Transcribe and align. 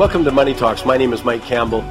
Welcome 0.00 0.24
to 0.24 0.30
Money 0.30 0.54
Talks. 0.54 0.86
My 0.86 0.96
name 0.96 1.12
is 1.12 1.24
Mike 1.24 1.42
Campbell. 1.42 1.82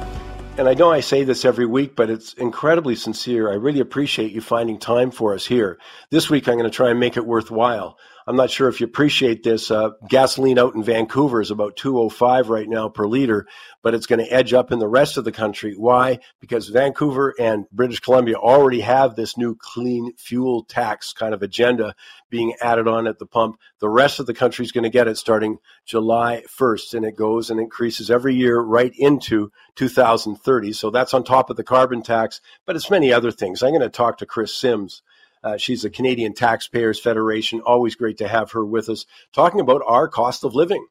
And 0.58 0.68
I 0.68 0.74
know 0.74 0.90
I 0.90 0.98
say 0.98 1.22
this 1.22 1.44
every 1.44 1.64
week, 1.64 1.94
but 1.94 2.10
it's 2.10 2.34
incredibly 2.34 2.96
sincere. 2.96 3.48
I 3.48 3.54
really 3.54 3.78
appreciate 3.78 4.32
you 4.32 4.40
finding 4.40 4.80
time 4.80 5.12
for 5.12 5.32
us 5.32 5.46
here. 5.46 5.78
This 6.10 6.28
week, 6.28 6.48
I'm 6.48 6.58
going 6.58 6.68
to 6.68 6.74
try 6.74 6.90
and 6.90 6.98
make 6.98 7.16
it 7.16 7.24
worthwhile. 7.24 7.96
I'm 8.26 8.34
not 8.34 8.50
sure 8.50 8.68
if 8.68 8.80
you 8.80 8.86
appreciate 8.86 9.44
this. 9.44 9.70
Uh, 9.70 9.90
gasoline 10.08 10.58
out 10.58 10.74
in 10.74 10.82
Vancouver 10.82 11.40
is 11.40 11.52
about 11.52 11.76
205 11.76 12.48
right 12.48 12.68
now 12.68 12.88
per 12.88 13.06
liter, 13.06 13.46
but 13.80 13.94
it's 13.94 14.06
going 14.06 14.18
to 14.18 14.32
edge 14.32 14.52
up 14.52 14.72
in 14.72 14.80
the 14.80 14.88
rest 14.88 15.16
of 15.16 15.24
the 15.24 15.30
country. 15.30 15.74
Why? 15.76 16.18
Because 16.40 16.68
Vancouver 16.68 17.32
and 17.38 17.70
British 17.70 18.00
Columbia 18.00 18.34
already 18.34 18.80
have 18.80 19.14
this 19.14 19.36
new 19.36 19.54
clean 19.54 20.16
fuel 20.16 20.64
tax 20.64 21.12
kind 21.12 21.32
of 21.32 21.42
agenda 21.42 21.94
being 22.30 22.54
added 22.60 22.88
on 22.88 23.06
at 23.06 23.18
the 23.18 23.26
pump. 23.26 23.58
The 23.80 23.88
rest 23.88 24.20
of 24.20 24.26
the 24.26 24.34
country 24.34 24.64
is 24.64 24.72
going 24.72 24.84
to 24.84 24.90
get 24.90 25.08
it 25.08 25.18
starting 25.18 25.58
July 25.84 26.44
1st, 26.58 26.94
and 26.94 27.04
it 27.04 27.16
goes 27.16 27.50
and 27.50 27.60
increases 27.60 28.10
every 28.10 28.34
year 28.34 28.58
right 28.60 28.92
into 28.96 29.50
2030. 29.76 30.72
So 30.72 30.90
that's 30.90 31.12
on 31.12 31.24
top 31.24 31.50
of 31.50 31.56
the 31.56 31.64
carbon 31.64 32.02
tax, 32.02 32.40
but 32.66 32.76
it's 32.76 32.90
many 32.90 33.12
other 33.12 33.30
things. 33.30 33.62
I'm 33.62 33.70
going 33.70 33.80
to 33.82 33.88
talk 33.90 34.18
to 34.18 34.26
Kris 34.26 34.54
Sims 34.54 35.02
uh, 35.42 35.56
she's 35.56 35.84
a 35.84 35.90
Canadian 35.90 36.34
Taxpayers 36.34 37.00
Federation. 37.00 37.60
Always 37.60 37.94
great 37.94 38.18
to 38.18 38.28
have 38.28 38.52
her 38.52 38.64
with 38.64 38.88
us 38.88 39.06
talking 39.32 39.60
about 39.60 39.82
our 39.86 40.08
cost 40.08 40.44
of 40.44 40.54
living. 40.54 40.86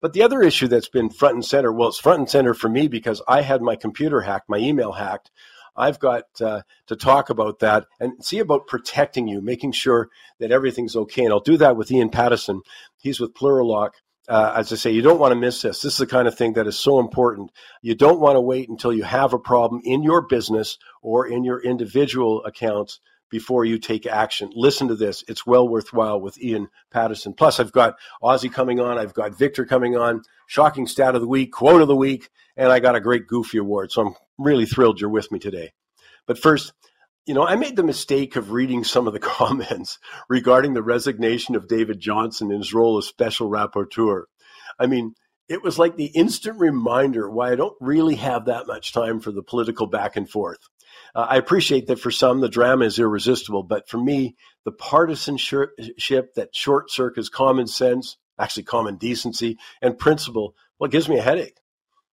But 0.00 0.12
the 0.12 0.22
other 0.22 0.42
issue 0.42 0.68
that's 0.68 0.88
been 0.88 1.10
front 1.10 1.34
and 1.34 1.44
center, 1.44 1.72
well, 1.72 1.88
it's 1.88 1.98
front 1.98 2.20
and 2.20 2.30
center 2.30 2.54
for 2.54 2.68
me 2.68 2.86
because 2.86 3.20
I 3.26 3.42
had 3.42 3.62
my 3.62 3.74
computer 3.74 4.20
hacked, 4.20 4.48
my 4.48 4.58
email 4.58 4.92
hacked. 4.92 5.32
I've 5.78 5.98
got 5.98 6.24
uh, 6.40 6.62
to 6.88 6.96
talk 6.96 7.30
about 7.30 7.60
that 7.60 7.86
and 8.00 8.24
see 8.24 8.40
about 8.40 8.66
protecting 8.66 9.28
you, 9.28 9.40
making 9.40 9.72
sure 9.72 10.08
that 10.40 10.50
everything's 10.50 10.96
okay. 10.96 11.24
And 11.24 11.32
I'll 11.32 11.40
do 11.40 11.56
that 11.58 11.76
with 11.76 11.90
Ian 11.90 12.10
Paterson. 12.10 12.60
He's 13.00 13.20
with 13.20 13.34
Plurilock. 13.34 13.90
Uh, 14.28 14.52
as 14.56 14.70
I 14.72 14.76
say, 14.76 14.90
you 14.90 15.00
don't 15.00 15.20
want 15.20 15.32
to 15.32 15.40
miss 15.40 15.62
this. 15.62 15.80
This 15.80 15.94
is 15.94 15.98
the 15.98 16.06
kind 16.06 16.28
of 16.28 16.36
thing 16.36 16.52
that 16.54 16.66
is 16.66 16.78
so 16.78 17.00
important. 17.00 17.50
You 17.80 17.94
don't 17.94 18.20
want 18.20 18.36
to 18.36 18.42
wait 18.42 18.68
until 18.68 18.92
you 18.92 19.04
have 19.04 19.32
a 19.32 19.38
problem 19.38 19.80
in 19.84 20.02
your 20.02 20.26
business 20.26 20.76
or 21.00 21.26
in 21.26 21.44
your 21.44 21.62
individual 21.62 22.44
accounts 22.44 23.00
before 23.30 23.64
you 23.64 23.78
take 23.78 24.06
action. 24.06 24.50
Listen 24.54 24.88
to 24.88 24.96
this. 24.96 25.24
It's 25.28 25.46
well 25.46 25.68
worthwhile 25.68 26.20
with 26.20 26.38
Ian 26.42 26.68
Paterson. 26.90 27.32
Plus, 27.32 27.60
I've 27.60 27.72
got 27.72 27.96
Ozzie 28.22 28.48
coming 28.48 28.80
on. 28.80 28.98
I've 28.98 29.14
got 29.14 29.38
Victor 29.38 29.64
coming 29.64 29.96
on. 29.96 30.22
Shocking 30.48 30.86
stat 30.86 31.14
of 31.14 31.20
the 31.20 31.28
week, 31.28 31.52
quote 31.52 31.82
of 31.82 31.88
the 31.88 31.94
week, 31.94 32.30
and 32.56 32.72
I 32.72 32.80
got 32.80 32.96
a 32.96 33.00
great 33.00 33.26
Goofy 33.26 33.58
award. 33.58 33.92
So 33.92 34.06
I'm 34.06 34.14
really 34.38 34.64
thrilled 34.64 34.98
you're 34.98 35.10
with 35.10 35.30
me 35.30 35.38
today. 35.38 35.72
But 36.26 36.38
first, 36.38 36.72
you 37.26 37.34
know, 37.34 37.46
I 37.46 37.56
made 37.56 37.76
the 37.76 37.82
mistake 37.82 38.34
of 38.34 38.50
reading 38.50 38.82
some 38.82 39.06
of 39.06 39.12
the 39.12 39.18
comments 39.20 39.98
regarding 40.30 40.72
the 40.72 40.82
resignation 40.82 41.54
of 41.54 41.68
David 41.68 42.00
Johnston 42.00 42.50
in 42.50 42.58
his 42.58 42.72
role 42.72 42.96
as 42.96 43.06
special 43.06 43.50
rapporteur. 43.50 44.22
I 44.78 44.86
mean, 44.86 45.12
it 45.50 45.62
was 45.62 45.78
like 45.78 45.96
the 45.96 46.10
instant 46.14 46.58
reminder 46.58 47.28
why 47.28 47.52
I 47.52 47.56
don't 47.56 47.76
really 47.78 48.14
have 48.14 48.46
that 48.46 48.66
much 48.66 48.94
time 48.94 49.20
for 49.20 49.32
the 49.32 49.42
political 49.42 49.86
back 49.86 50.16
and 50.16 50.28
forth. 50.28 50.60
Uh, 51.14 51.26
I 51.28 51.36
appreciate 51.36 51.88
that 51.88 52.00
for 52.00 52.10
some 52.10 52.40
the 52.40 52.48
drama 52.48 52.86
is 52.86 52.98
irresistible, 52.98 53.64
but 53.64 53.86
for 53.86 53.98
me, 53.98 54.34
the 54.64 54.72
partisanship 54.72 55.72
that 56.36 56.54
short 56.54 56.90
circuits 56.90 57.28
common 57.28 57.66
sense, 57.66 58.16
actually 58.38 58.64
common 58.64 58.96
decency 58.96 59.58
and 59.82 59.98
principle, 59.98 60.54
well, 60.78 60.88
it 60.88 60.92
gives 60.92 61.08
me 61.08 61.18
a 61.18 61.22
headache. 61.22 61.58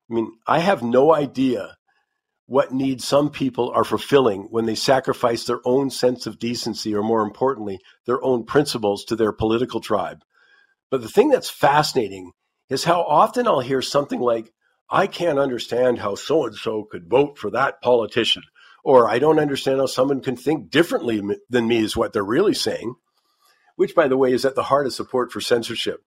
I 0.10 0.14
mean, 0.14 0.34
I 0.48 0.60
have 0.60 0.84
no 0.84 1.14
idea 1.14 1.78
what 2.48 2.72
needs 2.72 3.04
some 3.04 3.32
people 3.32 3.72
are 3.72 3.84
fulfilling 3.84 4.44
when 4.52 4.66
they 4.66 4.76
sacrifice 4.76 5.46
their 5.46 5.62
own 5.66 5.90
sense 5.90 6.28
of 6.28 6.38
decency, 6.38 6.94
or 6.94 7.02
more 7.02 7.24
importantly, 7.24 7.80
their 8.06 8.24
own 8.24 8.46
principles 8.46 9.04
to 9.06 9.16
their 9.16 9.32
political 9.32 9.80
tribe. 9.80 10.24
But 10.92 11.02
the 11.02 11.10
thing 11.10 11.30
that's 11.30 11.50
fascinating 11.50 12.32
is 12.70 12.84
how 12.84 13.02
often 13.02 13.48
I'll 13.48 13.62
hear 13.62 13.82
something 13.82 14.20
like, 14.20 14.52
I 14.90 15.08
can't 15.08 15.40
understand 15.40 16.00
how 16.00 16.14
so 16.14 16.46
and 16.46 16.56
so 16.56 16.84
could 16.84 17.10
vote 17.10 17.40
for 17.40 17.50
that 17.50 17.82
politician 17.82 18.44
or 18.86 19.10
I 19.10 19.18
don't 19.18 19.40
understand 19.40 19.80
how 19.80 19.88
someone 19.88 20.22
can 20.22 20.38
think 20.38 20.70
differently 20.70 21.20
than 21.50 21.68
me, 21.68 21.80
is 21.80 21.98
what 21.98 22.14
they're 22.14 22.24
really 22.24 22.54
saying, 22.54 22.94
which, 23.76 23.96
by 23.96 24.08
the 24.08 24.16
way, 24.16 24.32
is 24.32 24.46
at 24.46 24.54
the 24.54 24.64
heart 24.64 24.86
of 24.86 24.94
support 24.94 25.32
for 25.32 25.42
censorship. 25.42 26.02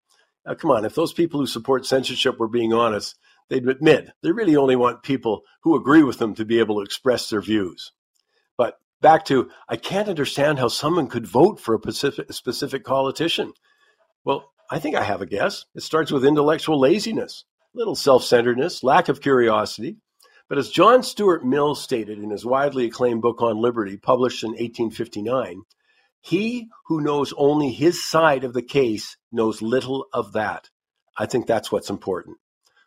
Now, 0.46 0.54
come 0.54 0.70
on, 0.70 0.84
if 0.84 0.94
those 0.94 1.12
people 1.12 1.40
who 1.40 1.46
support 1.46 1.86
censorship 1.86 2.38
were 2.38 2.48
being 2.48 2.72
honest, 2.72 3.16
they'd 3.48 3.68
admit 3.68 4.10
they 4.22 4.32
really 4.32 4.56
only 4.56 4.76
want 4.76 5.02
people 5.02 5.42
who 5.62 5.76
agree 5.76 6.02
with 6.02 6.18
them 6.18 6.34
to 6.34 6.44
be 6.44 6.58
able 6.58 6.76
to 6.76 6.82
express 6.82 7.28
their 7.28 7.40
views. 7.40 7.92
But 8.56 8.78
back 9.00 9.24
to, 9.26 9.50
I 9.68 9.76
can't 9.76 10.08
understand 10.08 10.58
how 10.58 10.68
someone 10.68 11.08
could 11.08 11.26
vote 11.26 11.60
for 11.60 11.74
a 11.74 11.78
specific, 11.78 12.32
specific 12.32 12.84
politician. 12.84 13.52
Well, 14.24 14.52
I 14.70 14.78
think 14.78 14.96
I 14.96 15.02
have 15.02 15.22
a 15.22 15.26
guess. 15.26 15.64
It 15.74 15.82
starts 15.82 16.10
with 16.12 16.24
intellectual 16.24 16.78
laziness, 16.78 17.44
little 17.74 17.94
self 17.94 18.24
centeredness, 18.24 18.82
lack 18.82 19.08
of 19.08 19.20
curiosity, 19.20 19.96
but 20.48 20.58
as 20.58 20.70
John 20.70 21.02
Stuart 21.02 21.44
Mill 21.44 21.74
stated 21.74 22.18
in 22.18 22.30
his 22.30 22.44
widely 22.44 22.86
acclaimed 22.86 23.20
book 23.20 23.42
on 23.42 23.60
liberty, 23.60 23.98
published 23.98 24.42
in 24.42 24.50
1859, 24.50 25.62
he 26.20 26.68
who 26.86 27.00
knows 27.00 27.32
only 27.36 27.70
his 27.70 28.06
side 28.06 28.44
of 28.44 28.52
the 28.52 28.62
case 28.62 29.16
knows 29.30 29.62
little 29.62 30.06
of 30.12 30.32
that. 30.32 30.68
I 31.16 31.26
think 31.26 31.46
that's 31.46 31.72
what's 31.72 31.90
important. 31.90 32.36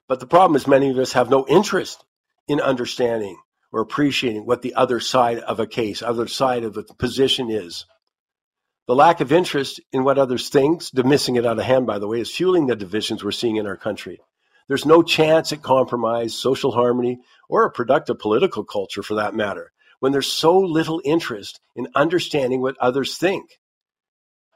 But 0.07 0.19
the 0.19 0.27
problem 0.27 0.55
is, 0.55 0.67
many 0.67 0.89
of 0.89 0.97
us 0.97 1.13
have 1.13 1.29
no 1.29 1.45
interest 1.47 2.03
in 2.47 2.59
understanding 2.59 3.37
or 3.71 3.81
appreciating 3.81 4.45
what 4.45 4.61
the 4.61 4.75
other 4.75 4.99
side 4.99 5.39
of 5.39 5.59
a 5.59 5.67
case, 5.67 6.01
other 6.01 6.27
side 6.27 6.63
of 6.63 6.75
a 6.77 6.83
position 6.83 7.49
is. 7.49 7.85
The 8.87 8.95
lack 8.95 9.21
of 9.21 9.31
interest 9.31 9.79
in 9.93 10.03
what 10.03 10.17
others 10.17 10.49
think, 10.49 10.83
dismissing 10.93 11.37
it 11.37 11.45
out 11.45 11.57
of 11.57 11.63
hand, 11.63 11.87
by 11.87 11.99
the 11.99 12.07
way, 12.07 12.19
is 12.19 12.29
fueling 12.29 12.67
the 12.67 12.75
divisions 12.75 13.23
we're 13.23 13.31
seeing 13.31 13.55
in 13.55 13.67
our 13.67 13.77
country. 13.77 14.19
There's 14.67 14.85
no 14.85 15.03
chance 15.03 15.53
at 15.53 15.61
compromise, 15.61 16.33
social 16.33 16.71
harmony, 16.71 17.19
or 17.47 17.65
a 17.65 17.71
productive 17.71 18.19
political 18.19 18.63
culture 18.63 19.03
for 19.03 19.15
that 19.15 19.35
matter, 19.35 19.71
when 20.01 20.11
there's 20.11 20.31
so 20.31 20.57
little 20.57 20.99
interest 21.05 21.61
in 21.75 21.87
understanding 21.95 22.59
what 22.59 22.77
others 22.79 23.17
think. 23.17 23.59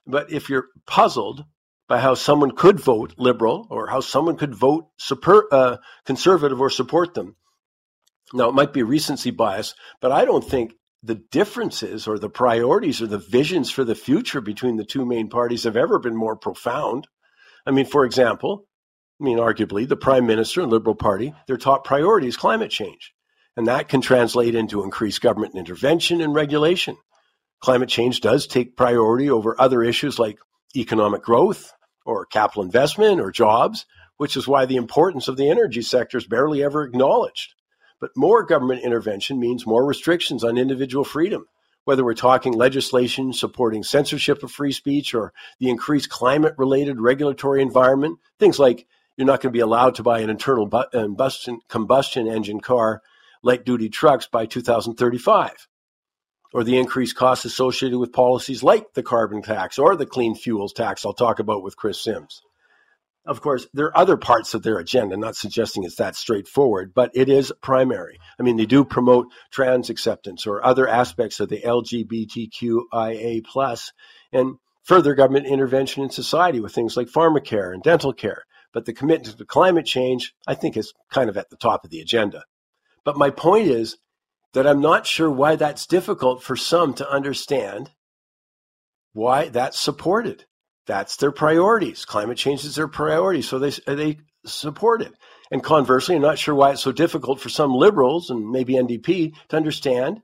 But 0.06 0.31
if 0.31 0.50
you're 0.50 0.67
puzzled 0.85 1.45
by 1.88 2.00
how 2.00 2.16
someone 2.16 2.51
could 2.51 2.79
vote 2.79 3.13
liberal 3.17 3.67
or 3.69 3.88
how 3.88 4.00
someone 4.01 4.38
could 4.38 4.55
vote 4.55 4.88
super, 4.97 5.47
uh, 5.51 5.78
conservative 6.03 6.59
or 6.59 6.72
support 6.72 7.13
them, 7.13 7.35
now 8.34 8.50
it 8.50 8.55
might 8.55 8.73
be 8.73 8.81
recency 8.81 9.29
bias, 9.29 9.75
but 10.01 10.11
I 10.11 10.25
don't 10.25 10.44
think 10.44 10.73
the 11.03 11.16
differences 11.16 12.07
or 12.07 12.17
the 12.17 12.29
priorities 12.29 13.00
or 13.00 13.05
the 13.05 13.19
visions 13.19 13.69
for 13.69 13.84
the 13.84 13.94
future 13.94 14.41
between 14.41 14.78
the 14.78 14.84
two 14.84 15.05
main 15.05 15.29
parties 15.29 15.66
have 15.66 15.78
ever 15.78 16.00
been 16.00 16.16
more 16.16 16.35
profound. 16.35 17.07
I 17.67 17.72
mean, 17.72 17.85
for 17.85 18.03
example, 18.03 18.67
I 19.22 19.23
mean, 19.23 19.38
arguably, 19.38 19.88
the 19.88 19.95
prime 19.95 20.25
minister 20.25 20.61
and 20.61 20.72
Liberal 20.72 20.95
Party, 20.95 21.35
their 21.45 21.57
top 21.57 21.85
priority 21.85 22.28
is 22.28 22.35
climate 22.35 22.72
change. 22.72 23.13
And 23.57 23.67
that 23.67 23.88
can 23.88 24.01
translate 24.01 24.55
into 24.55 24.83
increased 24.83 25.21
government 25.21 25.55
intervention 25.55 26.21
and 26.21 26.33
regulation. 26.33 26.97
Climate 27.61 27.89
change 27.89 28.21
does 28.21 28.47
take 28.47 28.75
priority 28.75 29.29
over 29.29 29.59
other 29.59 29.81
issues 29.81 30.19
like 30.19 30.39
economic 30.75 31.21
growth 31.21 31.71
or 32.05 32.25
capital 32.25 32.63
investment 32.63 33.19
or 33.21 33.31
jobs, 33.31 33.85
which 34.17 34.38
is 34.38 34.47
why 34.47 34.66
the 34.66 34.75
importance 34.75 35.27
of 35.27 35.38
the 35.38 35.49
energy 35.49 35.81
sector 35.81 36.17
is 36.17 36.27
barely 36.27 36.63
ever 36.63 36.83
acknowledged. 36.83 37.53
But 37.99 38.11
more 38.16 38.43
government 38.43 38.83
intervention 38.83 39.39
means 39.39 39.66
more 39.66 39.85
restrictions 39.85 40.43
on 40.43 40.57
individual 40.57 41.05
freedom, 41.05 41.47
whether 41.85 42.03
we're 42.03 42.13
talking 42.13 42.53
legislation 42.53 43.31
supporting 43.31 43.83
censorship 43.83 44.43
of 44.43 44.51
free 44.51 44.73
speech 44.73 45.13
or 45.13 45.33
the 45.59 45.69
increased 45.69 46.09
climate 46.09 46.55
related 46.57 46.99
regulatory 46.99 47.61
environment, 47.61 48.19
things 48.37 48.59
like 48.59 48.85
you're 49.17 49.25
not 49.25 49.41
going 49.41 49.51
to 49.53 49.57
be 49.57 49.61
allowed 49.61 49.95
to 49.95 50.03
buy 50.03 50.19
an 50.19 50.29
internal 50.29 50.67
combustion, 50.67 51.59
combustion 51.69 52.27
engine 52.27 52.59
car, 52.59 53.01
light 53.45 53.63
duty 53.63 53.89
trucks 53.89 54.28
by 54.28 54.47
2035. 54.47 55.67
Or 56.51 56.63
the 56.63 56.78
increased 56.79 57.16
costs 57.16 57.45
associated 57.45 58.00
with 58.00 58.11
policies 58.11 58.63
like 58.63 58.94
the 58.94 59.03
carbon 59.03 59.41
tax 59.41 59.78
or 59.78 59.95
the 59.95 60.05
clean 60.05 60.35
fuels 60.35 60.73
tax 60.73 61.05
I'll 61.05 61.14
talk 61.14 61.40
about 61.40 61.64
with 61.64 61.78
Kris 61.78 62.02
Sims. 62.02 62.41
Of 63.25 63.41
course, 63.41 63.67
there 63.73 63.87
are 63.87 63.97
other 63.97 64.17
parts 64.17 64.53
of 64.53 64.64
their 64.64 64.78
agenda, 64.78 65.17
not 65.17 65.35
suggesting 65.35 65.84
it's 65.84 65.96
that 65.96 66.16
straightforward, 66.16 66.93
but 66.93 67.11
it 67.14 67.29
is 67.29 67.53
primary. 67.61 68.19
I 68.40 68.43
mean, 68.43 68.55
they 68.55 68.66
do 68.66 68.84
promote 68.85 69.28
trans 69.52 69.90
acceptance 69.90 70.47
or 70.47 70.66
other 70.66 70.87
aspects 70.87 71.40
of 71.40 71.49
the 71.49 71.61
LGBTQIA 71.61 73.43
plus 73.43 73.93
and 74.31 74.55
further 74.84 75.14
government 75.14 75.47
intervention 75.47 76.03
in 76.03 76.09
society 76.09 76.59
with 76.59 76.73
things 76.73 76.96
like 76.97 77.08
pharmacare 77.08 77.73
and 77.73 77.84
dental 77.84 78.14
care. 78.14 78.43
But 78.73 78.85
the 78.85 78.93
commitment 78.93 79.37
to 79.37 79.46
climate 79.46 79.85
change, 79.85 80.34
I 80.47 80.55
think, 80.55 80.78
is 80.78 80.93
kind 81.11 81.29
of 81.29 81.37
at 81.37 81.49
the 81.49 81.58
top 81.58 81.84
of 81.84 81.91
the 81.91 82.02
agenda. 82.02 82.43
But 83.05 83.17
my 83.17 83.29
point 83.29 83.67
is 83.67 83.97
that 84.53 84.67
I'm 84.67 84.81
not 84.81 85.07
sure 85.07 85.29
why 85.29 85.55
that's 85.55 85.85
difficult 85.85 86.43
for 86.43 86.55
some 86.55 86.93
to 86.96 87.09
understand 87.09 87.91
why 89.13 89.47
that's 89.47 89.79
supported. 89.79 90.46
That's 90.87 91.16
their 91.16 91.31
priorities. 91.31 92.03
Climate 92.03 92.37
change 92.37 92.66
is 92.66 92.75
their 92.75 92.87
priority, 92.87 93.41
so 93.41 93.59
they 93.59 93.72
they 93.87 94.17
support 94.46 95.02
it. 95.02 95.13
And 95.52 95.63
conversely, 95.63 96.16
I'm 96.16 96.22
not 96.22 96.40
sure 96.40 96.55
why 96.55 96.72
it's 96.72 96.81
so 96.81 96.91
difficult 96.91 97.40
for 97.40 97.49
some 97.49 97.73
liberals 97.73 98.29
and 98.29 98.49
maybe 98.49 98.73
NDP 98.73 99.34
to 99.49 99.57
understand 99.57 100.22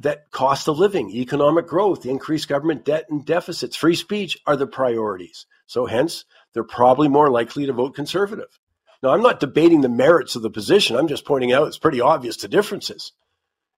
that 0.00 0.30
cost 0.30 0.68
of 0.68 0.78
living, 0.78 1.10
economic 1.10 1.66
growth, 1.66 2.04
increased 2.04 2.48
government 2.48 2.84
debt 2.84 3.06
and 3.10 3.24
deficits, 3.24 3.76
free 3.76 3.94
speech 3.94 4.38
are 4.46 4.56
the 4.56 4.66
priorities. 4.66 5.46
So 5.66 5.86
hence, 5.86 6.24
they're 6.52 6.64
probably 6.64 7.08
more 7.08 7.30
likely 7.30 7.66
to 7.66 7.72
vote 7.72 7.94
conservative. 7.94 8.58
Now, 9.02 9.10
I'm 9.10 9.22
not 9.22 9.40
debating 9.40 9.80
the 9.80 9.88
merits 9.88 10.36
of 10.36 10.42
the 10.42 10.50
position. 10.50 10.96
I'm 10.96 11.08
just 11.08 11.24
pointing 11.24 11.52
out 11.52 11.66
it's 11.66 11.78
pretty 11.78 12.00
obvious 12.00 12.36
the 12.36 12.48
differences. 12.48 13.12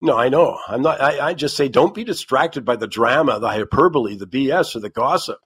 No, 0.01 0.17
I 0.17 0.29
know. 0.29 0.59
I'm 0.69 0.83
not. 0.83 1.01
I, 1.01 1.29
I 1.29 1.35
just 1.35 1.57
say 1.57 1.69
don't 1.69 1.95
be 1.95 2.05
distracted 2.05 2.65
by 2.65 2.77
the 2.77 2.87
drama, 2.87 3.41
the 3.41 3.49
hyperbole, 3.49 4.17
the 4.17 4.27
BS, 4.27 4.77
or 4.77 4.81
the 4.81 4.91
gossip. 4.91 5.39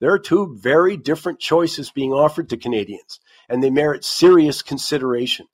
There 0.00 0.12
are 0.12 0.18
two 0.18 0.56
very 0.60 0.96
different 0.96 1.40
choices 1.40 1.90
being 1.90 2.12
offered 2.12 2.48
to 2.50 2.56
Canadians, 2.56 3.18
and 3.48 3.62
they 3.62 3.70
merit 3.70 4.04
serious 4.04 4.62
consideration. 4.62 5.46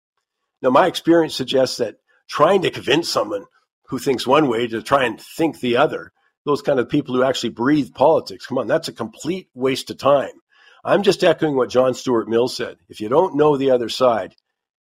Now, 0.60 0.70
my 0.70 0.86
experience 0.86 1.34
suggests 1.34 1.76
that 1.78 1.96
trying 2.28 2.62
to 2.62 2.70
convince 2.70 3.08
someone 3.08 3.46
who 3.88 3.98
thinks 3.98 4.26
one 4.26 4.48
way 4.48 4.66
to 4.68 4.82
try 4.82 5.04
and 5.04 5.20
think 5.20 5.60
the 5.60 5.76
other, 5.76 6.12
those 6.44 6.62
kind 6.62 6.78
of 6.78 6.88
people 6.88 7.14
who 7.14 7.22
actually 7.22 7.50
breathe 7.50 7.94
politics, 7.94 8.46
come 8.46 8.58
on, 8.58 8.66
that's 8.66 8.88
a 8.88 8.92
complete 8.92 9.48
waste 9.54 9.90
of 9.90 9.98
time. 9.98 10.41
I'm 10.84 11.02
just 11.02 11.22
echoing 11.22 11.56
what 11.56 11.70
John 11.70 11.94
Stuart 11.94 12.28
Mill 12.28 12.48
said. 12.48 12.78
If 12.88 13.00
you 13.00 13.08
don't 13.08 13.36
know 13.36 13.56
the 13.56 13.70
other 13.70 13.88
side, 13.88 14.34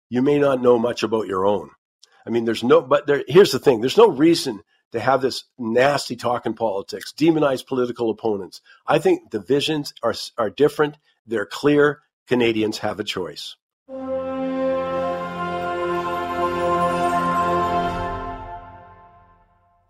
you 0.10 0.22
may 0.22 0.40
not 0.40 0.62
know 0.62 0.80
much 0.80 1.04
about 1.04 1.28
your 1.28 1.46
own. 1.46 1.70
I 2.26 2.30
mean, 2.30 2.46
there's 2.46 2.64
no, 2.64 2.82
but 2.82 3.08
there, 3.08 3.24
here's 3.28 3.52
the 3.52 3.60
thing 3.60 3.82
there's 3.82 3.98
no 3.98 4.10
reason 4.10 4.62
to 4.92 5.00
have 5.00 5.22
this 5.22 5.46
nasty 5.58 6.16
talk 6.16 6.46
in 6.46 6.54
politics, 6.54 7.14
demonize 7.16 7.66
political 7.66 8.10
opponents. 8.10 8.62
I 8.86 9.00
think 9.00 9.32
the 9.32 9.40
visions 9.40 9.94
are, 10.04 10.14
are 10.38 10.50
different, 10.50 10.98
they're 11.26 11.46
clear. 11.46 12.02
Canadians 12.28 12.78
have 12.78 13.00
a 13.00 13.04
choice. 13.04 13.58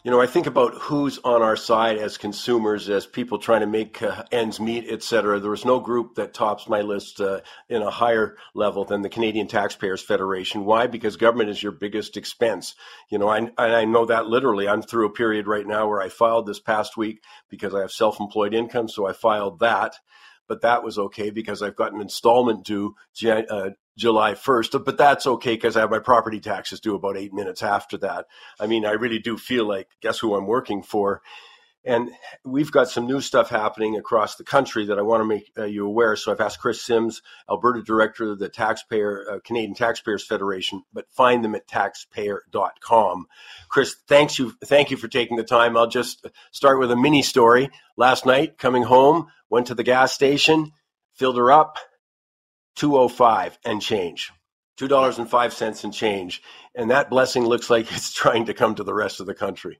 You 0.03 0.09
know, 0.09 0.19
I 0.19 0.25
think 0.25 0.47
about 0.47 0.73
who's 0.73 1.19
on 1.23 1.43
our 1.43 1.55
side 1.55 1.97
as 1.97 2.17
consumers, 2.17 2.89
as 2.89 3.05
people 3.05 3.37
trying 3.37 3.61
to 3.61 3.67
make 3.67 4.01
uh, 4.01 4.23
ends 4.31 4.59
meet, 4.59 4.85
et 4.89 5.03
cetera. 5.03 5.39
There 5.39 5.51
was 5.51 5.63
no 5.63 5.79
group 5.79 6.15
that 6.15 6.33
tops 6.33 6.67
my 6.67 6.81
list 6.81 7.21
uh, 7.21 7.41
in 7.69 7.83
a 7.83 7.91
higher 7.91 8.35
level 8.55 8.83
than 8.83 9.03
the 9.03 9.09
Canadian 9.09 9.47
Taxpayers 9.47 10.01
Federation. 10.01 10.65
Why? 10.65 10.87
Because 10.87 11.17
government 11.17 11.51
is 11.51 11.61
your 11.61 11.71
biggest 11.71 12.17
expense. 12.17 12.73
You 13.09 13.19
know, 13.19 13.29
I, 13.29 13.51
I 13.57 13.85
know 13.85 14.05
that 14.05 14.25
literally. 14.25 14.67
I'm 14.67 14.81
through 14.81 15.05
a 15.05 15.13
period 15.13 15.45
right 15.45 15.67
now 15.67 15.87
where 15.87 16.01
I 16.01 16.09
filed 16.09 16.47
this 16.47 16.59
past 16.59 16.97
week 16.97 17.21
because 17.49 17.75
I 17.75 17.81
have 17.81 17.91
self-employed 17.91 18.55
income, 18.55 18.89
so 18.89 19.05
I 19.05 19.13
filed 19.13 19.59
that 19.59 19.95
but 20.51 20.63
that 20.63 20.83
was 20.83 20.99
okay 20.99 21.29
because 21.29 21.61
I've 21.61 21.77
got 21.77 21.93
an 21.93 22.01
installment 22.01 22.65
due 22.65 22.93
uh, 23.25 23.69
July 23.97 24.33
1st, 24.33 24.83
but 24.83 24.97
that's 24.97 25.25
okay 25.25 25.55
because 25.55 25.77
I 25.77 25.79
have 25.79 25.89
my 25.89 25.99
property 25.99 26.41
taxes 26.41 26.81
due 26.81 26.93
about 26.93 27.15
eight 27.15 27.33
minutes 27.33 27.63
after 27.63 27.97
that. 27.99 28.25
I 28.59 28.67
mean, 28.67 28.85
I 28.85 28.91
really 28.91 29.19
do 29.19 29.37
feel 29.37 29.65
like, 29.65 29.87
guess 30.01 30.19
who 30.19 30.35
I'm 30.35 30.47
working 30.47 30.83
for? 30.83 31.21
And 31.85 32.11
we've 32.43 32.69
got 32.69 32.89
some 32.89 33.07
new 33.07 33.21
stuff 33.21 33.49
happening 33.49 33.95
across 33.95 34.35
the 34.35 34.43
country 34.43 34.87
that 34.87 34.99
I 34.99 35.03
want 35.03 35.21
to 35.21 35.25
make 35.25 35.53
uh, 35.57 35.63
you 35.63 35.87
aware. 35.87 36.17
So 36.17 36.33
I've 36.33 36.41
asked 36.41 36.59
Kris 36.59 36.81
Sims, 36.81 37.21
Alberta 37.49 37.81
director 37.81 38.33
of 38.33 38.39
the 38.39 38.49
Taxpayer 38.49 39.25
uh, 39.31 39.39
Canadian 39.45 39.73
Taxpayers 39.73 40.27
Federation, 40.27 40.83
but 40.91 41.09
find 41.11 41.45
them 41.45 41.55
at 41.55 41.65
taxpayer.com. 41.65 43.25
Kris, 43.69 43.95
thanks 44.05 44.37
you, 44.37 44.53
thank 44.65 44.91
you 44.91 44.97
for 44.97 45.07
taking 45.07 45.37
the 45.37 45.45
time. 45.45 45.77
I'll 45.77 45.87
just 45.87 46.27
start 46.51 46.77
with 46.77 46.91
a 46.91 46.97
mini 46.97 47.21
story. 47.21 47.69
Last 47.95 48.25
night, 48.25 48.57
coming 48.57 48.83
home, 48.83 49.27
went 49.51 49.67
to 49.67 49.75
the 49.75 49.83
gas 49.83 50.13
station, 50.13 50.71
filled 51.13 51.37
her 51.37 51.51
up, 51.51 51.77
205 52.77 53.59
and 53.65 53.81
change. 53.81 54.31
$2.05 54.79 55.83
and 55.83 55.93
change. 55.93 56.41
And 56.73 56.89
that 56.89 57.09
blessing 57.09 57.45
looks 57.45 57.69
like 57.69 57.91
it's 57.91 58.13
trying 58.15 58.45
to 58.45 58.53
come 58.53 58.73
to 58.75 58.83
the 58.83 58.93
rest 58.93 59.19
of 59.19 59.27
the 59.27 59.35
country. 59.35 59.79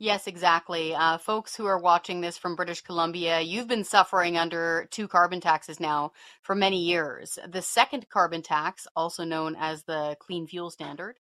Yes, 0.00 0.26
exactly. 0.26 0.92
Uh, 0.92 1.18
folks 1.18 1.54
who 1.54 1.66
are 1.66 1.78
watching 1.78 2.20
this 2.20 2.36
from 2.36 2.56
British 2.56 2.80
Columbia, 2.80 3.40
you've 3.40 3.68
been 3.68 3.84
suffering 3.84 4.36
under 4.36 4.88
two 4.90 5.06
carbon 5.06 5.40
taxes 5.40 5.78
now 5.78 6.12
for 6.42 6.56
many 6.56 6.82
years. 6.82 7.38
The 7.48 7.62
second 7.62 8.08
carbon 8.08 8.42
tax, 8.42 8.88
also 8.96 9.22
known 9.22 9.54
as 9.56 9.84
the 9.84 10.16
Clean 10.18 10.48
Fuel 10.48 10.70
Standard, 10.70 11.20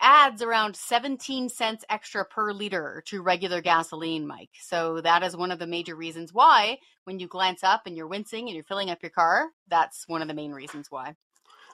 adds 0.00 0.42
around 0.42 0.76
17 0.76 1.48
cents 1.48 1.84
extra 1.88 2.24
per 2.24 2.52
liter 2.52 3.02
to 3.06 3.22
regular 3.22 3.60
gasoline, 3.60 4.26
Mike. 4.26 4.50
So 4.60 5.00
that 5.00 5.22
is 5.22 5.36
one 5.36 5.50
of 5.50 5.58
the 5.58 5.66
major 5.66 5.96
reasons 5.96 6.32
why 6.32 6.78
when 7.04 7.18
you 7.18 7.26
glance 7.26 7.62
up 7.62 7.82
and 7.86 7.96
you're 7.96 8.06
wincing 8.06 8.46
and 8.46 8.54
you're 8.54 8.64
filling 8.64 8.90
up 8.90 9.02
your 9.02 9.10
car, 9.10 9.48
that's 9.68 10.08
one 10.08 10.22
of 10.22 10.28
the 10.28 10.34
main 10.34 10.52
reasons 10.52 10.90
why. 10.90 11.14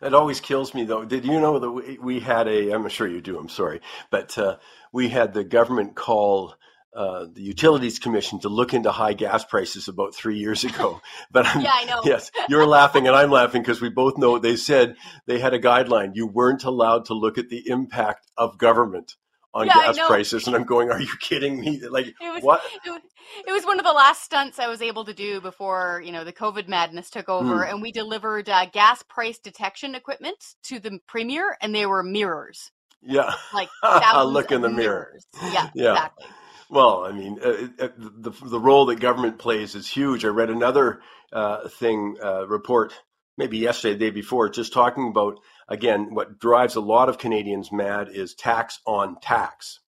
It 0.03 0.15
always 0.15 0.41
kills 0.41 0.73
me 0.75 0.85
though. 0.85 1.05
Did 1.05 1.25
you 1.25 1.41
know 1.41 1.59
that 1.59 1.99
we 2.01 2.21
had 2.21 2.49
a? 2.49 2.71
I'm 2.71 2.89
sure 2.89 3.07
you 3.07 3.21
do. 3.21 3.39
I'm 3.39 3.51
sorry, 3.51 3.81
but 4.11 4.37
uh, 4.39 4.57
we 4.93 5.11
had 5.11 5.35
the 5.35 5.45
government 5.45 5.95
call 5.95 6.55
uh, 6.95 7.27
the 7.33 7.43
Utilities 7.43 7.99
Commission 7.99 8.41
to 8.41 8.49
look 8.49 8.75
into 8.75 8.91
high 8.91 9.13
gas 9.13 9.45
prices 9.45 9.87
about 9.87 10.15
three 10.15 10.39
years 10.39 10.65
ago. 10.65 11.01
But 11.33 11.47
I'm, 11.47 11.61
yeah, 11.61 11.73
I 11.73 11.85
know. 11.85 12.01
Yes, 12.05 12.33
you're 12.49 12.67
laughing 12.67 13.07
and 13.07 13.15
I'm 13.15 13.31
laughing 13.31 13.63
because 13.63 13.81
we 13.81 13.89
both 13.89 14.19
know 14.19 14.39
they 14.39 14.57
said 14.57 14.97
they 15.27 15.39
had 15.39 15.55
a 15.55 15.61
guideline. 15.61 16.13
You 16.15 16.27
weren't 16.27 16.65
allowed 16.65 17.05
to 17.07 17.15
look 17.15 17.39
at 17.39 17.49
the 17.49 17.69
impact 17.69 18.27
of 18.37 18.59
government 18.59 19.15
on 19.53 19.67
yeah, 19.67 19.75
gas 19.75 19.99
prices, 20.07 20.47
and 20.47 20.57
I'm 20.57 20.65
going, 20.65 20.91
"Are 20.91 21.01
you 21.01 21.13
kidding 21.21 21.61
me? 21.61 21.81
Like 21.89 22.09
it 22.09 22.33
was, 22.33 22.43
what?" 22.43 22.63
It 22.85 22.91
was, 22.91 23.01
it 23.47 23.53
was, 23.53 23.65
one 23.65 23.79
of 23.79 23.85
the 23.85 23.93
last 23.93 24.23
stunts 24.23 24.59
I 24.59 24.69
was 24.69 24.83
able 24.83 25.05
to 25.05 25.15
do 25.15 25.41
before 25.41 26.03
you 26.05 26.13
know 26.13 26.25
the 26.25 26.33
COVID 26.33 26.69
madness 26.69 27.11
took 27.11 27.29
over, 27.29 27.65
mm. 27.65 27.71
and 27.71 27.83
we 27.83 27.93
delivered 27.93 28.49
uh, 28.49 28.67
gas 28.67 29.03
price 29.03 29.39
detection 29.39 29.95
equipment 29.95 30.55
to 30.65 30.79
the 30.79 30.99
premier, 31.07 31.57
and 31.61 31.75
they 31.75 31.87
were 31.87 32.03
mirrors. 32.03 32.71
Yeah, 33.03 33.33
like 33.53 33.69
look 34.25 34.53
in 34.53 34.63
the 34.63 34.69
mirrors. 34.69 35.27
mirror. 35.41 35.53
Yeah, 35.53 35.71
yeah, 35.75 35.93
exactly. 35.93 36.27
Well, 36.71 37.05
I 37.05 37.11
mean, 37.11 37.41
uh, 37.45 37.69
uh, 37.81 37.89
the 37.97 38.31
the 38.31 38.61
role 38.61 38.87
that 38.87 39.01
government 39.01 39.39
plays 39.39 39.75
is 39.75 39.89
huge. 39.89 40.25
I 40.25 40.29
read 40.29 40.51
another 40.51 41.01
uh, 41.33 41.69
thing 41.69 42.17
uh, 42.23 42.47
report 42.47 42.95
maybe 43.37 43.59
yesterday, 43.59 43.95
the 43.95 44.05
day 44.05 44.11
before, 44.11 44.49
just 44.49 44.73
talking 44.73 45.09
about 45.09 45.41
again 45.69 46.15
what 46.15 46.39
drives 46.39 46.77
a 46.77 46.81
lot 46.81 47.09
of 47.09 47.19
Canadians 47.19 47.73
mad 47.73 48.09
is 48.13 48.35
tax 48.35 48.79
on 48.87 49.19
tax. 49.21 49.81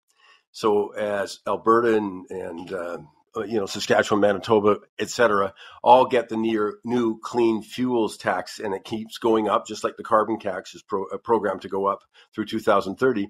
So 0.50 0.88
as 0.94 1.38
Alberta 1.46 1.96
and, 1.96 2.26
and 2.30 2.72
uh, 2.72 2.98
uh 3.36 3.44
you 3.44 3.60
know 3.60 3.66
Saskatchewan, 3.66 4.20
Manitoba, 4.20 4.78
etc., 4.98 5.54
all 5.84 6.06
get 6.06 6.30
the 6.30 6.36
near 6.36 6.78
new 6.84 7.20
clean 7.20 7.62
fuels 7.62 8.16
tax, 8.16 8.58
and 8.58 8.74
it 8.74 8.82
keeps 8.82 9.18
going 9.18 9.48
up, 9.48 9.68
just 9.68 9.84
like 9.84 9.96
the 9.96 10.02
carbon 10.02 10.40
tax 10.40 10.74
is 10.74 10.82
pro, 10.82 11.06
programmed 11.18 11.62
to 11.62 11.68
go 11.68 11.86
up 11.86 12.00
through 12.34 12.46
2030. 12.46 13.28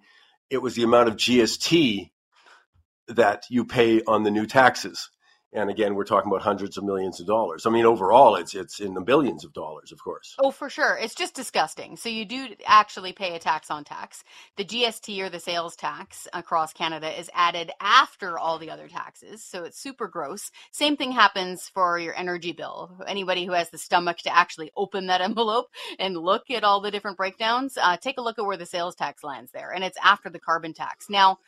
It 0.49 0.63
was 0.63 0.75
the 0.75 0.85
amount 0.85 1.11
of 1.11 1.17
GST 1.17 2.13
that 3.09 3.45
you 3.51 3.65
pay 3.65 4.03
on 4.03 4.23
the 4.23 4.31
new 4.31 4.47
taxes. 4.47 5.11
And 5.55 5.69
again, 5.69 5.95
we're 5.95 6.05
talking 6.05 6.31
about 6.31 6.41
hundreds 6.41 6.79
of 6.79 6.85
millions 6.85 7.21
of 7.21 7.27
dollars. 7.27 7.67
I 7.67 7.71
mean, 7.71 7.85
overall, 7.85 8.37
it's 8.37 8.55
it's 8.55 8.81
in 8.81 8.95
the 8.95 9.03
billions 9.03 9.45
of 9.45 9.53
dollars, 9.53 9.93
of 9.93 10.03
course. 10.03 10.35
Oh, 10.39 10.51
for 10.51 10.71
sure. 10.71 10.97
It's 10.97 11.15
just 11.15 11.35
disgusting. 11.35 11.97
So 11.99 12.09
you 12.09 12.25
do 12.25 12.49
actually 12.65 13.13
pay 13.13 13.37
a 13.37 13.39
tax 13.39 13.71
on 13.71 13.85
tax. 13.85 14.25
The 14.57 14.65
GST 14.65 15.21
or 15.21 15.29
the 15.29 15.41
sales 15.41 15.77
tax 15.77 16.27
across 16.33 16.73
Canada 16.73 17.19
is 17.19 17.29
added 17.35 17.71
after 17.81 18.39
all 18.39 18.59
the 18.59 18.71
other 18.71 18.89
taxes. 18.89 19.45
So 19.45 19.65
it's 19.65 19.79
super 19.79 20.09
gross. 20.09 20.51
Same 20.71 20.97
thing 20.97 21.13
happens 21.13 21.69
for 21.69 21.99
your 21.99 22.15
energy 22.17 22.53
bill. 22.53 22.91
Anybody 23.07 23.45
who 23.45 23.53
has 23.53 23.69
the 23.69 23.79
stomach 23.79 24.19
to 24.19 24.35
actually 24.35 24.71
open 24.75 25.09
that 25.09 25.21
envelope 25.33 25.67
and 25.99 26.17
look 26.17 26.51
at 26.51 26.65
all 26.65 26.81
the 26.81 26.91
different 26.91 27.19
breakdowns, 27.19 27.77
uh, 27.77 27.99
take 27.99 28.17
a 28.17 28.23
look 28.23 28.39
at 28.39 28.47
where 28.47 28.57
the 28.57 28.65
sales 28.65 28.95
tax 28.95 29.23
lands 29.23 29.53
there. 29.53 29.71
And 29.71 29.85
it's 29.85 29.99
after 30.03 30.31
the 30.31 30.41
carbon 30.41 30.73
tax. 30.73 31.11
Now, 31.11 31.41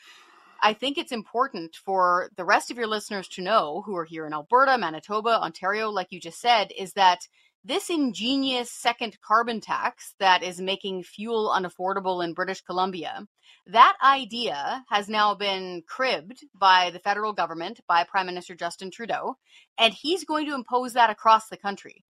I 0.65 0.73
think 0.73 0.97
it's 0.97 1.13
important 1.13 1.77
for 1.77 2.31
the 2.39 2.45
rest 2.47 2.71
of 2.71 2.79
your 2.79 2.87
listeners 2.87 3.29
to 3.29 3.43
know 3.43 3.83
who 3.85 3.95
are 3.97 4.07
here 4.07 4.27
in 4.27 4.33
Alberta, 4.33 4.79
Manitoba, 4.79 5.39
Ontario, 5.39 5.91
like 5.91 6.07
you 6.11 6.19
just 6.19 6.41
said, 6.41 6.73
is 6.75 6.95
that 6.95 7.29
this 7.63 7.91
ingenious 7.91 8.73
second 8.73 9.19
carbon 9.21 9.61
tax 9.61 10.15
that 10.21 10.43
is 10.43 10.63
making 10.63 11.03
fuel 11.03 11.55
unaffordable 11.55 12.25
in 12.25 12.33
British 12.33 12.63
Columbia, 12.63 13.27
that 13.67 13.95
idea 14.03 14.83
has 14.89 15.07
now 15.07 15.35
been 15.35 15.83
cribbed 15.87 16.47
by 16.55 16.89
the 16.89 16.99
federal 16.99 17.35
government, 17.35 17.81
by 17.87 18.05
Prime 18.05 18.25
Minister 18.25 18.55
Justin 18.55 18.91
Trudeau, 18.91 19.37
and 19.77 19.93
he's 19.93 20.25
going 20.25 20.47
to 20.47 20.55
impose 20.55 20.95
that 20.95 21.11
across 21.11 21.49
the 21.49 21.59
country. 21.59 22.07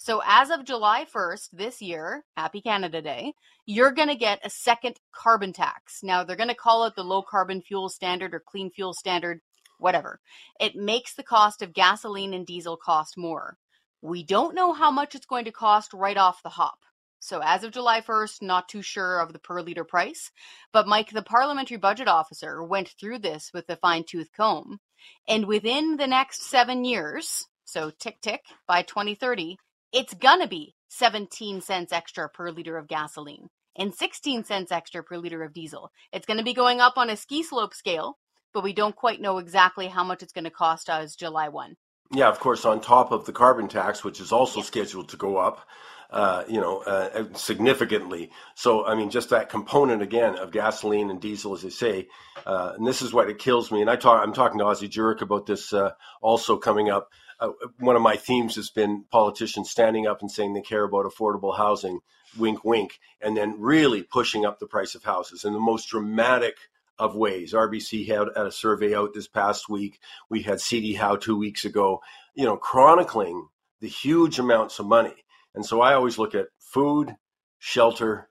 So 0.00 0.22
as 0.24 0.50
of 0.50 0.64
July 0.64 1.04
1st 1.12 1.48
this 1.52 1.82
year, 1.82 2.24
happy 2.36 2.60
Canada 2.60 3.02
Day, 3.02 3.34
you're 3.66 3.90
going 3.90 4.08
to 4.08 4.14
get 4.14 4.38
a 4.44 4.48
second 4.48 5.00
carbon 5.12 5.52
tax. 5.52 6.04
Now 6.04 6.22
they're 6.22 6.36
going 6.36 6.48
to 6.50 6.54
call 6.54 6.84
it 6.84 6.94
the 6.94 7.02
low 7.02 7.20
carbon 7.20 7.62
fuel 7.62 7.88
standard 7.88 8.32
or 8.32 8.38
clean 8.38 8.70
fuel 8.70 8.94
standard, 8.94 9.40
whatever. 9.78 10.20
It 10.60 10.76
makes 10.76 11.14
the 11.14 11.24
cost 11.24 11.62
of 11.62 11.74
gasoline 11.74 12.32
and 12.32 12.46
diesel 12.46 12.76
cost 12.76 13.18
more. 13.18 13.56
We 14.00 14.22
don't 14.22 14.54
know 14.54 14.72
how 14.72 14.92
much 14.92 15.16
it's 15.16 15.26
going 15.26 15.46
to 15.46 15.52
cost 15.52 15.92
right 15.92 16.16
off 16.16 16.44
the 16.44 16.50
hop. 16.50 16.78
So 17.18 17.40
as 17.42 17.64
of 17.64 17.72
July 17.72 18.00
1st, 18.00 18.40
not 18.40 18.68
too 18.68 18.82
sure 18.82 19.18
of 19.18 19.32
the 19.32 19.40
per 19.40 19.60
liter 19.60 19.82
price. 19.82 20.30
But 20.72 20.86
Mike, 20.86 21.10
the 21.10 21.22
parliamentary 21.22 21.76
budget 21.76 22.06
officer, 22.06 22.62
went 22.62 22.94
through 23.00 23.18
this 23.18 23.50
with 23.52 23.68
a 23.68 23.74
fine 23.74 24.04
tooth 24.08 24.28
comb. 24.36 24.78
And 25.26 25.46
within 25.46 25.96
the 25.96 26.06
next 26.06 26.48
seven 26.48 26.84
years, 26.84 27.48
so 27.64 27.90
tick 27.90 28.20
tick, 28.20 28.42
by 28.68 28.82
2030, 28.82 29.58
it's 29.92 30.14
gonna 30.14 30.48
be 30.48 30.74
17 30.88 31.60
cents 31.60 31.92
extra 31.92 32.28
per 32.28 32.50
liter 32.50 32.76
of 32.76 32.88
gasoline 32.88 33.48
and 33.78 33.94
16 33.94 34.44
cents 34.44 34.72
extra 34.72 35.02
per 35.02 35.16
liter 35.16 35.42
of 35.42 35.54
diesel. 35.54 35.90
It's 36.12 36.26
going 36.26 36.38
to 36.38 36.44
be 36.44 36.52
going 36.52 36.80
up 36.80 36.98
on 36.98 37.08
a 37.08 37.16
ski 37.16 37.42
slope 37.42 37.72
scale, 37.72 38.18
but 38.52 38.64
we 38.64 38.72
don't 38.72 38.96
quite 38.96 39.20
know 39.20 39.38
exactly 39.38 39.86
how 39.86 40.04
much 40.04 40.22
it's 40.22 40.32
going 40.32 40.44
to 40.44 40.50
cost 40.50 40.90
us 40.90 41.14
July 41.14 41.48
1. 41.48 41.76
Yeah, 42.12 42.28
of 42.28 42.40
course, 42.40 42.64
on 42.64 42.80
top 42.80 43.12
of 43.12 43.26
the 43.26 43.32
carbon 43.32 43.68
tax, 43.68 44.02
which 44.02 44.20
is 44.20 44.32
also 44.32 44.62
scheduled 44.62 45.10
to 45.10 45.16
go 45.16 45.36
up. 45.36 45.66
Uh, 46.10 46.42
you 46.48 46.58
know, 46.58 46.78
uh, 46.78 47.24
significantly. 47.34 48.30
So, 48.54 48.86
I 48.86 48.94
mean, 48.94 49.10
just 49.10 49.28
that 49.28 49.50
component 49.50 50.00
again 50.00 50.38
of 50.38 50.50
gasoline 50.50 51.10
and 51.10 51.20
diesel, 51.20 51.52
as 51.52 51.60
they 51.60 51.68
say, 51.68 52.08
uh, 52.46 52.72
and 52.78 52.86
this 52.86 53.02
is 53.02 53.12
what 53.12 53.28
it 53.28 53.38
kills 53.38 53.70
me. 53.70 53.82
And 53.82 53.90
I 53.90 53.96
talk, 53.96 54.22
I'm 54.22 54.32
talking 54.32 54.58
to 54.60 54.64
Ozzie 54.64 54.88
Jurock 54.88 55.20
about 55.20 55.44
this 55.44 55.70
uh, 55.74 55.90
also 56.22 56.56
coming 56.56 56.88
up. 56.88 57.10
Uh, 57.38 57.50
one 57.78 57.94
of 57.94 58.00
my 58.00 58.16
themes 58.16 58.56
has 58.56 58.70
been 58.70 59.04
politicians 59.10 59.68
standing 59.68 60.06
up 60.06 60.22
and 60.22 60.30
saying 60.30 60.54
they 60.54 60.62
care 60.62 60.84
about 60.84 61.04
affordable 61.04 61.54
housing, 61.54 62.00
wink, 62.38 62.64
wink, 62.64 62.98
and 63.20 63.36
then 63.36 63.60
really 63.60 64.02
pushing 64.02 64.46
up 64.46 64.60
the 64.60 64.66
price 64.66 64.94
of 64.94 65.04
houses 65.04 65.44
in 65.44 65.52
the 65.52 65.60
most 65.60 65.90
dramatic 65.90 66.54
of 66.98 67.14
ways. 67.14 67.52
RBC 67.52 68.08
had, 68.08 68.28
had 68.34 68.46
a 68.46 68.52
survey 68.52 68.94
out 68.94 69.14
this 69.14 69.28
past 69.28 69.68
week. 69.68 70.00
We 70.28 70.42
had 70.42 70.60
CD 70.60 70.94
Howe 70.94 71.16
two 71.16 71.36
weeks 71.36 71.64
ago, 71.64 72.00
you 72.34 72.44
know, 72.44 72.56
chronicling 72.56 73.48
the 73.80 73.88
huge 73.88 74.38
amounts 74.38 74.78
of 74.78 74.86
money 74.86 75.14
and 75.58 75.66
so 75.66 75.80
I 75.80 75.94
always 75.94 76.18
look 76.18 76.36
at 76.36 76.46
food, 76.60 77.16
shelter, 77.58 78.28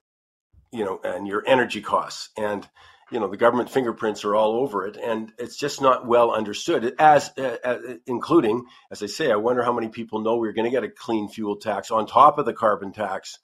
you 0.71 0.85
know, 0.85 1.01
and 1.03 1.27
your 1.27 1.43
energy 1.45 1.81
costs. 1.81 2.29
And, 2.37 2.65
you 3.11 3.19
know, 3.19 3.27
the 3.27 3.35
government 3.35 3.69
fingerprints 3.69 4.23
are 4.23 4.33
all 4.33 4.53
over 4.53 4.87
it. 4.87 4.95
And 4.95 5.33
it's 5.37 5.57
just 5.57 5.81
not 5.81 6.07
well 6.07 6.31
understood, 6.31 6.95
as, 6.97 7.29
uh, 7.37 7.57
uh, 7.65 7.79
including, 8.05 8.63
as 8.91 9.03
I 9.03 9.07
say, 9.07 9.29
I 9.29 9.35
wonder 9.35 9.61
how 9.61 9.73
many 9.73 9.89
people 9.89 10.21
know 10.21 10.37
we're 10.37 10.53
going 10.53 10.71
to 10.71 10.71
get 10.71 10.85
a 10.85 10.89
clean 10.89 11.27
fuel 11.27 11.57
tax 11.57 11.91
on 11.91 12.07
top 12.07 12.37
of 12.37 12.45
the 12.45 12.53
carbon 12.53 12.93
tax, 12.93 13.39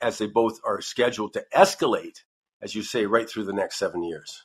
as 0.00 0.16
they 0.16 0.28
both 0.28 0.58
are 0.64 0.80
scheduled 0.80 1.34
to 1.34 1.44
escalate, 1.54 2.22
as 2.62 2.74
you 2.74 2.82
say, 2.82 3.04
right 3.04 3.28
through 3.28 3.44
the 3.44 3.52
next 3.52 3.76
seven 3.76 4.02
years. 4.02 4.44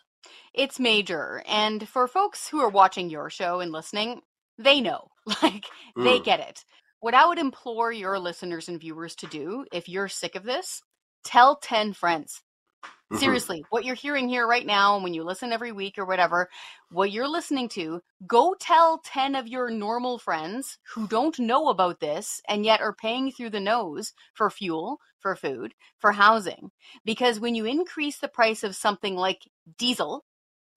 It's 0.53 0.81
major. 0.81 1.41
And 1.47 1.87
for 1.87 2.09
folks 2.09 2.49
who 2.49 2.59
are 2.59 2.67
watching 2.67 3.09
your 3.09 3.29
show 3.29 3.61
and 3.61 3.71
listening, 3.71 4.19
they 4.57 4.81
know. 4.81 5.07
Like, 5.41 5.65
mm. 5.97 6.03
they 6.03 6.19
get 6.19 6.41
it. 6.41 6.65
What 7.01 7.15
I 7.15 7.25
would 7.25 7.39
implore 7.39 7.91
your 7.91 8.19
listeners 8.19 8.69
and 8.69 8.79
viewers 8.79 9.15
to 9.17 9.27
do, 9.27 9.65
if 9.73 9.89
you're 9.89 10.07
sick 10.07 10.35
of 10.35 10.43
this, 10.43 10.83
tell 11.23 11.55
10 11.55 11.93
friends. 11.93 12.43
Mm-hmm. 12.83 13.17
Seriously, 13.17 13.65
what 13.71 13.85
you're 13.85 13.95
hearing 13.95 14.29
here 14.29 14.45
right 14.45 14.65
now, 14.65 14.93
and 14.93 15.03
when 15.03 15.15
you 15.15 15.23
listen 15.23 15.51
every 15.51 15.71
week 15.71 15.97
or 15.97 16.05
whatever, 16.05 16.47
what 16.91 17.11
you're 17.11 17.27
listening 17.27 17.69
to, 17.69 18.01
go 18.27 18.55
tell 18.59 19.01
10 19.03 19.33
of 19.33 19.47
your 19.47 19.71
normal 19.71 20.19
friends 20.19 20.77
who 20.93 21.07
don't 21.07 21.39
know 21.39 21.69
about 21.69 21.99
this 21.99 22.39
and 22.47 22.63
yet 22.63 22.81
are 22.81 22.93
paying 22.93 23.31
through 23.31 23.49
the 23.49 23.59
nose 23.59 24.13
for 24.35 24.51
fuel, 24.51 24.99
for 25.17 25.35
food, 25.35 25.73
for 25.97 26.11
housing. 26.11 26.69
Because 27.03 27.39
when 27.39 27.55
you 27.55 27.65
increase 27.65 28.19
the 28.19 28.27
price 28.27 28.63
of 28.63 28.75
something 28.75 29.15
like 29.15 29.49
diesel, 29.79 30.23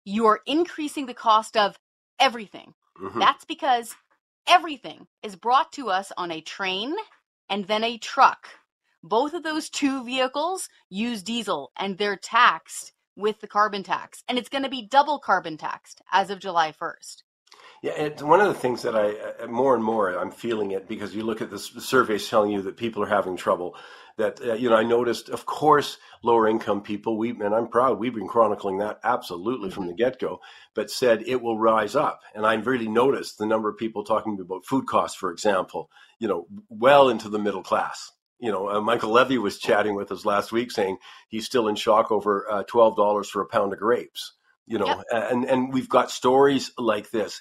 you 0.05 0.27
are 0.27 0.41
increasing 0.47 1.07
the 1.07 1.15
cost 1.15 1.57
of 1.57 1.77
everything. 2.21 2.75
Mm-hmm. 3.03 3.19
That's 3.19 3.45
because 3.45 3.97
everything 4.47 5.07
is 5.23 5.37
brought 5.37 5.73
to 5.73 5.91
us 5.91 6.13
on 6.17 6.31
a 6.31 6.41
train 6.41 6.95
and 7.49 7.67
then 7.67 7.85
a 7.85 7.99
truck. 7.99 8.49
Both 9.03 9.35
of 9.35 9.43
those 9.43 9.69
two 9.69 10.05
vehicles 10.05 10.69
use 10.89 11.23
diesel 11.23 11.73
and 11.77 11.99
they're 11.99 12.17
taxed 12.17 12.93
with 13.17 13.41
the 13.41 13.49
carbon 13.49 13.83
tax. 13.83 14.23
And 14.29 14.39
it's 14.39 14.49
going 14.49 14.65
to 14.65 14.71
be 14.71 14.87
double 14.87 15.19
carbon 15.19 15.57
taxed 15.57 16.01
as 16.13 16.31
of 16.31 16.39
July 16.39 16.73
1st. 16.73 17.23
Yeah, 17.83 17.93
it's 17.97 18.23
one 18.23 18.41
of 18.41 18.47
the 18.47 18.55
things 18.55 18.83
that 18.83 18.95
I 18.95 19.43
uh, 19.43 19.49
more 19.49 19.75
and 19.75 19.83
more 19.83 20.17
I'm 20.17 20.31
feeling 20.31 20.71
it 20.71 20.87
because 20.87 21.17
you 21.17 21.25
look 21.25 21.43
at 21.43 21.51
the 21.51 21.59
surveys 21.59 22.29
telling 22.29 22.53
you 22.53 22.63
that 22.63 22.77
people 22.77 23.03
are 23.03 23.09
having 23.09 23.37
trouble. 23.37 23.77
That 24.19 24.41
uh, 24.41 24.55
you 24.55 24.71
know, 24.71 24.77
I 24.77 24.85
noticed, 24.85 25.29
of 25.31 25.47
course, 25.47 25.99
lower 26.23 26.47
income 26.47 26.83
people. 26.83 27.19
We 27.19 27.31
and 27.31 27.53
I'm 27.55 27.67
proud 27.67 27.99
we've 27.99 28.15
been 28.15 28.29
chronicling 28.29 28.79
that 28.79 29.01
absolutely 29.03 29.71
from 29.71 29.89
the 29.89 29.95
get 29.95 30.21
go. 30.21 30.41
But 30.75 30.93
said 30.93 31.25
it 31.27 31.43
will 31.43 31.59
rise 31.59 31.97
up, 31.97 32.21
and 32.37 32.47
I've 32.47 32.69
really 32.69 32.89
noticed 32.89 33.39
the 33.39 33.47
number 33.47 33.69
of 33.69 33.79
people 33.79 34.05
talking 34.05 34.39
about 34.41 34.65
food 34.65 34.87
costs, 34.87 35.19
for 35.19 35.33
example. 35.33 35.91
You 36.21 36.29
know, 36.29 36.47
well 36.69 37.09
into 37.09 37.29
the 37.29 37.41
middle 37.41 37.65
class 37.65 38.13
you 38.39 38.51
know, 38.51 38.69
uh, 38.69 38.81
Michael 38.81 39.13
Levy 39.13 39.39
was 39.39 39.59
chatting 39.59 39.95
with 39.95 40.11
us 40.11 40.25
last 40.25 40.51
week 40.51 40.73
saying 40.73 40.97
he's 41.29 41.47
still 41.47 41.69
in 41.69 41.77
shock 41.77 42.11
over 42.11 42.45
uh, 42.51 42.65
twelve 42.65 42.97
dollars 42.97 43.31
for 43.31 43.41
a 43.41 43.47
pound 43.47 43.73
of 43.73 43.79
grapes. 43.79 44.33
You 44.67 44.79
know, 44.79 45.05
and 45.13 45.45
and 45.45 45.73
we've 45.73 45.89
got 45.89 46.11
stories 46.11 46.73
like 46.77 47.11
this. 47.11 47.41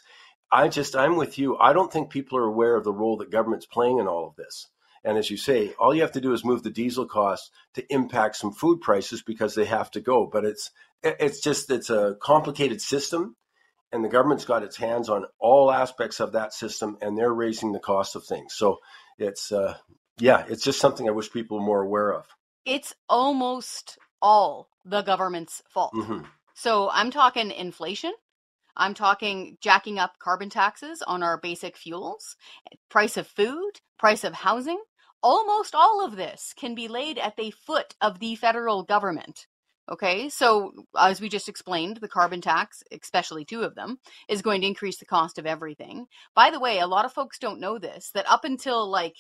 I 0.52 0.68
just, 0.68 0.96
I'm 0.96 1.16
with 1.16 1.38
you. 1.38 1.58
I 1.58 1.74
don't 1.74 1.92
think 1.92 2.10
people 2.10 2.38
are 2.38 2.46
aware 2.46 2.76
of 2.76 2.84
the 2.84 2.94
role 2.94 3.18
that 3.18 3.32
government's 3.32 3.66
playing 3.66 4.00
in 4.00 4.08
all 4.08 4.28
of 4.28 4.36
this. 4.36 4.68
And 5.04 5.18
as 5.18 5.30
you 5.30 5.38
say, 5.38 5.74
all 5.80 5.96
you 5.96 6.02
have 6.02 6.12
to 6.12 6.22
do 6.22 6.34
is 6.34 6.46
move 6.46 6.62
the 6.62 6.70
diesel 6.70 7.06
costs 7.06 7.50
to 7.74 7.94
impact 7.94 8.36
some 8.36 8.52
food 8.52 8.82
prices 8.82 9.24
because 9.24 9.56
they 9.56 9.66
have 9.66 9.90
to 9.92 10.02
go. 10.02 10.28
But 10.28 10.46
it's, 10.46 10.72
it's 11.02 11.42
just, 11.42 11.72
it's 11.72 11.90
a 11.90 12.18
complicated 12.22 12.82
system 12.82 13.36
and 13.92 14.04
the 14.06 14.10
government's 14.10 14.46
got 14.46 14.64
its 14.64 14.78
hands 14.78 15.10
on 15.10 15.26
all 15.40 15.72
aspects 15.72 16.20
of 16.20 16.34
that 16.34 16.54
system 16.54 16.98
and 17.02 17.18
they're 17.18 17.34
raising 17.34 17.72
the 17.72 17.80
cost 17.80 18.16
of 18.16 18.26
things. 18.26 18.54
So 18.56 18.80
it's, 19.18 19.52
uh, 19.52 19.76
yeah, 20.20 20.46
it's 20.48 20.64
just 20.64 20.80
something 20.80 21.08
I 21.08 21.12
wish 21.12 21.32
people 21.32 21.58
were 21.58 21.66
more 21.66 21.82
aware 21.82 22.14
of. 22.14 22.26
It's 22.66 22.94
almost 23.10 23.98
all 24.22 24.70
the 24.86 25.02
government's 25.02 25.64
fault. 25.70 25.94
Mm-hmm. 25.96 26.26
So 26.54 26.90
I'm 26.92 27.10
talking 27.10 27.50
inflation. 27.50 28.14
I'm 28.76 28.94
talking 28.94 29.58
jacking 29.62 30.00
up 30.00 30.20
carbon 30.20 30.50
taxes 30.50 31.02
on 31.02 31.24
our 31.24 31.38
basic 31.38 31.78
fuels, 31.78 32.36
price 32.90 33.18
of 33.18 33.28
food, 33.28 33.82
price 34.00 34.24
of 34.24 34.34
housing. 34.34 34.82
Almost 35.24 35.76
all 35.76 36.04
of 36.04 36.16
this 36.16 36.54
can 36.58 36.74
be 36.74 36.88
laid 36.88 37.18
at 37.18 37.36
the 37.38 37.52
foot 37.52 37.96
of 38.02 38.20
the 38.20 38.36
federal 38.36 38.84
government. 38.84 39.48
Okay, 39.92 40.30
so 40.30 40.72
as 40.98 41.20
we 41.20 41.28
just 41.28 41.50
explained, 41.50 41.98
the 41.98 42.08
carbon 42.08 42.40
tax, 42.40 42.82
especially 42.92 43.44
two 43.44 43.64
of 43.64 43.76
them, 43.76 44.00
is 44.30 44.42
going 44.42 44.62
to 44.62 44.68
increase 44.68 44.98
the 44.98 45.06
cost 45.06 45.38
of 45.38 45.46
everything. 45.46 46.06
By 46.34 46.50
the 46.50 46.60
way, 46.60 46.80
a 46.80 46.88
lot 46.88 47.04
of 47.04 47.12
folks 47.12 47.38
don't 47.40 47.60
know 47.60 47.78
this 47.78 48.12
that 48.14 48.30
up 48.32 48.46
until 48.46 48.90
like 48.90 49.16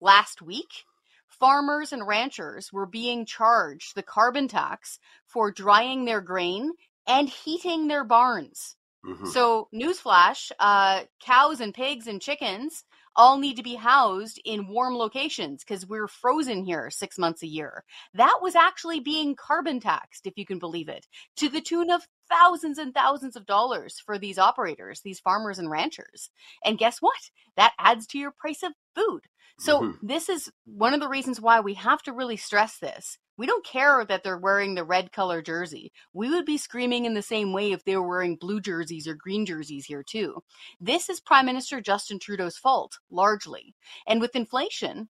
last 0.00 0.40
week, 0.40 0.84
farmers 1.28 1.92
and 1.92 2.06
ranchers 2.06 2.72
were 2.72 2.86
being 2.86 3.26
charged 3.26 3.94
the 3.94 4.02
carbon 4.02 4.48
tax 4.48 4.98
for 5.26 5.50
drying 5.50 6.04
their 6.04 6.20
grain 6.20 6.72
and 7.06 7.28
heating 7.28 7.88
their 7.88 8.04
barns. 8.04 8.76
Mm-hmm. 9.06 9.26
So, 9.26 9.68
newsflash 9.74 10.50
uh, 10.58 11.02
cows 11.22 11.60
and 11.60 11.74
pigs 11.74 12.06
and 12.06 12.20
chickens 12.20 12.84
all 13.16 13.38
need 13.38 13.56
to 13.56 13.62
be 13.62 13.76
housed 13.76 14.40
in 14.44 14.68
warm 14.68 14.96
locations 14.96 15.62
because 15.62 15.86
we're 15.86 16.08
frozen 16.08 16.64
here 16.64 16.90
six 16.90 17.18
months 17.18 17.42
a 17.42 17.46
year. 17.46 17.84
That 18.14 18.38
was 18.42 18.56
actually 18.56 19.00
being 19.00 19.36
carbon 19.36 19.80
taxed, 19.80 20.26
if 20.26 20.36
you 20.36 20.46
can 20.46 20.58
believe 20.58 20.88
it, 20.88 21.06
to 21.36 21.48
the 21.48 21.60
tune 21.60 21.90
of 21.90 22.06
thousands 22.28 22.78
and 22.78 22.92
thousands 22.92 23.36
of 23.36 23.46
dollars 23.46 24.00
for 24.04 24.18
these 24.18 24.38
operators, 24.38 25.00
these 25.02 25.20
farmers 25.20 25.58
and 25.58 25.70
ranchers. 25.70 26.30
And 26.64 26.78
guess 26.78 26.98
what? 26.98 27.30
That 27.56 27.72
adds 27.78 28.06
to 28.08 28.18
your 28.18 28.32
price 28.32 28.62
of 28.62 28.72
food. 28.94 29.20
So, 29.58 29.82
mm-hmm. 29.82 30.06
this 30.06 30.28
is 30.28 30.50
one 30.64 30.94
of 30.94 31.00
the 31.00 31.08
reasons 31.08 31.40
why 31.40 31.60
we 31.60 31.74
have 31.74 32.02
to 32.04 32.12
really 32.12 32.36
stress 32.36 32.78
this 32.78 33.18
we 33.36 33.46
don't 33.46 33.64
care 33.64 34.04
that 34.04 34.22
they're 34.22 34.38
wearing 34.38 34.74
the 34.74 34.84
red 34.84 35.12
color 35.12 35.42
jersey. 35.42 35.92
We 36.12 36.30
would 36.30 36.44
be 36.44 36.58
screaming 36.58 37.04
in 37.04 37.14
the 37.14 37.22
same 37.22 37.52
way 37.52 37.72
if 37.72 37.84
they 37.84 37.96
were 37.96 38.06
wearing 38.06 38.36
blue 38.36 38.60
jerseys 38.60 39.08
or 39.08 39.14
green 39.14 39.44
jerseys 39.46 39.86
here, 39.86 40.02
too. 40.02 40.42
This 40.80 41.08
is 41.08 41.20
Prime 41.20 41.46
Minister 41.46 41.80
Justin 41.80 42.18
Trudeau's 42.18 42.58
fault, 42.58 42.98
largely. 43.10 43.74
And 44.06 44.20
with 44.20 44.36
inflation, 44.36 45.08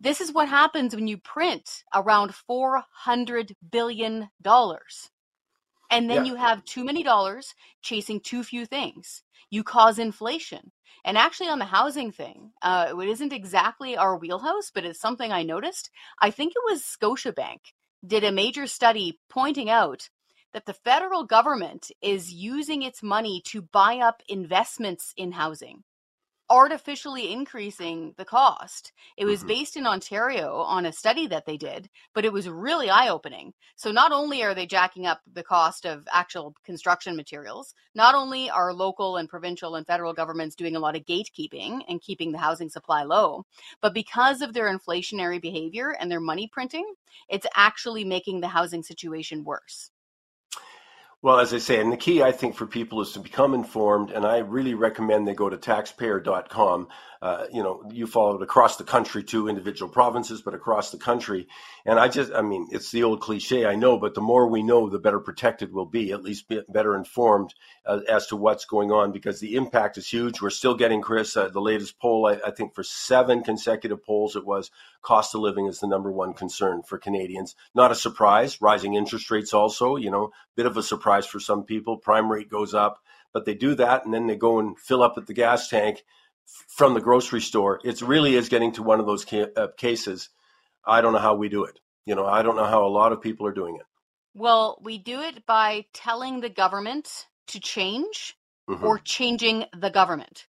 this 0.00 0.20
is 0.20 0.32
what 0.32 0.48
happens 0.48 0.94
when 0.94 1.06
you 1.06 1.18
print 1.18 1.84
around 1.94 2.32
$400 2.50 3.52
billion. 3.70 4.28
And 5.90 6.10
then 6.10 6.24
yeah. 6.24 6.32
you 6.32 6.36
have 6.36 6.64
too 6.64 6.84
many 6.84 7.02
dollars 7.02 7.54
chasing 7.82 8.20
too 8.20 8.42
few 8.42 8.66
things. 8.66 9.22
You 9.50 9.62
cause 9.62 9.98
inflation. 9.98 10.72
And 11.04 11.16
actually, 11.16 11.48
on 11.48 11.60
the 11.60 11.64
housing 11.66 12.10
thing, 12.10 12.50
uh, 12.62 12.92
it 13.00 13.08
isn't 13.08 13.32
exactly 13.32 13.96
our 13.96 14.16
wheelhouse, 14.18 14.72
but 14.74 14.84
it's 14.84 15.00
something 15.00 15.30
I 15.30 15.44
noticed. 15.44 15.90
I 16.20 16.30
think 16.30 16.52
it 16.56 16.72
was 16.72 16.82
Scotiabank 16.82 17.58
did 18.04 18.24
a 18.24 18.32
major 18.32 18.66
study 18.66 19.18
pointing 19.28 19.70
out 19.70 20.08
that 20.52 20.66
the 20.66 20.74
federal 20.74 21.24
government 21.24 21.90
is 22.00 22.32
using 22.32 22.82
its 22.82 23.02
money 23.02 23.42
to 23.46 23.62
buy 23.62 23.98
up 23.98 24.22
investments 24.28 25.12
in 25.16 25.32
housing 25.32 25.84
artificially 26.48 27.32
increasing 27.32 28.14
the 28.16 28.24
cost. 28.24 28.92
It 29.16 29.24
was 29.24 29.40
mm-hmm. 29.40 29.48
based 29.48 29.76
in 29.76 29.86
Ontario 29.86 30.58
on 30.58 30.86
a 30.86 30.92
study 30.92 31.26
that 31.28 31.46
they 31.46 31.56
did, 31.56 31.88
but 32.14 32.24
it 32.24 32.32
was 32.32 32.48
really 32.48 32.88
eye 32.90 33.08
opening. 33.08 33.52
So, 33.76 33.90
not 33.90 34.12
only 34.12 34.42
are 34.42 34.54
they 34.54 34.66
jacking 34.66 35.06
up 35.06 35.20
the 35.32 35.42
cost 35.42 35.86
of 35.86 36.06
actual 36.12 36.54
construction 36.64 37.16
materials, 37.16 37.74
not 37.94 38.14
only 38.14 38.50
are 38.50 38.72
local 38.72 39.16
and 39.16 39.28
provincial 39.28 39.74
and 39.74 39.86
federal 39.86 40.12
governments 40.12 40.56
doing 40.56 40.76
a 40.76 40.80
lot 40.80 40.96
of 40.96 41.04
gatekeeping 41.04 41.80
and 41.88 42.00
keeping 42.00 42.32
the 42.32 42.38
housing 42.38 42.68
supply 42.68 43.02
low, 43.02 43.44
but 43.80 43.94
because 43.94 44.40
of 44.40 44.52
their 44.52 44.72
inflationary 44.72 45.40
behavior 45.40 45.96
and 45.98 46.10
their 46.10 46.20
money 46.20 46.48
printing, 46.52 46.94
it's 47.28 47.46
actually 47.54 48.04
making 48.04 48.40
the 48.40 48.48
housing 48.48 48.82
situation 48.82 49.44
worse. 49.44 49.90
Well, 51.26 51.40
as 51.40 51.52
I 51.52 51.58
say, 51.58 51.80
and 51.80 51.90
the 51.90 51.96
key 51.96 52.22
I 52.22 52.30
think 52.30 52.54
for 52.54 52.68
people 52.68 53.00
is 53.00 53.10
to 53.14 53.18
become 53.18 53.52
informed, 53.52 54.12
and 54.12 54.24
I 54.24 54.38
really 54.38 54.74
recommend 54.74 55.26
they 55.26 55.34
go 55.34 55.48
to 55.48 55.56
taxpayer.com. 55.56 56.86
Uh, 57.20 57.46
you 57.52 57.64
know, 57.64 57.82
you 57.90 58.06
follow 58.06 58.36
it 58.36 58.42
across 58.44 58.76
the 58.76 58.84
country 58.84 59.24
to 59.24 59.48
individual 59.48 59.90
provinces, 59.90 60.40
but 60.40 60.54
across 60.54 60.92
the 60.92 60.98
country. 60.98 61.48
And 61.84 61.98
I 61.98 62.06
just, 62.06 62.30
I 62.32 62.42
mean, 62.42 62.68
it's 62.70 62.92
the 62.92 63.02
old 63.02 63.22
cliche, 63.22 63.66
I 63.66 63.74
know, 63.74 63.98
but 63.98 64.14
the 64.14 64.20
more 64.20 64.48
we 64.48 64.62
know, 64.62 64.88
the 64.88 65.00
better 65.00 65.18
protected 65.18 65.72
we'll 65.72 65.86
be, 65.86 66.12
at 66.12 66.22
least 66.22 66.48
be 66.48 66.62
better 66.68 66.94
informed 66.94 67.52
uh, 67.86 68.00
as 68.08 68.26
to 68.26 68.36
what's 68.36 68.64
going 68.64 68.90
on, 68.90 69.12
because 69.12 69.40
the 69.40 69.54
impact 69.54 69.96
is 69.96 70.08
huge. 70.08 70.40
We're 70.40 70.50
still 70.50 70.74
getting, 70.74 71.00
Kris, 71.00 71.36
uh, 71.36 71.48
the 71.48 71.60
latest 71.60 71.98
poll, 71.98 72.26
I, 72.26 72.38
I 72.46 72.50
think 72.50 72.74
for 72.74 72.82
seven 72.82 73.42
consecutive 73.42 74.04
polls, 74.04 74.36
it 74.36 74.44
was 74.44 74.70
cost 75.02 75.34
of 75.34 75.40
living 75.40 75.66
is 75.66 75.80
the 75.80 75.86
number 75.86 76.10
one 76.10 76.34
concern 76.34 76.82
for 76.82 76.98
Canadians. 76.98 77.54
Not 77.74 77.92
a 77.92 77.94
surprise. 77.94 78.60
Rising 78.60 78.94
interest 78.94 79.30
rates 79.30 79.54
also, 79.54 79.96
you 79.96 80.10
know, 80.10 80.30
bit 80.56 80.66
of 80.66 80.76
a 80.76 80.82
surprise 80.82 81.26
for 81.26 81.38
some 81.38 81.64
people. 81.64 81.96
Prime 81.96 82.30
rate 82.30 82.50
goes 82.50 82.74
up, 82.74 82.98
but 83.32 83.44
they 83.44 83.54
do 83.54 83.74
that 83.76 84.04
and 84.04 84.12
then 84.12 84.26
they 84.26 84.36
go 84.36 84.58
and 84.58 84.78
fill 84.78 85.02
up 85.02 85.14
at 85.16 85.26
the 85.26 85.34
gas 85.34 85.68
tank 85.68 86.02
from 86.68 86.94
the 86.94 87.00
grocery 87.00 87.40
store. 87.40 87.80
It 87.84 88.02
really 88.02 88.34
is 88.34 88.48
getting 88.48 88.72
to 88.72 88.82
one 88.82 89.00
of 89.00 89.06
those 89.06 89.24
ca- 89.24 89.52
uh, 89.56 89.68
cases. 89.76 90.28
I 90.84 91.00
don't 91.00 91.12
know 91.12 91.18
how 91.18 91.34
we 91.34 91.48
do 91.48 91.64
it. 91.64 91.78
You 92.04 92.14
know, 92.14 92.26
I 92.26 92.42
don't 92.42 92.56
know 92.56 92.64
how 92.64 92.84
a 92.84 92.88
lot 92.88 93.12
of 93.12 93.20
people 93.20 93.46
are 93.46 93.52
doing 93.52 93.76
it. 93.76 93.86
Well, 94.34 94.78
we 94.82 94.98
do 94.98 95.20
it 95.20 95.46
by 95.46 95.86
telling 95.92 96.40
the 96.40 96.50
government 96.50 97.26
to 97.48 97.60
change 97.60 98.36
mm-hmm. 98.68 98.84
or 98.84 98.98
changing 98.98 99.64
the 99.76 99.90
government. 99.90 100.46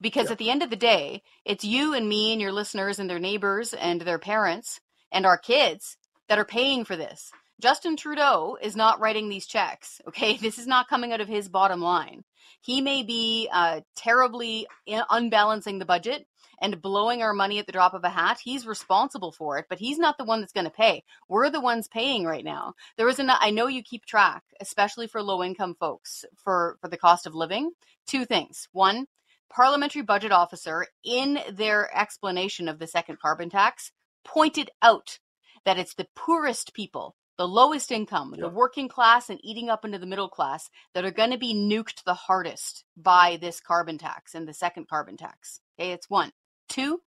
Because 0.00 0.26
yeah. 0.26 0.32
at 0.32 0.38
the 0.38 0.50
end 0.50 0.62
of 0.62 0.70
the 0.70 0.76
day, 0.76 1.22
it's 1.44 1.64
you 1.64 1.94
and 1.94 2.08
me 2.08 2.32
and 2.32 2.40
your 2.40 2.52
listeners 2.52 2.98
and 2.98 3.08
their 3.08 3.18
neighbors 3.18 3.72
and 3.72 4.00
their 4.00 4.18
parents 4.18 4.80
and 5.10 5.24
our 5.24 5.38
kids 5.38 5.96
that 6.28 6.38
are 6.38 6.44
paying 6.44 6.84
for 6.84 6.96
this. 6.96 7.30
Justin 7.60 7.96
Trudeau 7.96 8.58
is 8.60 8.76
not 8.76 9.00
writing 9.00 9.28
these 9.28 9.46
checks. 9.46 10.00
Okay. 10.08 10.36
This 10.40 10.58
is 10.58 10.66
not 10.66 10.88
coming 10.88 11.12
out 11.12 11.20
of 11.20 11.28
his 11.28 11.48
bottom 11.48 11.80
line. 11.80 12.24
He 12.60 12.80
may 12.80 13.02
be 13.02 13.48
uh, 13.52 13.80
terribly 13.94 14.66
unbalancing 14.86 15.78
the 15.78 15.84
budget 15.84 16.26
and 16.60 16.80
blowing 16.80 17.22
our 17.22 17.32
money 17.32 17.58
at 17.58 17.66
the 17.66 17.72
drop 17.72 17.94
of 17.94 18.04
a 18.04 18.08
hat. 18.08 18.38
He's 18.42 18.66
responsible 18.66 19.32
for 19.32 19.58
it, 19.58 19.66
but 19.68 19.78
he's 19.78 19.98
not 19.98 20.16
the 20.18 20.24
one 20.24 20.40
that's 20.40 20.52
going 20.52 20.64
to 20.64 20.70
pay. 20.70 21.04
We're 21.28 21.50
the 21.50 21.60
ones 21.60 21.88
paying 21.88 22.24
right 22.24 22.44
now. 22.44 22.74
There 22.96 23.08
is 23.08 23.18
an, 23.18 23.30
I 23.30 23.50
know 23.50 23.66
you 23.66 23.82
keep 23.82 24.06
track, 24.06 24.42
especially 24.60 25.06
for 25.06 25.22
low 25.22 25.42
income 25.42 25.76
folks, 25.78 26.24
for, 26.42 26.78
for 26.80 26.88
the 26.88 26.96
cost 26.96 27.26
of 27.26 27.34
living. 27.34 27.72
Two 28.06 28.24
things. 28.24 28.68
One, 28.72 29.06
parliamentary 29.50 30.02
budget 30.02 30.32
officer 30.32 30.86
in 31.04 31.38
their 31.52 31.94
explanation 31.96 32.68
of 32.68 32.78
the 32.78 32.86
second 32.86 33.20
carbon 33.20 33.50
tax 33.50 33.92
pointed 34.24 34.70
out 34.82 35.18
that 35.64 35.78
it's 35.78 35.94
the 35.94 36.08
poorest 36.14 36.72
people 36.74 37.16
the 37.38 37.46
lowest 37.46 37.92
income, 37.92 38.34
the 38.38 38.48
working 38.48 38.88
class, 38.88 39.28
and 39.28 39.38
eating 39.42 39.68
up 39.68 39.84
into 39.84 39.98
the 39.98 40.06
middle 40.06 40.28
class 40.28 40.70
that 40.94 41.04
are 41.04 41.10
going 41.10 41.30
to 41.30 41.38
be 41.38 41.54
nuked 41.54 42.02
the 42.04 42.14
hardest 42.14 42.84
by 42.96 43.36
this 43.40 43.60
carbon 43.60 43.98
tax 43.98 44.34
and 44.34 44.48
the 44.48 44.54
second 44.54 44.88
carbon 44.88 45.16
tax. 45.16 45.60
Okay, 45.78 45.92
it's 45.92 46.08
one. 46.08 46.32
Two, 46.68 47.00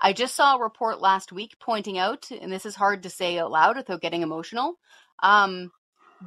I 0.00 0.12
just 0.12 0.34
saw 0.34 0.56
a 0.56 0.62
report 0.62 1.00
last 1.00 1.32
week 1.32 1.56
pointing 1.60 1.98
out, 1.98 2.30
and 2.30 2.50
this 2.50 2.66
is 2.66 2.74
hard 2.74 3.04
to 3.04 3.10
say 3.10 3.38
out 3.38 3.50
loud 3.50 3.76
without 3.76 4.00
getting 4.00 4.22
emotional, 4.22 4.74
um, 5.22 5.70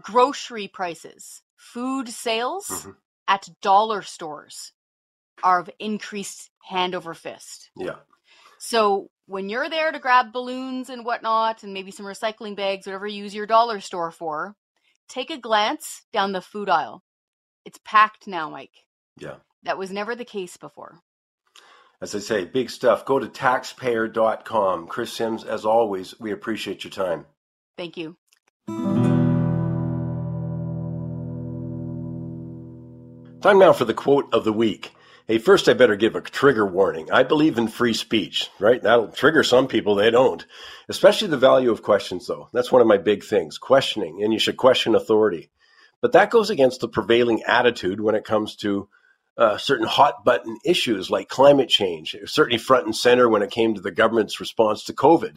grocery 0.02 0.68
prices, 0.68 1.42
food 1.56 2.08
sales 2.08 2.68
mm-hmm. 2.68 2.92
at 3.28 3.50
dollar 3.62 4.02
stores 4.04 4.72
are 5.44 5.60
of 5.60 5.70
increased 5.80 6.50
hand 6.64 6.96
over 6.96 7.14
fist. 7.14 7.70
Yeah. 7.76 7.96
So 8.60 9.10
when 9.28 9.50
you're 9.50 9.70
there 9.70 9.92
to 9.92 10.00
grab 10.00 10.32
balloons 10.32 10.90
and 10.90 11.06
whatnot, 11.06 11.64
and 11.64 11.74
maybe 11.74 11.92
some 11.92 12.06
recycling 12.06 12.56
bags, 12.56 12.86
whatever 12.86 13.08
you 13.08 13.24
use 13.24 13.36
your 13.36 13.46
dollar 13.46 13.80
store 13.80 14.12
for, 14.12 14.56
take 15.10 15.30
a 15.30 15.38
glance 15.38 16.04
down 16.14 16.32
the 16.32 16.42
food 16.42 16.70
aisle. 16.70 17.04
It's 17.66 17.80
packed 17.84 18.28
now, 18.28 18.50
Mike. 18.50 18.86
Yeah. 19.20 19.36
That 19.64 19.78
was 19.78 19.92
never 19.92 20.16
the 20.16 20.26
case 20.26 20.58
before. 20.58 21.00
As 22.00 22.14
I 22.14 22.20
say, 22.20 22.46
big 22.46 22.70
stuff. 22.70 23.06
Go 23.06 23.20
to 23.20 23.28
taxpayer.com. 23.28 24.88
Kris 24.88 25.12
Sims, 25.12 25.44
as 25.44 25.66
always, 25.66 26.18
we 26.20 26.32
appreciate 26.32 26.84
your 26.84 26.92
time. 26.92 27.26
Thank 27.76 27.98
you. 27.98 28.16
Time 33.42 33.60
now 33.60 33.74
for 33.74 33.86
the 33.86 33.94
quote 33.94 34.34
of 34.34 34.44
the 34.44 34.54
week. 34.54 34.92
Hey, 35.30 35.40
first 35.40 35.68
I 35.68 35.74
better 35.74 35.98
give 35.98 36.16
a 36.16 36.22
trigger 36.22 36.66
warning. 36.66 37.12
I 37.12 37.24
believe 37.24 37.58
in 37.58 37.68
free 37.68 37.94
speech, 37.94 38.50
right? 38.60 38.82
That'll 38.82 39.10
trigger 39.10 39.44
some 39.44 39.68
people, 39.68 39.94
they 39.94 40.10
don't. 40.10 40.46
Especially 40.88 41.28
the 41.28 41.36
value 41.36 41.70
of 41.70 41.84
questions, 41.84 42.28
though. 42.28 42.48
That's 42.54 42.72
one 42.72 42.82
of 42.82 42.88
my 42.88 42.98
big 42.98 43.26
things 43.26 43.58
questioning, 43.58 44.24
and 44.24 44.32
you 44.32 44.40
should 44.40 44.56
question 44.56 44.96
authority. 44.96 45.50
But 46.00 46.14
that 46.14 46.30
goes 46.30 46.50
against 46.50 46.80
the 46.80 46.88
prevailing 46.88 47.44
attitude 47.44 48.00
when 48.00 48.16
it 48.16 48.24
comes 48.24 48.56
to 48.58 48.88
uh, 49.38 49.58
certain 49.58 49.86
hot 49.86 50.24
button 50.24 50.58
issues 50.64 51.12
like 51.12 51.28
climate 51.28 51.68
change, 51.68 52.16
certainly 52.24 52.58
front 52.58 52.86
and 52.86 52.96
center 52.96 53.28
when 53.28 53.42
it 53.42 53.52
came 53.52 53.76
to 53.76 53.82
the 53.82 53.92
government's 53.92 54.40
response 54.40 54.86
to 54.86 54.94
COVID, 54.94 55.36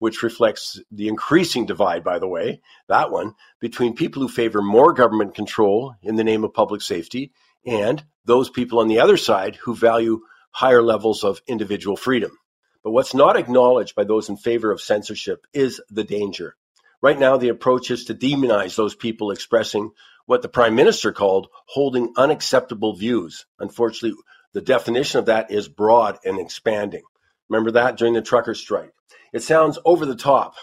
which 0.00 0.22
reflects 0.22 0.78
the 0.92 1.08
increasing 1.08 1.64
divide, 1.64 2.04
by 2.04 2.18
the 2.18 2.28
way, 2.28 2.60
that 2.88 3.10
one, 3.10 3.34
between 3.58 3.96
people 3.96 4.20
who 4.20 4.28
favor 4.28 4.60
more 4.60 4.92
government 4.92 5.34
control 5.34 5.94
in 6.02 6.16
the 6.16 6.24
name 6.24 6.44
of 6.44 6.52
public 6.52 6.82
safety 6.82 7.32
and 7.66 8.02
those 8.24 8.50
people 8.50 8.78
on 8.78 8.88
the 8.88 9.00
other 9.00 9.16
side 9.16 9.56
who 9.56 9.74
value 9.74 10.20
higher 10.50 10.82
levels 10.82 11.24
of 11.24 11.42
individual 11.46 11.96
freedom. 11.96 12.36
But 12.82 12.92
what's 12.92 13.14
not 13.14 13.36
acknowledged 13.36 13.94
by 13.94 14.04
those 14.04 14.28
in 14.28 14.36
favor 14.36 14.70
of 14.70 14.80
censorship 14.80 15.46
is 15.52 15.80
the 15.90 16.04
danger. 16.04 16.56
Right 17.02 17.18
now, 17.18 17.36
the 17.36 17.48
approach 17.48 17.90
is 17.90 18.06
to 18.06 18.14
demonize 18.14 18.76
those 18.76 18.94
people 18.94 19.30
expressing 19.30 19.90
what 20.26 20.42
the 20.42 20.48
prime 20.48 20.74
minister 20.74 21.12
called 21.12 21.48
holding 21.66 22.12
unacceptable 22.16 22.94
views. 22.94 23.46
Unfortunately, 23.58 24.18
the 24.52 24.60
definition 24.60 25.18
of 25.18 25.26
that 25.26 25.50
is 25.50 25.68
broad 25.68 26.18
and 26.24 26.38
expanding. 26.38 27.02
Remember 27.48 27.72
that 27.72 27.96
during 27.96 28.14
the 28.14 28.22
trucker 28.22 28.54
strike? 28.54 28.92
It 29.32 29.42
sounds 29.42 29.78
over 29.84 30.06
the 30.06 30.16
top, 30.16 30.54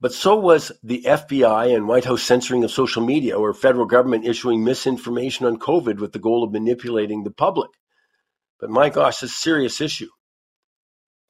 but 0.00 0.12
so 0.12 0.36
was 0.36 0.70
the 0.82 1.02
FBI 1.02 1.74
and 1.74 1.88
White 1.88 2.04
House 2.04 2.22
censoring 2.22 2.62
of 2.62 2.70
social 2.70 3.04
media 3.04 3.36
or 3.36 3.52
federal 3.52 3.86
government 3.86 4.26
issuing 4.26 4.62
misinformation 4.62 5.46
on 5.46 5.58
COVID 5.58 5.98
with 5.98 6.12
the 6.12 6.20
goal 6.20 6.44
of 6.44 6.52
manipulating 6.52 7.24
the 7.24 7.30
public. 7.32 7.70
But 8.60 8.70
my 8.70 8.90
gosh, 8.90 9.22
it's 9.22 9.32
a 9.32 9.36
serious 9.36 9.80
issue. 9.80 10.10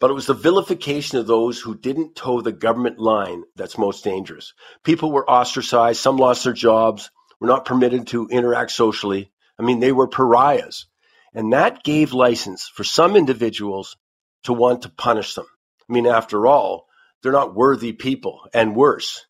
But 0.01 0.11
it 0.11 0.15
was 0.15 0.27
the 0.27 0.35
vilification 0.35 1.19
of 1.19 1.27
those 1.27 1.61
who 1.61 1.77
didn't 1.77 2.15
toe 2.15 2.41
the 2.41 2.53
government 2.53 2.99
line 2.99 3.43
that's 3.57 3.79
most 3.79 4.05
dangerous. 4.05 4.53
People 4.85 5.11
were 5.11 5.29
ostracized, 5.29 6.01
some 6.01 6.19
lost 6.19 6.45
their 6.45 6.53
jobs, 6.53 7.11
were 7.41 7.49
not 7.49 7.65
permitted 7.65 8.07
to 8.09 8.29
interact 8.29 8.71
socially. 8.71 9.33
I 9.59 9.63
mean, 9.63 9.81
they 9.81 9.93
were 9.93 10.09
pariahs. 10.09 10.87
And 11.35 11.53
that 11.53 11.85
gave 11.85 12.13
license 12.13 12.69
for 12.69 12.85
some 12.85 13.17
individuals 13.17 13.97
to 14.45 14.53
want 14.53 14.83
to 14.83 14.89
punish 14.89 15.35
them. 15.35 15.47
I 15.89 15.93
mean, 15.93 16.07
after 16.07 16.47
all, 16.47 16.88
they're 17.23 17.33
not 17.33 17.55
worthy 17.55 17.93
people, 17.93 18.49
and 18.53 18.77
worse. 18.77 19.25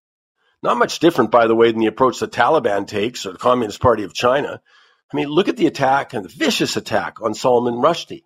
Not 0.62 0.76
much 0.76 0.98
different, 0.98 1.30
by 1.30 1.46
the 1.46 1.54
way, 1.54 1.70
than 1.70 1.80
the 1.80 1.86
approach 1.86 2.18
the 2.18 2.28
Taliban 2.28 2.86
takes 2.86 3.24
or 3.24 3.32
the 3.32 3.38
Communist 3.38 3.80
Party 3.80 4.02
of 4.02 4.12
China. 4.12 4.60
I 5.12 5.16
mean, 5.16 5.28
look 5.28 5.48
at 5.48 5.56
the 5.56 5.66
attack 5.66 6.12
and 6.12 6.24
the 6.24 6.28
vicious 6.28 6.76
attack 6.76 7.22
on 7.22 7.34
Salman 7.34 7.74
Rushdie 7.74 8.24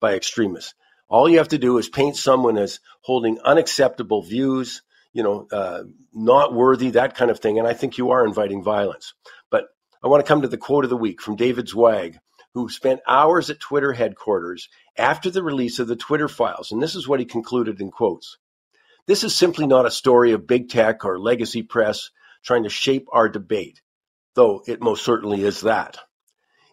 by 0.00 0.14
extremists. 0.14 0.74
All 1.08 1.28
you 1.28 1.38
have 1.38 1.48
to 1.48 1.58
do 1.58 1.78
is 1.78 1.88
paint 1.88 2.16
someone 2.16 2.58
as 2.58 2.80
holding 3.00 3.40
unacceptable 3.40 4.22
views, 4.22 4.82
you 5.12 5.22
know, 5.22 5.46
uh, 5.50 5.84
not 6.12 6.52
worthy, 6.52 6.90
that 6.90 7.14
kind 7.14 7.30
of 7.30 7.40
thing. 7.40 7.58
And 7.58 7.66
I 7.66 7.72
think 7.72 7.96
you 7.96 8.10
are 8.10 8.26
inviting 8.26 8.62
violence. 8.62 9.14
But 9.50 9.68
I 10.02 10.08
want 10.08 10.24
to 10.24 10.28
come 10.28 10.42
to 10.42 10.48
the 10.48 10.58
quote 10.58 10.84
of 10.84 10.90
the 10.90 10.96
week 10.96 11.22
from 11.22 11.36
David 11.36 11.68
Zweig, 11.68 12.18
who 12.52 12.68
spent 12.68 13.00
hours 13.06 13.48
at 13.48 13.60
Twitter 13.60 13.92
headquarters 13.92 14.68
after 14.98 15.30
the 15.30 15.42
release 15.42 15.78
of 15.78 15.88
the 15.88 15.96
Twitter 15.96 16.28
files. 16.28 16.72
And 16.72 16.82
this 16.82 16.94
is 16.94 17.08
what 17.08 17.20
he 17.20 17.26
concluded 17.26 17.80
in 17.80 17.90
quotes. 17.90 18.36
This 19.08 19.24
is 19.24 19.34
simply 19.34 19.66
not 19.66 19.86
a 19.86 19.90
story 19.90 20.32
of 20.32 20.46
big 20.46 20.68
tech 20.68 21.02
or 21.02 21.18
legacy 21.18 21.62
press 21.62 22.10
trying 22.44 22.64
to 22.64 22.68
shape 22.68 23.06
our 23.10 23.26
debate, 23.26 23.80
though 24.34 24.62
it 24.66 24.82
most 24.82 25.02
certainly 25.02 25.42
is 25.42 25.62
that. 25.62 25.96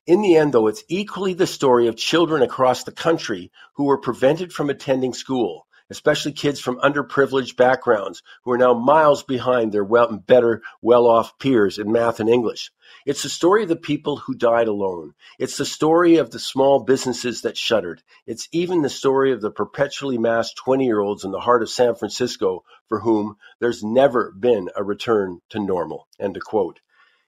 In 0.05 0.21
the 0.21 0.35
end, 0.35 0.51
though, 0.51 0.67
it's 0.67 0.83
equally 0.89 1.33
the 1.33 1.47
story 1.47 1.87
of 1.87 1.95
children 1.95 2.41
across 2.41 2.83
the 2.83 2.91
country 2.91 3.53
who 3.75 3.85
were 3.85 4.01
prevented 4.01 4.51
from 4.51 4.69
attending 4.69 5.13
school, 5.13 5.65
especially 5.89 6.31
kids 6.31 6.59
from 6.59 6.79
underprivileged 6.79 7.55
backgrounds 7.55 8.23
who 8.43 8.51
are 8.51 8.57
now 8.57 8.73
miles 8.73 9.23
behind 9.23 9.71
their 9.71 9.83
well, 9.83 10.11
better, 10.17 10.61
well 10.81 11.07
off 11.07 11.37
peers 11.37 11.77
in 11.77 11.91
math 11.91 12.19
and 12.19 12.29
English. 12.29 12.71
It's 13.05 13.23
the 13.23 13.29
story 13.29 13.63
of 13.63 13.69
the 13.69 13.75
people 13.75 14.17
who 14.17 14.35
died 14.35 14.67
alone. 14.67 15.13
It's 15.37 15.57
the 15.57 15.65
story 15.65 16.17
of 16.17 16.31
the 16.31 16.39
small 16.39 16.83
businesses 16.83 17.41
that 17.41 17.57
shuttered. 17.57 18.01
It's 18.25 18.47
even 18.51 18.81
the 18.81 18.89
story 18.89 19.31
of 19.31 19.41
the 19.41 19.51
perpetually 19.51 20.17
masked 20.17 20.57
20 20.57 20.85
year 20.85 20.99
olds 20.99 21.23
in 21.23 21.31
the 21.31 21.39
heart 21.39 21.61
of 21.61 21.69
San 21.69 21.95
Francisco 21.95 22.63
for 22.87 22.99
whom 22.99 23.37
there's 23.59 23.83
never 23.83 24.31
been 24.31 24.69
a 24.75 24.83
return 24.83 25.39
to 25.49 25.59
normal. 25.59 26.07
End 26.19 26.37
of 26.37 26.43
quote. 26.43 26.79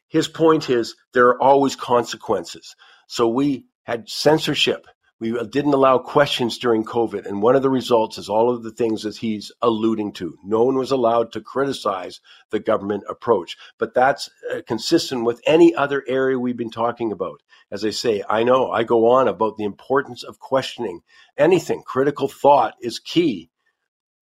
His 0.07 0.27
point 0.27 0.69
is 0.69 0.95
there 1.13 1.27
are 1.27 1.41
always 1.41 1.75
consequences. 1.75 2.75
So 3.07 3.27
we 3.27 3.65
had 3.83 4.09
censorship 4.09 4.87
We 5.19 5.31
didn't 5.47 5.73
allow 5.73 5.97
questions 5.97 6.59
during 6.59 6.85
COVID. 6.85 7.25
And 7.25 7.41
one 7.41 7.55
of 7.55 7.63
the 7.63 7.71
results 7.71 8.19
is 8.19 8.29
all 8.29 8.53
of 8.53 8.61
the 8.61 8.71
things 8.71 9.01
that 9.01 9.17
he's 9.17 9.51
alluding 9.63 10.13
to. 10.13 10.37
No 10.43 10.63
one 10.63 10.75
was 10.75 10.91
allowed 10.91 11.31
to 11.31 11.41
criticize 11.41 12.21
the 12.51 12.59
government 12.59 13.03
approach. 13.09 13.57
But 13.79 13.95
that's 13.95 14.29
uh, 14.53 14.61
consistent 14.67 15.25
with 15.25 15.41
any 15.47 15.73
other 15.73 16.03
area 16.07 16.37
we've 16.37 16.55
been 16.55 16.69
talking 16.69 17.11
about. 17.11 17.41
As 17.71 17.83
I 17.83 17.89
say, 17.89 18.23
I 18.29 18.43
know 18.43 18.69
I 18.69 18.83
go 18.83 19.09
on 19.09 19.27
about 19.27 19.57
the 19.57 19.63
importance 19.63 20.23
of 20.23 20.39
questioning 20.39 21.01
anything. 21.35 21.81
Critical 21.81 22.27
thought 22.27 22.75
is 22.79 22.99
key. 22.99 23.49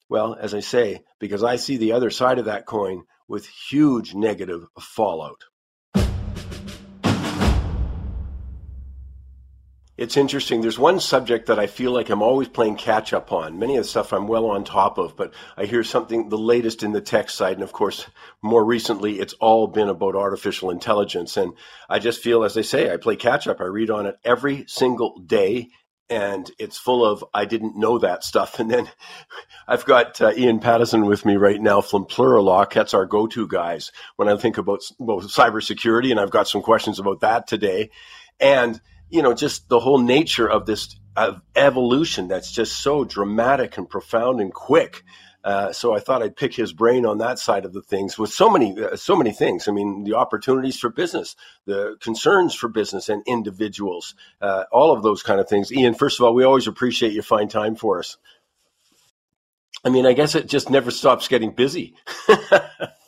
Well, 0.07 0.35
as 0.39 0.53
I 0.53 0.61
say, 0.61 1.01
because 1.19 1.43
I 1.43 1.57
see 1.57 1.75
the 1.75 1.91
other 1.91 2.09
side 2.09 2.39
of 2.39 2.45
that 2.45 2.65
coin 2.65 3.03
with 3.27 3.47
huge 3.47 4.13
negative 4.13 4.65
fallout. 4.79 5.43
It's 9.97 10.17
interesting. 10.17 10.59
There's 10.59 10.77
one 10.77 10.99
subject 10.99 11.45
that 11.45 11.57
I 11.57 11.67
feel 11.67 11.91
like 11.91 12.09
I'm 12.09 12.21
always 12.21 12.49
playing 12.49 12.75
catch 12.75 13.13
up 13.13 13.31
on. 13.31 13.59
Many 13.59 13.77
of 13.77 13.83
the 13.83 13.89
stuff 13.89 14.11
I'm 14.11 14.27
well 14.27 14.45
on 14.47 14.65
top 14.65 14.97
of, 14.97 15.15
but 15.15 15.33
I 15.55 15.65
hear 15.65 15.85
something, 15.85 16.27
the 16.27 16.37
latest 16.37 16.83
in 16.83 16.91
the 16.91 16.99
tech 16.99 17.29
side. 17.29 17.53
And 17.53 17.63
of 17.63 17.71
course, 17.71 18.05
more 18.41 18.63
recently, 18.65 19.19
it's 19.19 19.33
all 19.35 19.67
been 19.67 19.87
about 19.87 20.15
artificial 20.15 20.69
intelligence. 20.69 21.37
And 21.37 21.53
I 21.89 21.99
just 21.99 22.21
feel, 22.21 22.43
as 22.43 22.57
I 22.57 22.61
say, 22.61 22.91
I 22.91 22.97
play 22.97 23.15
catch 23.15 23.47
up. 23.47 23.61
I 23.61 23.65
read 23.65 23.89
on 23.89 24.05
it 24.05 24.17
every 24.25 24.65
single 24.67 25.17
day. 25.19 25.69
And 26.09 26.51
it's 26.59 26.77
full 26.77 27.05
of, 27.05 27.23
I 27.33 27.45
didn't 27.45 27.77
know 27.77 27.97
that 27.99 28.25
stuff. 28.25 28.59
And 28.59 28.69
then 28.69 28.89
I've 29.65 29.85
got 29.85 30.19
uh, 30.19 30.33
Ian 30.35 30.59
Paterson 30.59 31.05
with 31.05 31.25
me 31.25 31.37
right 31.37 31.59
now 31.59 31.79
from 31.79 32.03
Plurilock. 32.03 32.73
That's 32.73 32.93
our 32.93 33.05
go 33.05 33.27
to 33.27 33.47
guys 33.47 33.93
when 34.17 34.27
I 34.27 34.35
think 34.35 34.57
about, 34.57 34.81
about 34.99 35.23
cybersecurity. 35.23 36.11
And 36.11 36.19
I've 36.19 36.31
got 36.31 36.49
some 36.49 36.61
questions 36.61 36.99
about 36.99 37.21
that 37.21 37.47
today. 37.47 37.91
And 38.41 38.81
you 39.09 39.21
know, 39.21 39.33
just 39.33 39.69
the 39.69 39.79
whole 39.79 39.99
nature 39.99 40.49
of 40.49 40.65
this 40.65 40.95
of 41.15 41.41
evolution 41.55 42.27
that's 42.27 42.51
just 42.51 42.79
so 42.81 43.05
dramatic 43.05 43.77
and 43.77 43.89
profound 43.89 44.41
and 44.41 44.53
quick. 44.53 45.03
Uh, 45.45 45.71
so 45.71 45.95
I 45.95 45.99
thought 45.99 46.23
I'd 46.23 46.35
pick 46.35 46.55
his 46.55 46.73
brain 46.73 47.05
on 47.05 47.19
that 47.19 47.37
side 47.37 47.65
of 47.65 47.73
the 47.73 47.83
things 47.83 48.17
with 48.17 48.31
so 48.31 48.49
many, 48.49 48.75
uh, 48.83 48.95
so 48.95 49.15
many 49.15 49.31
things. 49.31 49.67
I 49.67 49.71
mean, 49.71 50.03
the 50.03 50.15
opportunities 50.15 50.79
for 50.79 50.89
business, 50.89 51.35
the 51.65 51.97
concerns 52.01 52.55
for 52.55 52.67
business 52.67 53.09
and 53.09 53.21
individuals, 53.27 54.15
uh, 54.41 54.63
all 54.71 54.91
of 54.91 55.03
those 55.03 55.21
kind 55.21 55.39
of 55.39 55.47
things. 55.47 55.71
Ian, 55.71 55.93
first 55.93 56.19
of 56.19 56.25
all, 56.25 56.33
we 56.33 56.43
always 56.43 56.67
appreciate 56.67 57.13
you 57.13 57.21
find 57.21 57.49
time 57.49 57.75
for 57.75 57.99
us. 57.99 58.17
I 59.85 59.89
mean, 59.89 60.07
I 60.07 60.13
guess 60.13 60.33
it 60.33 60.47
just 60.47 60.71
never 60.71 60.89
stops 60.89 61.27
getting 61.27 61.51
busy. 61.51 61.95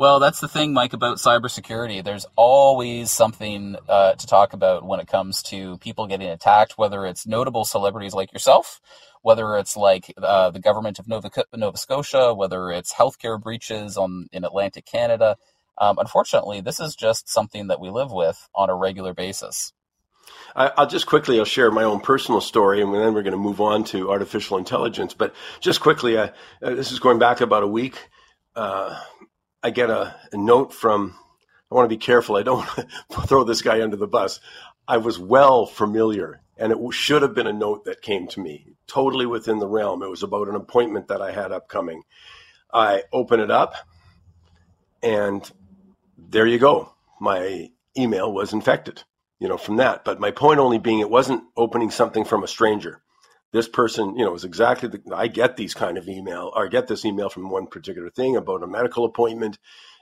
Well, 0.00 0.18
that's 0.18 0.40
the 0.40 0.48
thing, 0.48 0.72
Mike, 0.72 0.94
about 0.94 1.18
cybersecurity. 1.18 2.02
There's 2.02 2.24
always 2.34 3.10
something 3.10 3.76
uh, 3.86 4.14
to 4.14 4.26
talk 4.26 4.54
about 4.54 4.82
when 4.82 4.98
it 4.98 5.08
comes 5.08 5.42
to 5.42 5.76
people 5.76 6.06
getting 6.06 6.30
attacked, 6.30 6.78
whether 6.78 7.04
it's 7.04 7.26
notable 7.26 7.66
celebrities 7.66 8.14
like 8.14 8.32
yourself, 8.32 8.80
whether 9.20 9.58
it's 9.58 9.76
like 9.76 10.10
uh, 10.16 10.52
the 10.52 10.58
government 10.58 10.98
of 10.98 11.06
Nova, 11.06 11.30
Nova 11.54 11.76
Scotia, 11.76 12.32
whether 12.32 12.70
it's 12.70 12.94
healthcare 12.94 13.38
breaches 13.38 13.98
on 13.98 14.26
in 14.32 14.42
Atlantic 14.42 14.86
Canada. 14.86 15.36
Um, 15.76 15.98
unfortunately, 15.98 16.62
this 16.62 16.80
is 16.80 16.96
just 16.96 17.28
something 17.28 17.66
that 17.66 17.78
we 17.78 17.90
live 17.90 18.10
with 18.10 18.48
on 18.54 18.70
a 18.70 18.74
regular 18.74 19.12
basis. 19.12 19.74
I'll 20.56 20.86
just 20.86 21.08
quickly, 21.08 21.38
I'll 21.38 21.44
share 21.44 21.70
my 21.70 21.84
own 21.84 22.00
personal 22.00 22.40
story, 22.40 22.80
and 22.80 22.94
then 22.94 23.12
we're 23.12 23.22
going 23.22 23.32
to 23.32 23.36
move 23.36 23.60
on 23.60 23.84
to 23.84 24.10
artificial 24.10 24.56
intelligence. 24.56 25.12
But 25.12 25.34
just 25.60 25.82
quickly, 25.82 26.16
uh, 26.16 26.30
this 26.62 26.90
is 26.90 27.00
going 27.00 27.18
back 27.18 27.42
about 27.42 27.64
a 27.64 27.68
week. 27.68 28.08
Uh, 28.56 28.98
I 29.62 29.70
get 29.70 29.90
a, 29.90 30.16
a 30.32 30.36
note 30.36 30.72
from, 30.72 31.14
I 31.70 31.74
want 31.74 31.84
to 31.84 31.94
be 31.94 32.00
careful. 32.00 32.36
I 32.36 32.42
don't 32.42 32.66
throw 33.26 33.44
this 33.44 33.62
guy 33.62 33.82
under 33.82 33.96
the 33.96 34.06
bus. 34.06 34.40
I 34.88 34.96
was 34.96 35.18
well 35.18 35.66
familiar, 35.66 36.40
and 36.56 36.72
it 36.72 36.78
should 36.92 37.22
have 37.22 37.34
been 37.34 37.46
a 37.46 37.52
note 37.52 37.84
that 37.84 38.02
came 38.02 38.26
to 38.28 38.40
me, 38.40 38.66
totally 38.86 39.26
within 39.26 39.58
the 39.58 39.68
realm. 39.68 40.02
It 40.02 40.10
was 40.10 40.22
about 40.22 40.48
an 40.48 40.56
appointment 40.56 41.08
that 41.08 41.20
I 41.20 41.30
had 41.30 41.52
upcoming. 41.52 42.02
I 42.72 43.04
open 43.12 43.40
it 43.40 43.50
up, 43.50 43.74
and 45.02 45.48
there 46.16 46.46
you 46.46 46.58
go. 46.58 46.94
My 47.20 47.70
email 47.96 48.32
was 48.32 48.52
infected, 48.52 49.02
you 49.38 49.48
know, 49.48 49.58
from 49.58 49.76
that. 49.76 50.04
But 50.04 50.20
my 50.20 50.30
point 50.30 50.58
only 50.58 50.78
being 50.78 51.00
it 51.00 51.10
wasn't 51.10 51.44
opening 51.56 51.90
something 51.90 52.24
from 52.24 52.42
a 52.42 52.48
stranger 52.48 53.02
this 53.52 53.68
person, 53.68 54.16
you 54.16 54.24
know, 54.24 54.34
is 54.34 54.44
exactly 54.44 54.88
the, 54.88 55.02
I 55.14 55.26
get 55.26 55.56
these 55.56 55.74
kind 55.74 55.98
of 55.98 56.08
email 56.08 56.52
or 56.54 56.66
I 56.66 56.68
get 56.68 56.86
this 56.86 57.04
email 57.04 57.28
from 57.28 57.50
one 57.50 57.66
particular 57.66 58.10
thing 58.10 58.36
about 58.36 58.62
a 58.62 58.66
medical 58.66 59.04
appointment. 59.04 59.58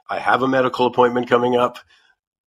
I 0.08 0.18
have 0.18 0.42
a 0.42 0.48
medical 0.48 0.86
appointment 0.86 1.28
coming 1.28 1.56
up, 1.56 1.78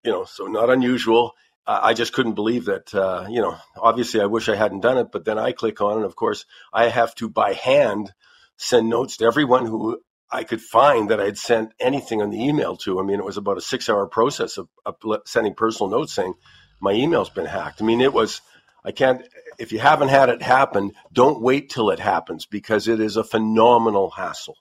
you 0.03 0.11
know, 0.11 0.25
so 0.25 0.45
not 0.45 0.69
unusual. 0.69 1.33
Uh, 1.65 1.79
I 1.81 1.93
just 1.93 2.13
couldn't 2.13 2.33
believe 2.33 2.65
that, 2.65 2.93
uh, 2.93 3.27
you 3.29 3.41
know, 3.41 3.57
obviously 3.77 4.21
I 4.21 4.25
wish 4.25 4.49
I 4.49 4.55
hadn't 4.55 4.81
done 4.81 4.97
it, 4.97 5.07
but 5.11 5.25
then 5.25 5.37
I 5.37 5.51
click 5.51 5.81
on 5.81 6.01
it. 6.01 6.05
Of 6.05 6.15
course, 6.15 6.45
I 6.73 6.87
have 6.87 7.13
to 7.15 7.29
by 7.29 7.53
hand 7.53 8.13
send 8.57 8.89
notes 8.89 9.17
to 9.17 9.25
everyone 9.25 9.65
who 9.65 10.01
I 10.29 10.43
could 10.43 10.61
find 10.61 11.09
that 11.09 11.19
I'd 11.19 11.37
sent 11.37 11.73
anything 11.79 12.21
on 12.21 12.29
the 12.29 12.43
email 12.43 12.77
to. 12.77 12.99
I 12.99 13.03
mean, 13.03 13.19
it 13.19 13.25
was 13.25 13.37
about 13.37 13.57
a 13.57 13.61
six 13.61 13.89
hour 13.89 14.07
process 14.07 14.57
of, 14.57 14.69
of 14.85 14.95
sending 15.25 15.55
personal 15.55 15.89
notes 15.89 16.13
saying 16.13 16.33
my 16.79 16.93
email's 16.93 17.29
been 17.29 17.45
hacked. 17.45 17.81
I 17.81 17.85
mean, 17.85 18.01
it 18.01 18.13
was, 18.13 18.41
I 18.84 18.91
can't, 18.91 19.28
if 19.60 19.72
you 19.72 19.80
haven't 19.80 20.10
had 20.10 20.30
it 20.30 20.41
happen, 20.41 20.94
don't 21.13 21.41
wait 21.41 21.70
till 21.70 21.91
it 21.91 22.00
happens 22.00 22.46
because 22.46 22.88
it 22.88 23.00
is 23.00 23.17
a 23.17 23.24
phenomenal 23.24 24.10
hassle. 24.12 24.58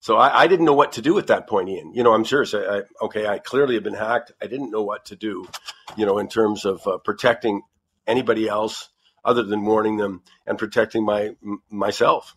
So 0.00 0.16
I, 0.16 0.42
I 0.42 0.46
didn't 0.48 0.66
know 0.66 0.74
what 0.74 0.92
to 0.92 1.02
do 1.02 1.18
at 1.18 1.28
that 1.28 1.48
point, 1.48 1.68
Ian. 1.68 1.94
You 1.94 2.02
know, 2.02 2.12
I'm 2.12 2.24
serious. 2.24 2.50
So 2.52 2.84
I, 3.00 3.04
okay, 3.04 3.26
I 3.26 3.38
clearly 3.38 3.74
have 3.74 3.84
been 3.84 3.94
hacked. 3.94 4.32
I 4.42 4.46
didn't 4.46 4.70
know 4.70 4.82
what 4.82 5.06
to 5.06 5.16
do, 5.16 5.46
you 5.96 6.06
know, 6.06 6.18
in 6.18 6.28
terms 6.28 6.64
of 6.64 6.86
uh, 6.86 6.98
protecting 6.98 7.62
anybody 8.06 8.48
else 8.48 8.88
other 9.24 9.44
than 9.44 9.64
warning 9.64 9.98
them 9.98 10.22
and 10.46 10.58
protecting 10.58 11.04
my 11.04 11.36
m- 11.44 11.62
myself. 11.70 12.36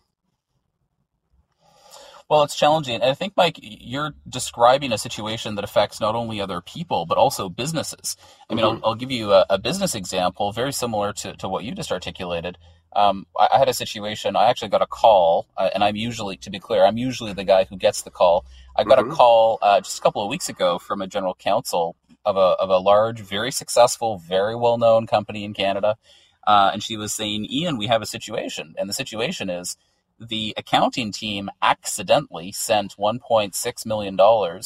Well, 2.28 2.42
it's 2.42 2.56
challenging. 2.56 2.96
And 2.96 3.04
I 3.04 3.14
think, 3.14 3.34
Mike, 3.36 3.58
you're 3.62 4.14
describing 4.28 4.92
a 4.92 4.98
situation 4.98 5.54
that 5.54 5.64
affects 5.64 6.00
not 6.00 6.16
only 6.16 6.40
other 6.40 6.60
people, 6.60 7.06
but 7.06 7.18
also 7.18 7.48
businesses. 7.48 8.16
I 8.50 8.54
mean, 8.54 8.64
mm-hmm. 8.64 8.84
I'll, 8.84 8.90
I'll, 8.90 8.94
give 8.96 9.12
you 9.12 9.32
a, 9.32 9.46
a, 9.48 9.58
business 9.58 9.94
example 9.94 10.50
very 10.50 10.72
similar 10.72 11.12
to, 11.12 11.36
to 11.36 11.48
what 11.48 11.62
you 11.62 11.72
just 11.72 11.92
articulated. 11.92 12.58
Um, 12.96 13.26
I, 13.38 13.48
I, 13.54 13.58
had 13.58 13.68
a 13.68 13.72
situation, 13.72 14.34
I 14.34 14.48
actually 14.48 14.70
got 14.70 14.82
a 14.82 14.86
call, 14.86 15.46
uh, 15.56 15.70
and 15.72 15.84
I'm 15.84 15.94
usually, 15.94 16.36
to 16.38 16.50
be 16.50 16.58
clear, 16.58 16.84
I'm 16.84 16.98
usually 16.98 17.32
the 17.32 17.44
guy 17.44 17.64
who 17.64 17.76
gets 17.76 18.02
the 18.02 18.10
call. 18.10 18.44
I 18.74 18.82
got 18.82 18.98
mm-hmm. 18.98 19.12
a 19.12 19.14
call 19.14 19.58
uh, 19.62 19.80
just 19.80 19.98
a 19.98 20.02
couple 20.02 20.22
of 20.22 20.28
weeks 20.28 20.48
ago 20.48 20.80
from 20.80 21.02
a 21.02 21.06
general 21.06 21.34
counsel 21.34 21.94
of 22.24 22.36
a, 22.36 22.56
of 22.60 22.70
a 22.70 22.78
large, 22.78 23.20
very 23.20 23.52
successful, 23.52 24.18
very 24.18 24.56
well 24.56 24.78
known 24.78 25.06
company 25.06 25.44
in 25.44 25.54
Canada. 25.54 25.96
Uh, 26.44 26.70
and 26.72 26.82
she 26.82 26.96
was 26.96 27.12
saying, 27.12 27.46
Ian, 27.50 27.76
we 27.76 27.86
have 27.86 28.02
a 28.02 28.06
situation. 28.06 28.74
And 28.78 28.88
the 28.88 28.94
situation 28.94 29.48
is, 29.48 29.76
the 30.18 30.54
accounting 30.56 31.12
team 31.12 31.50
accidentally 31.62 32.52
sent 32.52 32.96
$1.6 32.96 33.86
million 33.86 34.62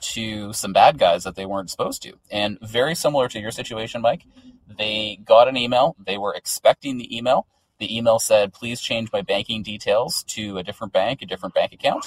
to 0.00 0.52
some 0.52 0.72
bad 0.72 0.98
guys 0.98 1.24
that 1.24 1.36
they 1.36 1.46
weren't 1.46 1.70
supposed 1.70 2.02
to. 2.02 2.14
And 2.30 2.58
very 2.60 2.94
similar 2.94 3.28
to 3.28 3.40
your 3.40 3.50
situation, 3.50 4.02
Mike, 4.02 4.24
they 4.66 5.18
got 5.24 5.48
an 5.48 5.56
email. 5.56 5.96
They 5.98 6.18
were 6.18 6.34
expecting 6.34 6.98
the 6.98 7.16
email. 7.16 7.46
The 7.78 7.96
email 7.96 8.18
said, 8.18 8.52
please 8.52 8.80
change 8.80 9.10
my 9.12 9.22
banking 9.22 9.62
details 9.62 10.24
to 10.28 10.58
a 10.58 10.62
different 10.62 10.92
bank, 10.92 11.22
a 11.22 11.26
different 11.26 11.54
bank 11.54 11.72
account. 11.72 12.06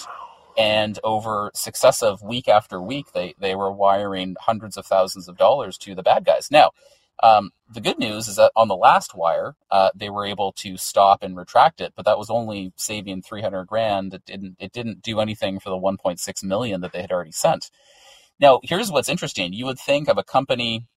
And 0.57 0.99
over 1.03 1.51
successive 1.53 2.21
week 2.21 2.49
after 2.49 2.81
week, 2.81 3.13
they, 3.13 3.35
they 3.39 3.55
were 3.55 3.71
wiring 3.71 4.35
hundreds 4.39 4.75
of 4.75 4.85
thousands 4.85 5.29
of 5.29 5.37
dollars 5.37 5.77
to 5.79 5.95
the 5.95 6.03
bad 6.03 6.25
guys. 6.25 6.49
Now, 6.51 6.71
um, 7.21 7.51
the 7.69 7.81
good 7.81 7.99
news 7.99 8.27
is 8.27 8.35
that 8.37 8.51
on 8.55 8.67
the 8.67 8.75
last 8.75 9.15
wire, 9.15 9.55
uh, 9.69 9.89
they 9.95 10.09
were 10.09 10.25
able 10.25 10.51
to 10.53 10.77
stop 10.77 11.23
and 11.23 11.37
retract 11.37 11.79
it, 11.79 11.93
but 11.95 12.05
that 12.05 12.17
was 12.17 12.29
only 12.29 12.73
saving 12.75 13.21
300 13.21 13.65
grand. 13.65 14.13
It 14.13 14.25
didn't, 14.25 14.57
it 14.59 14.71
didn't 14.71 15.01
do 15.01 15.19
anything 15.19 15.59
for 15.59 15.69
the 15.69 15.77
1.6 15.77 16.43
million 16.43 16.81
that 16.81 16.91
they 16.91 17.01
had 17.01 17.11
already 17.11 17.31
sent. 17.31 17.69
Now, 18.39 18.59
here's 18.63 18.91
what's 18.91 19.09
interesting. 19.09 19.53
You 19.53 19.65
would 19.65 19.79
think 19.79 20.09
of 20.09 20.17
a 20.17 20.23
company, 20.23 20.87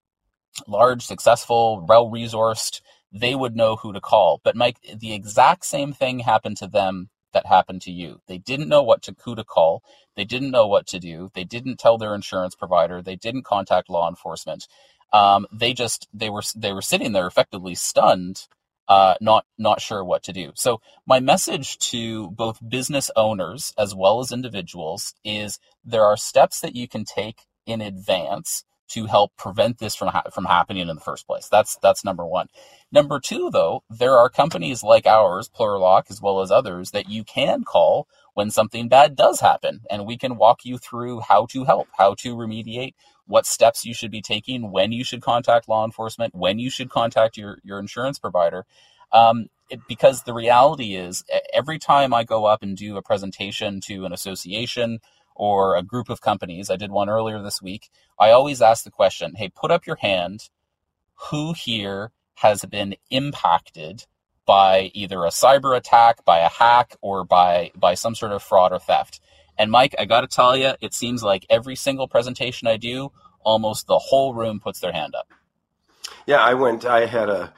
large, 0.66 1.04
successful, 1.04 1.84
well 1.87 2.10
resourced, 2.10 2.80
they 3.12 3.34
would 3.34 3.54
know 3.54 3.76
who 3.76 3.92
to 3.92 4.00
call. 4.00 4.40
But 4.42 4.56
Mike, 4.56 4.78
the 4.96 5.14
exact 5.14 5.64
same 5.66 5.92
thing 5.92 6.20
happened 6.20 6.56
to 6.56 6.66
them 6.66 7.10
that 7.32 7.46
happened 7.46 7.82
to 7.82 7.92
you. 7.92 8.20
They 8.26 8.38
didn't 8.38 8.68
know 8.68 8.82
what 8.82 9.02
to 9.02 9.14
who 9.24 9.34
to 9.34 9.44
call. 9.44 9.82
They 10.16 10.24
didn't 10.24 10.50
know 10.50 10.66
what 10.66 10.87
to 10.88 10.98
do. 10.98 11.30
They 11.34 11.44
didn't 11.44 11.78
tell 11.78 11.98
their 11.98 12.14
insurance 12.14 12.54
provider. 12.54 13.02
They 13.02 13.16
didn't 13.16 13.44
contact 13.44 13.90
law 13.90 14.08
enforcement 14.08 14.66
um, 15.14 15.46
they 15.53 15.74
just 15.74 16.09
they 16.14 16.31
were 16.31 16.42
they 16.57 16.74
were 16.74 16.83
sitting 16.83 17.12
there 17.14 17.29
effectively 17.29 17.77
stunned, 17.77 18.48
uh, 18.88 19.16
not 19.22 19.46
not 19.59 19.83
sure 19.83 20.05
what 20.05 20.24
to 20.24 20.35
do. 20.35 20.53
So 20.57 20.83
my 21.07 21.20
message 21.20 21.79
to 21.92 22.33
both 22.33 22.61
business 22.68 23.12
owners 23.16 23.74
as 23.79 23.94
well 23.96 24.20
as 24.20 24.33
individuals 24.33 25.14
is 25.24 25.61
there 25.85 26.05
are 26.05 26.18
steps 26.18 26.61
that 26.62 26.77
you 26.77 26.88
can 26.88 27.07
take 27.07 27.42
in 27.66 27.83
advance 27.83 28.64
to 28.90 29.07
help 29.07 29.33
prevent 29.38 29.79
this 29.81 29.96
from 29.96 30.11
ha- 30.11 30.24
from 30.35 30.46
happening 30.46 30.88
in 30.90 30.96
the 30.96 31.03
first 31.03 31.27
place. 31.29 31.48
That's 31.50 31.79
that's 31.83 32.05
number 32.05 32.27
one. 32.27 32.48
Number 32.92 33.20
two, 33.20 33.50
though, 33.53 33.85
there 33.90 34.18
are 34.18 34.31
companies 34.31 34.85
like 34.85 35.07
ours, 35.07 35.48
Plurilock, 35.50 36.05
as 36.11 36.22
well 36.22 36.42
as 36.42 36.53
others, 36.53 36.92
that 36.92 37.11
you 37.11 37.24
can 37.24 37.64
call 37.64 38.09
when 38.35 38.50
something 38.53 38.88
bad 38.88 39.16
does 39.16 39.40
happen. 39.40 39.83
And 39.90 40.07
we 40.07 40.18
can 40.18 40.38
walk 40.38 40.66
you 40.66 40.79
through 40.79 41.20
how 41.22 41.46
to 41.48 41.64
help, 41.66 41.88
how 41.98 42.14
to 42.16 42.37
remediate, 42.37 42.94
what 43.26 43.46
steps 43.46 43.84
you 43.84 43.94
should 43.94 44.10
be 44.10 44.22
taking, 44.22 44.70
when 44.70 44.92
you 44.92 45.04
should 45.04 45.22
contact 45.22 45.68
law 45.68 45.84
enforcement, 45.84 46.34
when 46.34 46.58
you 46.58 46.70
should 46.70 46.90
contact 46.90 47.37
your, 47.37 47.58
your 47.62 47.78
insurance 47.78 48.18
provider. 48.18 48.66
Um, 49.12 49.46
it, 49.70 49.80
because 49.88 50.22
the 50.22 50.34
reality 50.34 50.94
is, 50.94 51.24
every 51.52 51.78
time 51.78 52.12
I 52.12 52.24
go 52.24 52.44
up 52.44 52.62
and 52.62 52.76
do 52.76 52.96
a 52.96 53.02
presentation 53.02 53.80
to 53.82 54.04
an 54.04 54.12
association 54.12 54.98
or 55.34 55.76
a 55.76 55.82
group 55.82 56.08
of 56.08 56.20
companies, 56.20 56.70
I 56.70 56.76
did 56.76 56.90
one 56.90 57.08
earlier 57.08 57.42
this 57.42 57.62
week, 57.62 57.90
I 58.18 58.30
always 58.30 58.60
ask 58.60 58.84
the 58.84 58.90
question 58.90 59.34
hey, 59.37 59.48
put 59.48 59.70
up 59.70 59.87
your 59.87 59.96
hand. 59.96 60.50
Who 61.30 61.52
here 61.52 62.10
has 62.37 62.64
been 62.64 62.96
impacted 63.10 64.06
by 64.46 64.90
either 64.92 65.24
a 65.24 65.28
cyber 65.28 65.76
attack, 65.76 66.24
by 66.24 66.40
a 66.40 66.48
hack, 66.48 66.96
or 67.00 67.24
by 67.24 67.70
by 67.74 67.94
some 67.94 68.14
sort 68.14 68.32
of 68.32 68.42
fraud 68.42 68.72
or 68.72 68.78
theft. 68.78 69.20
And 69.59 69.71
Mike, 69.71 69.95
I 69.99 70.05
got 70.05 70.23
to 70.23 70.27
tell 70.27 70.57
you, 70.57 70.73
it 70.81 70.95
seems 70.95 71.23
like 71.23 71.47
every 71.51 71.77
single 71.77 72.09
presentation 72.09 72.69
I 72.69 72.77
do, 72.77 73.12
almost 73.40 73.87
the 73.87 73.99
whole 73.99 74.35
room 74.35 74.61
puts 74.61 74.81
their 74.81 74.93
hand 74.93 75.14
up. 75.14 75.29
Yeah, 76.27 76.38
I 76.38 76.55
went. 76.55 76.85
I 76.85 77.07
had 77.07 77.29
a 77.29 77.55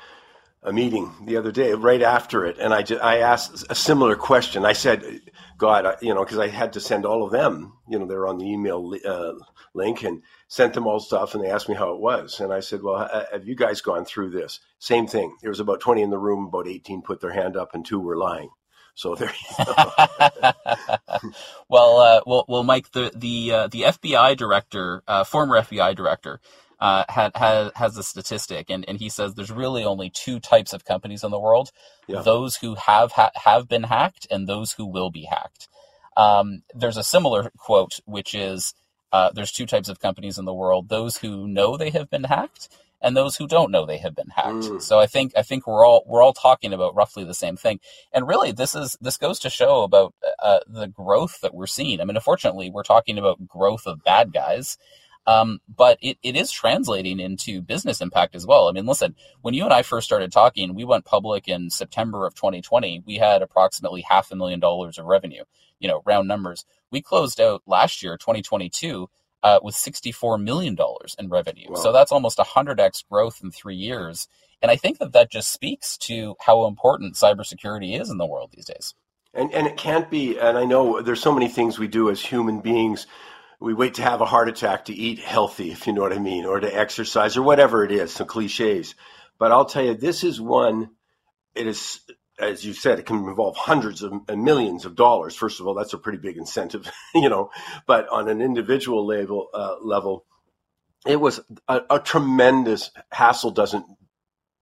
a 0.63 0.73
meeting 0.73 1.13
the 1.25 1.37
other 1.37 1.53
day, 1.53 1.73
right 1.75 2.03
after 2.03 2.45
it, 2.45 2.59
and 2.59 2.75
I 2.75 2.83
just, 2.83 3.01
I 3.03 3.19
asked 3.19 3.65
a 3.71 3.75
similar 3.75 4.17
question. 4.17 4.65
I 4.67 4.73
said, 4.73 5.21
"God, 5.59 5.97
you 6.03 6.13
know," 6.13 6.25
because 6.25 6.39
I 6.39 6.49
had 6.49 6.73
to 6.73 6.81
send 6.81 7.07
all 7.07 7.25
of 7.25 7.31
them. 7.31 7.75
You 7.89 7.99
know, 8.01 8.07
they're 8.07 8.27
on 8.27 8.39
the 8.39 8.51
email 8.51 8.93
uh, 9.07 9.35
link, 9.75 10.03
and 10.03 10.23
sent 10.49 10.75
them 10.75 10.87
all 10.87 11.01
stuff 11.01 11.35
and 11.35 11.43
they 11.43 11.51
asked 11.51 11.69
me 11.69 11.75
how 11.75 11.93
it 11.93 12.01
was. 12.01 12.41
And 12.41 12.53
I 12.53 12.61
said, 12.61 12.83
Well, 12.83 13.09
have 13.33 13.47
you 13.47 13.55
guys 13.55 13.81
gone 13.81 14.05
through 14.05 14.31
this? 14.31 14.61
Same 14.79 15.07
thing. 15.07 15.37
There 15.41 15.51
was 15.51 15.61
about 15.61 15.81
20 15.81 16.03
in 16.03 16.11
the 16.11 16.19
room, 16.19 16.47
about 16.47 16.69
18 16.69 17.03
put 17.03 17.21
their 17.21 17.33
hand 17.33 17.57
up, 17.57 17.75
and 17.75 17.85
two 17.85 18.01
were 18.01 18.17
lying. 18.17 18.51
So 18.97 19.15
there 19.15 19.31
you 19.31 19.65
go. 19.65 19.75
well, 21.69 21.99
uh, 21.99 22.21
well, 22.27 22.47
well, 22.49 22.63
Mike, 22.63 22.93
the 22.93 23.13
the 23.15 23.53
uh, 23.53 23.67
the 23.69 23.83
FBI 23.83 24.37
director, 24.39 25.03
uh, 25.07 25.23
former 25.23 25.61
FBI 25.61 25.95
director, 25.95 26.41
uh, 26.81 27.05
had, 27.11 27.37
had 27.37 27.73
has 27.77 27.99
a 27.99 28.03
statistic, 28.03 28.71
and, 28.71 28.87
and 28.89 28.99
he 28.99 29.11
says 29.11 29.35
there's 29.35 29.51
really 29.51 29.85
only 29.85 30.09
two 30.09 30.41
types 30.41 30.73
of 30.73 30.87
companies 30.87 31.23
in 31.23 31.31
the 31.31 31.39
world: 31.39 31.73
yeah. 32.07 32.23
those 32.23 32.57
who 32.57 32.75
have 32.75 33.13
ha- 33.13 33.33
have 33.35 33.69
been 33.69 33.83
hacked 33.83 34.27
and 34.31 34.49
those 34.49 34.73
who 34.73 34.87
will 34.87 35.11
be 35.11 35.25
hacked. 35.25 35.69
Um, 36.17 36.63
there's 36.75 36.97
a 36.97 37.05
similar 37.05 37.51
quote, 37.59 38.01
which 38.07 38.35
is 38.35 38.73
uh, 39.13 39.31
there's 39.35 39.53
two 39.53 39.67
types 39.67 39.91
of 39.91 40.01
companies 40.01 40.39
in 40.39 40.47
the 40.47 40.55
world: 40.55 40.89
those 40.89 41.19
who 41.19 41.47
know 41.47 41.77
they 41.77 41.91
have 41.91 42.09
been 42.09 42.25
hacked, 42.25 42.71
and 43.07 43.17
those 43.17 43.37
who 43.37 43.47
don't 43.47 43.71
know 43.71 43.87
they 43.87 43.99
have 43.99 44.17
been 44.17 44.31
hacked. 44.31 44.65
Mm. 44.65 44.83
So 44.83 44.99
I 44.99 45.07
think 45.07 45.33
I 45.37 45.43
think 45.43 45.65
we're 45.67 45.87
all 45.87 46.03
we're 46.07 46.23
all 46.23 46.33
talking 46.33 46.73
about 46.73 46.97
roughly 46.97 47.23
the 47.23 47.35
same 47.35 47.57
thing. 47.57 47.79
And 48.13 48.27
really, 48.27 48.51
this 48.51 48.75
is 48.75 48.99
this 49.01 49.17
goes 49.17 49.39
to 49.41 49.51
show 49.51 49.85
about 49.85 50.13
uh, 50.43 50.59
the 50.67 50.89
growth 50.89 51.41
that 51.41 51.55
we're 51.55 51.69
seeing. 51.69 52.01
I 52.01 52.05
mean, 52.05 52.17
unfortunately, 52.17 52.69
we're 52.69 52.83
talking 52.83 53.17
about 53.17 53.47
growth 53.47 53.87
of 53.87 54.03
bad 54.03 54.33
guys. 54.33 54.77
Um, 55.29 55.61
but 55.69 55.99
it, 56.01 56.19
it 56.23 56.37
is 56.37 56.53
translating 56.53 57.19
into 57.19 57.61
business 57.61 58.01
impact 58.01 58.37
as 58.37 58.47
well. 58.47 58.69
I 58.69 58.73
mean, 58.73 58.87
listen, 58.87 59.17
when 59.43 59.55
you 59.55 59.65
and 59.65 59.73
I 59.73 59.83
first 59.83 60.07
started 60.07 60.31
talking, 60.31 60.75
we 60.75 60.85
went 60.85 61.05
public 61.05 61.49
in 61.49 61.69
September 61.71 62.27
of 62.27 62.37
2020. 62.37 63.03
We 63.05 63.17
had 63.17 63.43
approximately 63.43 64.03
half 64.03 64.31
a 64.31 64.37
million 64.37 64.61
dollars 64.61 64.99
of 64.99 65.07
revenue, 65.07 65.43
you 65.81 65.89
know, 65.89 66.01
round 66.07 66.29
numbers. 66.29 66.65
We 66.93 67.03
closed 67.03 67.41
out 67.41 67.63
last 67.67 68.05
year, 68.05 68.17
2022, 68.17 69.09
uh, 69.47 69.61
with 69.63 69.77
$64 69.77 70.43
million 70.43 70.77
in 71.21 71.29
revenue. 71.29 71.67
Wow. 71.69 71.77
So 71.77 71.93
that's 71.93 72.11
almost 72.11 72.39
100x 72.39 73.05
growth 73.09 73.39
in 73.45 73.53
three 73.53 73.77
years. 73.77 74.27
And 74.61 74.73
I 74.73 74.77
think 74.77 74.99
that 74.99 75.13
that 75.13 75.31
just 75.31 75.53
speaks 75.53 75.97
to 75.99 76.35
how 76.41 76.67
important 76.67 77.15
cybersecurity 77.15 78.01
is 78.01 78.11
in 78.11 78.19
the 78.19 78.27
world 78.27 78.51
these 78.53 78.65
days. 78.65 78.95
And, 79.33 79.55
and 79.55 79.69
it 79.69 79.77
can't 79.77 80.11
be, 80.11 80.37
and 80.37 80.59
I 80.59 80.65
know 80.65 81.01
there's 81.01 81.21
so 81.21 81.33
many 81.33 81.47
things 81.47 81.79
we 81.79 81.87
do 81.87 82.11
as 82.11 82.21
human 82.21 82.59
beings 82.59 83.07
we 83.61 83.73
wait 83.73 83.95
to 83.95 84.03
have 84.03 84.21
a 84.21 84.27
heart 84.27 84.49
attack 84.49 84.87
to 84.87 84.95
eat 84.95 85.21
healthy, 85.21 85.71
if 85.71 85.87
you 85.87 85.93
know 85.93 86.03
what 86.03 86.13
I 86.13 86.19
mean, 86.19 86.45
or 86.45 86.59
to 86.59 86.77
exercise 86.77 87.37
or 87.37 87.43
whatever 87.43 87.85
it 87.85 87.93
is, 87.93 88.13
some 88.13 88.27
cliches. 88.27 88.97
But 89.39 89.53
I'll 89.53 89.65
tell 89.65 89.85
you, 89.85 89.95
this 89.95 90.25
is 90.25 90.41
one, 90.41 90.91
it 91.55 91.69
is, 91.69 92.01
as 92.39 92.65
you 92.65 92.73
said, 92.73 92.99
it 92.99 93.07
can 93.07 93.17
involve 93.29 93.57
hundreds 93.57 94.03
of 94.03 94.13
and 94.29 94.45
millions 94.45 94.85
of 94.85 94.95
dollars. 94.95 95.35
First 95.35 95.61
of 95.61 95.67
all, 95.67 95.75
that's 95.75 95.95
a 95.95 95.99
pretty 95.99 96.19
big 96.19 96.37
incentive, 96.37 96.91
you 97.15 97.29
know, 97.29 97.51
but 97.87 98.09
on 98.09 98.29
an 98.29 98.41
individual 98.41 99.07
level, 99.07 99.49
uh, 99.55 99.77
level, 99.81 100.25
it 101.07 101.21
was 101.21 101.41
a, 101.69 101.83
a, 101.89 102.01
tremendous 102.01 102.91
hassle 103.11 103.53
doesn't, 103.53 103.87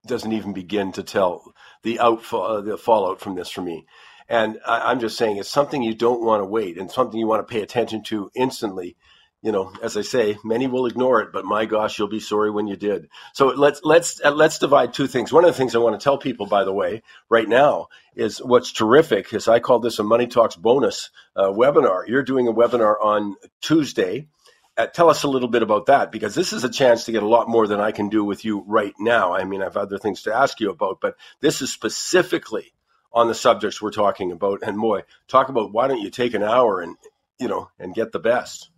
doesn't 0.06 0.32
even 0.32 0.52
begin 0.52 0.92
to 0.92 1.02
tell 1.02 1.54
the 1.82 1.98
outfall, 2.00 2.44
uh, 2.44 2.60
the 2.60 2.76
fallout 2.76 3.20
from 3.20 3.34
this 3.34 3.50
for 3.50 3.62
me. 3.62 3.86
And 4.28 4.58
I, 4.66 4.92
am 4.92 5.00
just 5.00 5.18
saying 5.18 5.36
it's 5.36 5.50
something 5.50 5.82
you 5.82 5.94
don't 5.94 6.22
want 6.22 6.40
to 6.40 6.46
wait 6.46 6.78
and 6.78 6.90
something 6.90 7.18
you 7.18 7.26
want 7.26 7.46
to 7.46 7.52
pay 7.52 7.62
attention 7.62 8.02
to 8.04 8.30
instantly. 8.34 8.96
You 9.44 9.52
know, 9.52 9.70
as 9.82 9.94
I 9.98 10.00
say, 10.00 10.38
many 10.42 10.68
will 10.68 10.86
ignore 10.86 11.20
it, 11.20 11.30
but 11.30 11.44
my 11.44 11.66
gosh, 11.66 11.98
you'll 11.98 12.08
be 12.08 12.18
sorry 12.18 12.50
when 12.50 12.66
you 12.66 12.76
did. 12.76 13.10
So 13.34 13.48
let's 13.48 13.82
let's 13.84 14.18
uh, 14.24 14.30
let's 14.30 14.58
divide 14.58 14.94
two 14.94 15.06
things. 15.06 15.34
One 15.34 15.44
of 15.44 15.50
the 15.50 15.56
things 15.58 15.74
I 15.74 15.80
want 15.80 16.00
to 16.00 16.02
tell 16.02 16.16
people, 16.16 16.46
by 16.46 16.64
the 16.64 16.72
way, 16.72 17.02
right 17.28 17.46
now 17.46 17.88
is 18.16 18.38
what's 18.38 18.72
terrific 18.72 19.34
is 19.34 19.46
I 19.46 19.60
call 19.60 19.80
this 19.80 19.98
a 19.98 20.02
Money 20.02 20.28
Talks 20.28 20.56
bonus 20.56 21.10
uh, 21.36 21.48
webinar. 21.48 22.08
You're 22.08 22.22
doing 22.22 22.48
a 22.48 22.54
webinar 22.54 22.94
on 22.98 23.36
Tuesday. 23.60 24.28
Uh, 24.78 24.86
tell 24.86 25.10
us 25.10 25.24
a 25.24 25.28
little 25.28 25.50
bit 25.50 25.62
about 25.62 25.86
that 25.86 26.10
because 26.10 26.34
this 26.34 26.54
is 26.54 26.64
a 26.64 26.70
chance 26.70 27.04
to 27.04 27.12
get 27.12 27.22
a 27.22 27.28
lot 27.28 27.46
more 27.46 27.66
than 27.66 27.80
I 27.80 27.92
can 27.92 28.08
do 28.08 28.24
with 28.24 28.46
you 28.46 28.64
right 28.66 28.94
now. 28.98 29.34
I 29.34 29.44
mean, 29.44 29.60
I 29.60 29.64
have 29.64 29.76
other 29.76 29.98
things 29.98 30.22
to 30.22 30.34
ask 30.34 30.58
you 30.58 30.70
about, 30.70 31.02
but 31.02 31.16
this 31.40 31.60
is 31.60 31.70
specifically 31.70 32.72
on 33.12 33.28
the 33.28 33.34
subjects 33.34 33.82
we're 33.82 33.90
talking 33.90 34.32
about. 34.32 34.60
And 34.62 34.78
boy, 34.80 35.02
talk 35.28 35.50
about 35.50 35.70
why 35.70 35.86
don't 35.86 36.00
you 36.00 36.08
take 36.08 36.32
an 36.32 36.42
hour 36.42 36.80
and 36.80 36.96
you 37.38 37.48
know 37.48 37.68
and 37.78 37.94
get 37.94 38.10
the 38.10 38.18
best. 38.18 38.70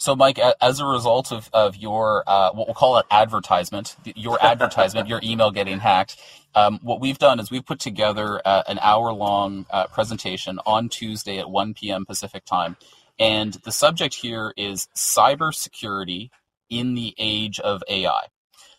So, 0.00 0.16
Mike, 0.16 0.40
as 0.62 0.80
a 0.80 0.86
result 0.86 1.30
of, 1.30 1.50
of 1.52 1.76
your, 1.76 2.24
uh, 2.26 2.52
what 2.52 2.66
we'll 2.66 2.74
call 2.74 2.96
it 2.96 3.06
advertisement, 3.10 3.96
your 4.16 4.38
advertisement, 4.42 5.08
your 5.08 5.20
email 5.22 5.50
getting 5.50 5.78
hacked, 5.78 6.16
um, 6.54 6.80
what 6.82 7.02
we've 7.02 7.18
done 7.18 7.38
is 7.38 7.50
we've 7.50 7.66
put 7.66 7.80
together 7.80 8.40
uh, 8.46 8.62
an 8.66 8.78
hour 8.80 9.12
long 9.12 9.66
uh, 9.68 9.88
presentation 9.88 10.58
on 10.64 10.88
Tuesday 10.88 11.38
at 11.38 11.50
1 11.50 11.74
p.m. 11.74 12.06
Pacific 12.06 12.46
time. 12.46 12.78
And 13.18 13.52
the 13.64 13.72
subject 13.72 14.14
here 14.14 14.54
is 14.56 14.88
cybersecurity 14.96 16.30
in 16.70 16.94
the 16.94 17.14
age 17.18 17.60
of 17.60 17.82
AI. 17.86 18.22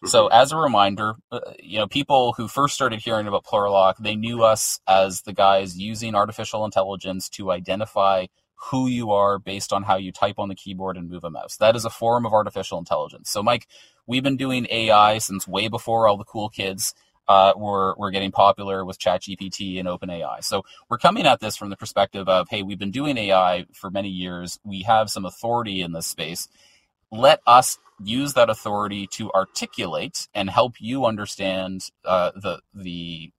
So 0.05 0.23
mm-hmm. 0.23 0.34
as 0.34 0.51
a 0.51 0.57
reminder, 0.57 1.13
uh, 1.31 1.39
you 1.62 1.77
know, 1.77 1.86
people 1.86 2.34
who 2.34 2.47
first 2.47 2.73
started 2.73 2.99
hearing 2.99 3.27
about 3.27 3.45
Plurilock, 3.45 3.97
they 3.99 4.15
knew 4.15 4.41
us 4.43 4.79
as 4.88 5.21
the 5.21 5.34
guys 5.34 5.77
using 5.77 6.15
artificial 6.15 6.65
intelligence 6.65 7.29
to 7.29 7.51
identify 7.51 8.25
who 8.69 8.88
you 8.88 9.12
are 9.12 9.39
based 9.39 9.74
on 9.74 9.84
how 9.84 9.97
you 9.97 10.12
type 10.12 10.39
on 10.39 10.50
the 10.50 10.56
keyboard 10.56 10.97
and 10.97 11.10
move 11.10 11.24
a 11.24 11.30
mouse. 11.32 11.58
That 11.58 11.76
is 11.76 11.86
a 11.86 11.89
form 11.89 12.26
of 12.26 12.34
artificial 12.34 12.80
intelligence. 12.80 13.30
So 13.32 13.43
Mike, 13.43 13.67
we've 14.08 14.24
been 14.24 14.38
doing 14.38 14.67
AI 14.71 15.17
since 15.19 15.47
way 15.47 15.67
before 15.67 16.08
all 16.08 16.17
the 16.17 16.26
cool 16.26 16.50
kids 16.50 16.93
uh, 17.28 17.54
were, 17.58 17.95
were 17.97 18.12
getting 18.12 18.32
popular 18.32 18.86
with 18.86 19.00
ChatGPT 19.00 19.80
and 19.80 19.88
OpenAI. 19.88 20.43
So 20.43 20.63
we're 20.89 20.97
coming 21.00 21.26
at 21.28 21.39
this 21.41 21.58
from 21.58 21.69
the 21.69 21.78
perspective 21.78 22.30
of, 22.30 22.50
hey, 22.50 22.63
we've 22.63 22.80
been 22.80 22.91
doing 22.91 23.17
AI 23.17 23.65
for 23.74 23.91
many 23.91 24.10
years. 24.10 24.60
We 24.63 24.84
have 24.84 25.10
some 25.10 25.26
authority 25.26 25.82
in 25.82 25.93
this 25.93 26.08
space. 26.08 26.50
Let 27.12 27.41
us 27.47 27.80
use 28.04 28.34
that 28.34 28.50
authority 28.50 29.08
to 29.08 29.32
articulate 29.34 30.28
and 30.34 30.50
help 30.50 30.76
you 30.80 31.06
understand 31.06 31.89
uh, 32.06 32.32
the 32.36 32.60
the 32.74 33.32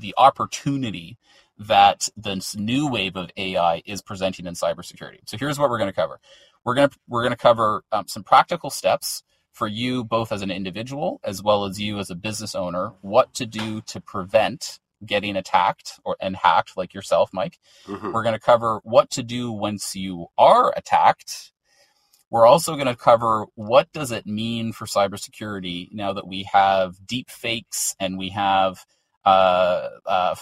the 0.00 0.14
opportunity 0.18 1.18
that 1.60 2.08
this 2.16 2.56
new 2.56 2.88
wave 2.88 3.16
of 3.16 3.30
AI 3.36 3.82
is 3.84 4.02
presenting 4.02 4.46
in 4.46 4.54
cybersecurity. 4.54 5.20
So 5.26 5.36
here's 5.36 5.58
what 5.58 5.70
we're 5.70 5.78
going 5.78 5.90
to 5.90 5.94
cover. 5.94 6.18
We're 6.64 6.74
going 6.74 6.88
to 6.88 6.98
we're 7.08 7.22
going 7.22 7.32
to 7.32 7.36
cover 7.36 7.84
um, 7.92 8.08
some 8.08 8.24
practical 8.24 8.70
steps 8.70 9.22
for 9.52 9.68
you 9.68 10.04
both 10.04 10.32
as 10.32 10.42
an 10.42 10.50
individual 10.50 11.20
as 11.24 11.42
well 11.42 11.64
as 11.64 11.80
you 11.80 11.98
as 11.98 12.10
a 12.10 12.14
business 12.14 12.54
owner 12.54 12.92
what 13.00 13.34
to 13.34 13.46
do 13.46 13.80
to 13.82 14.00
prevent 14.00 14.78
getting 15.04 15.36
attacked 15.36 15.98
or 16.04 16.16
and 16.20 16.36
hacked 16.36 16.76
like 16.76 16.94
yourself 16.94 17.30
Mike. 17.32 17.58
Mm-hmm. 17.86 18.12
We're 18.12 18.22
going 18.22 18.34
to 18.34 18.40
cover 18.40 18.80
what 18.84 19.10
to 19.10 19.22
do 19.22 19.50
once 19.52 19.94
you 19.96 20.26
are 20.38 20.72
attacked 20.76 21.52
we're 22.30 22.46
also 22.46 22.74
going 22.74 22.86
to 22.86 22.96
cover 22.96 23.46
what 23.56 23.92
does 23.92 24.12
it 24.12 24.24
mean 24.24 24.72
for 24.72 24.86
cybersecurity 24.86 25.92
now 25.92 26.12
that 26.12 26.26
we 26.26 26.48
have 26.52 27.04
deep 27.06 27.28
fakes 27.28 27.96
and 27.98 28.16
we 28.16 28.30
have 28.30 28.84
uh, 29.24 29.88
uh, 30.06 30.34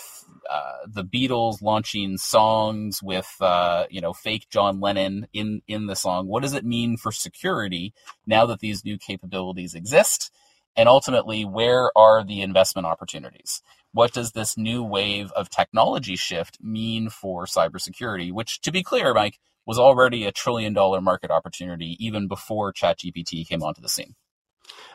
uh, 0.51 0.87
the 0.87 1.05
Beatles 1.05 1.63
launching 1.63 2.17
songs 2.17 3.03
with 3.03 3.35
uh, 3.41 3.85
you 3.91 4.01
know 4.01 4.13
fake 4.13 4.47
John 4.51 4.81
Lennon 4.81 5.27
in 5.33 5.63
in 5.67 5.87
the 5.87 5.97
song. 5.97 6.27
What 6.27 6.43
does 6.43 6.55
it 6.55 6.65
mean 6.65 6.97
for 6.97 7.13
security 7.13 7.93
now 8.27 8.47
that 8.47 8.61
these 8.61 8.85
new 8.85 8.99
capabilities 8.99 9.75
exist? 9.75 10.31
And 10.77 10.89
ultimately, 10.89 11.45
where 11.45 11.91
are 11.99 12.25
the 12.25 12.41
investment 12.41 12.87
opportunities? 12.87 13.63
What 13.93 14.13
does 14.13 14.33
this 14.33 14.57
new 14.57 14.85
wave 14.85 15.33
of 15.33 15.51
technology 15.51 16.15
shift 16.15 16.59
mean 16.61 17.09
for 17.09 17.47
cybersecurity? 17.47 18.33
Which, 18.33 18.61
to 18.61 18.71
be 18.71 18.85
clear, 18.85 19.13
Mike, 19.13 19.41
was 19.67 19.79
already 19.79 20.25
a 20.25 20.33
trillion 20.33 20.73
dollar 20.73 21.01
market 21.01 21.31
opportunity 21.31 21.97
even 21.99 22.29
before 22.29 22.73
ChatGPT 22.73 23.47
came 23.47 23.63
onto 23.63 23.81
the 23.81 23.89
scene. 23.89 24.15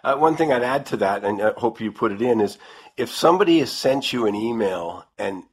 Uh, 0.03 0.15
one 0.15 0.35
thing 0.35 0.51
I'd 0.51 0.63
add 0.63 0.85
to 0.87 0.97
that, 0.97 1.23
and 1.23 1.41
I 1.41 1.53
hope 1.57 1.79
you 1.79 1.91
put 1.91 2.11
it 2.11 2.21
in, 2.21 2.41
is 2.41 2.57
if 2.97 3.09
somebody 3.11 3.59
has 3.59 3.71
sent 3.71 4.11
you 4.11 4.27
an 4.27 4.35
email 4.35 5.05
and 5.17 5.43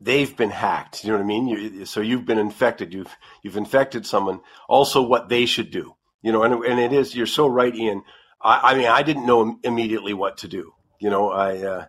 they've 0.00 0.36
been 0.36 0.50
hacked. 0.50 1.04
You 1.04 1.10
know 1.10 1.16
what 1.16 1.24
I 1.24 1.26
mean? 1.26 1.48
You, 1.48 1.84
so 1.84 2.00
you've 2.00 2.26
been 2.26 2.38
infected. 2.38 2.92
You've 2.92 3.14
you've 3.42 3.56
infected 3.56 4.06
someone. 4.06 4.40
Also, 4.68 5.02
what 5.02 5.28
they 5.28 5.46
should 5.46 5.70
do. 5.70 5.94
You 6.22 6.32
know, 6.32 6.42
and 6.42 6.64
and 6.64 6.80
it 6.80 6.92
is. 6.92 7.14
You're 7.14 7.26
so 7.26 7.46
right, 7.46 7.74
Ian. 7.74 8.02
I, 8.40 8.72
I 8.72 8.74
mean, 8.76 8.86
I 8.86 9.02
didn't 9.02 9.26
know 9.26 9.58
immediately 9.62 10.14
what 10.14 10.38
to 10.38 10.48
do. 10.48 10.74
You 10.98 11.10
know, 11.10 11.30
I. 11.30 11.58
Uh, 11.58 11.86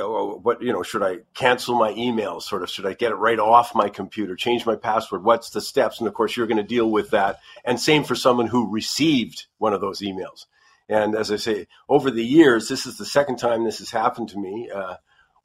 what 0.00 0.62
you 0.62 0.72
know 0.72 0.84
should 0.84 1.02
i 1.02 1.16
cancel 1.34 1.76
my 1.76 1.92
emails 1.94 2.42
sort 2.42 2.62
of 2.62 2.70
should 2.70 2.86
i 2.86 2.94
get 2.94 3.10
it 3.10 3.16
right 3.16 3.40
off 3.40 3.74
my 3.74 3.88
computer 3.88 4.36
change 4.36 4.64
my 4.64 4.76
password 4.76 5.24
what's 5.24 5.50
the 5.50 5.60
steps 5.60 5.98
and 5.98 6.06
of 6.06 6.14
course 6.14 6.36
you're 6.36 6.46
going 6.46 6.56
to 6.56 6.62
deal 6.62 6.88
with 6.88 7.10
that 7.10 7.40
and 7.64 7.80
same 7.80 8.04
for 8.04 8.14
someone 8.14 8.46
who 8.46 8.70
received 8.70 9.46
one 9.56 9.72
of 9.72 9.80
those 9.80 9.98
emails 9.98 10.46
and 10.88 11.14
as 11.14 11.30
i 11.30 11.36
say 11.36 11.66
over 11.88 12.10
the 12.10 12.24
years 12.24 12.68
this 12.68 12.86
is 12.86 12.98
the 12.98 13.04
second 13.04 13.36
time 13.36 13.64
this 13.64 13.78
has 13.78 13.90
happened 13.90 14.28
to 14.28 14.38
me 14.38 14.70
uh, 14.74 14.94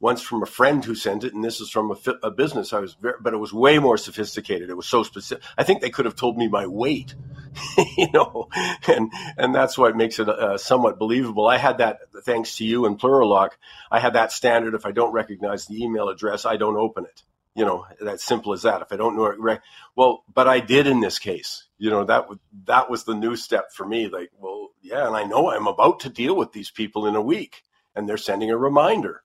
once 0.04 0.20
from 0.20 0.42
a 0.42 0.46
friend 0.46 0.84
who 0.84 0.94
sent 0.94 1.24
it, 1.24 1.32
and 1.32 1.42
this 1.42 1.62
is 1.62 1.70
from 1.70 1.90
a, 1.90 2.26
a 2.26 2.30
business. 2.30 2.74
I 2.74 2.80
was, 2.80 2.92
very, 2.92 3.14
but 3.22 3.32
it 3.32 3.38
was 3.38 3.54
way 3.54 3.78
more 3.78 3.96
sophisticated. 3.96 4.68
It 4.68 4.76
was 4.76 4.86
so 4.86 5.02
specific. 5.02 5.42
I 5.56 5.64
think 5.64 5.80
they 5.80 5.88
could 5.88 6.04
have 6.04 6.14
told 6.14 6.36
me 6.36 6.46
my 6.46 6.66
weight, 6.66 7.14
you 7.96 8.08
know, 8.12 8.48
and 8.86 9.10
and 9.38 9.54
that's 9.54 9.78
what 9.78 9.96
makes 9.96 10.18
it 10.18 10.28
uh, 10.28 10.58
somewhat 10.58 10.98
believable. 10.98 11.46
I 11.46 11.56
had 11.56 11.78
that 11.78 12.00
thanks 12.24 12.58
to 12.58 12.66
you 12.66 12.84
and 12.84 13.00
Plurilock. 13.00 13.52
I 13.90 13.98
had 13.98 14.12
that 14.12 14.30
standard. 14.30 14.74
If 14.74 14.84
I 14.84 14.92
don't 14.92 15.12
recognize 15.12 15.64
the 15.64 15.82
email 15.82 16.10
address, 16.10 16.44
I 16.44 16.58
don't 16.58 16.76
open 16.76 17.04
it. 17.06 17.22
You 17.54 17.64
know, 17.64 17.86
that 18.00 18.20
simple 18.20 18.52
as 18.52 18.62
that. 18.62 18.82
If 18.82 18.92
I 18.92 18.96
don't 18.96 19.16
know 19.16 19.26
it, 19.26 19.38
right 19.38 19.60
well, 19.94 20.24
but 20.32 20.48
I 20.48 20.60
did 20.60 20.86
in 20.86 21.00
this 21.00 21.18
case. 21.18 21.64
You 21.78 21.90
know, 21.90 22.04
that 22.04 22.26
that 22.64 22.90
was 22.90 23.04
the 23.04 23.14
new 23.14 23.36
step 23.36 23.72
for 23.72 23.86
me. 23.86 24.08
Like, 24.08 24.30
well, 24.38 24.70
yeah, 24.82 25.06
and 25.06 25.16
I 25.16 25.24
know 25.24 25.50
I'm 25.50 25.66
about 25.66 26.00
to 26.00 26.08
deal 26.08 26.36
with 26.36 26.52
these 26.52 26.70
people 26.70 27.06
in 27.06 27.14
a 27.14 27.22
week, 27.22 27.62
and 27.94 28.08
they're 28.08 28.16
sending 28.16 28.50
a 28.50 28.56
reminder 28.58 29.22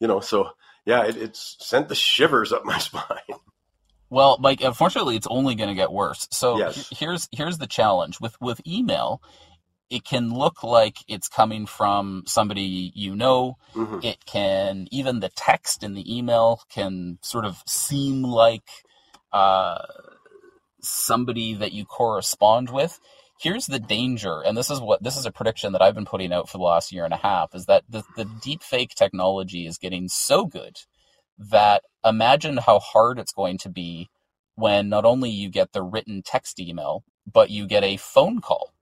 you 0.00 0.06
know, 0.06 0.20
so 0.20 0.50
yeah, 0.84 1.04
it, 1.04 1.16
it's 1.16 1.56
sent 1.60 1.88
the 1.88 1.94
shivers 1.94 2.52
up 2.52 2.64
my 2.64 2.78
spine. 2.78 3.18
Well, 4.10 4.38
Mike, 4.40 4.62
unfortunately, 4.62 5.16
it's 5.16 5.26
only 5.26 5.54
going 5.54 5.68
to 5.68 5.74
get 5.74 5.92
worse. 5.92 6.28
So 6.30 6.58
yes. 6.58 6.88
here's 6.90 7.28
here's 7.30 7.58
the 7.58 7.66
challenge 7.66 8.20
with 8.20 8.40
with 8.40 8.60
email. 8.66 9.22
It 9.90 10.04
can 10.04 10.32
look 10.32 10.62
like 10.62 10.98
it's 11.08 11.28
coming 11.28 11.66
from 11.66 12.24
somebody 12.26 12.92
you 12.94 13.16
know. 13.16 13.56
Mm-hmm. 13.74 14.00
It 14.02 14.24
can 14.26 14.86
even 14.90 15.20
the 15.20 15.30
text 15.30 15.82
in 15.82 15.94
the 15.94 16.16
email 16.16 16.62
can 16.68 17.18
sort 17.22 17.44
of 17.44 17.62
seem 17.66 18.22
like 18.22 18.68
uh, 19.32 19.78
somebody 20.80 21.54
that 21.54 21.72
you 21.72 21.84
correspond 21.84 22.70
with 22.70 23.00
here's 23.38 23.66
the 23.66 23.78
danger, 23.78 24.42
and 24.44 24.56
this 24.56 24.70
is 24.70 24.80
what 24.80 25.02
this 25.02 25.16
is 25.16 25.24
a 25.24 25.30
prediction 25.30 25.72
that 25.72 25.82
I've 25.82 25.94
been 25.94 26.04
putting 26.04 26.32
out 26.32 26.48
for 26.48 26.58
the 26.58 26.64
last 26.64 26.92
year 26.92 27.04
and 27.04 27.14
a 27.14 27.18
half, 27.18 27.54
is 27.54 27.66
that 27.66 27.84
the, 27.88 28.02
the 28.16 28.24
deep 28.24 28.62
fake 28.62 28.94
technology 28.94 29.66
is 29.66 29.78
getting 29.78 30.08
so 30.08 30.44
good 30.44 30.78
that 31.38 31.84
imagine 32.04 32.58
how 32.58 32.80
hard 32.80 33.18
it's 33.18 33.32
going 33.32 33.58
to 33.58 33.68
be 33.68 34.08
when 34.56 34.88
not 34.88 35.04
only 35.04 35.30
you 35.30 35.48
get 35.48 35.72
the 35.72 35.82
written 35.82 36.20
text 36.24 36.58
email, 36.58 37.04
but 37.32 37.48
you 37.50 37.66
get 37.66 37.84
a 37.84 37.96
phone 37.96 38.40
call 38.40 38.72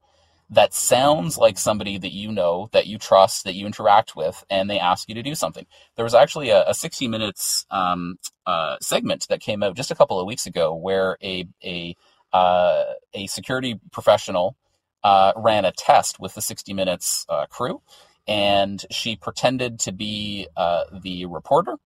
that 0.51 0.73
sounds 0.73 1.37
like 1.37 1.59
somebody 1.59 1.99
that 1.99 2.13
you 2.13 2.31
know, 2.31 2.69
that 2.73 2.87
you 2.87 2.99
trust, 2.99 3.45
that 3.45 3.55
you 3.55 3.67
interact 3.67 4.15
with, 4.15 4.45
and 4.49 4.71
they 4.71 4.79
ask 4.79 5.09
you 5.09 5.15
to 5.17 5.23
do 5.23 5.35
something. 5.35 5.67
There 5.97 6.05
was 6.05 6.15
actually 6.15 6.51
a, 6.51 6.69
a 6.69 6.75
60 6.75 7.09
minutes 7.09 7.67
um, 7.71 8.19
uh, 8.47 8.77
segment 8.81 9.27
that 9.29 9.41
came 9.41 9.63
out 9.63 9.77
just 9.77 9.91
a 9.91 9.95
couple 9.95 10.21
of 10.21 10.27
weeks 10.27 10.47
ago 10.47 10.75
where 10.75 11.19
a, 11.23 11.47
a 11.65 11.97
uh, 12.33 12.85
a 13.15 13.27
security 13.29 13.81
professional 13.93 14.57
uh, 15.03 15.33
ran 15.37 15.65
a 15.65 15.73
test 15.73 16.21
with 16.21 16.35
the 16.35 16.43
60 16.43 16.75
Minutes 16.75 17.25
uh, 17.29 17.47
crew, 17.47 17.81
and 18.27 18.85
she 18.91 19.17
pretended 19.17 19.79
to 19.81 19.93
be 19.93 20.47
uh, 20.57 20.85
the 21.03 21.27
reporter 21.27 21.77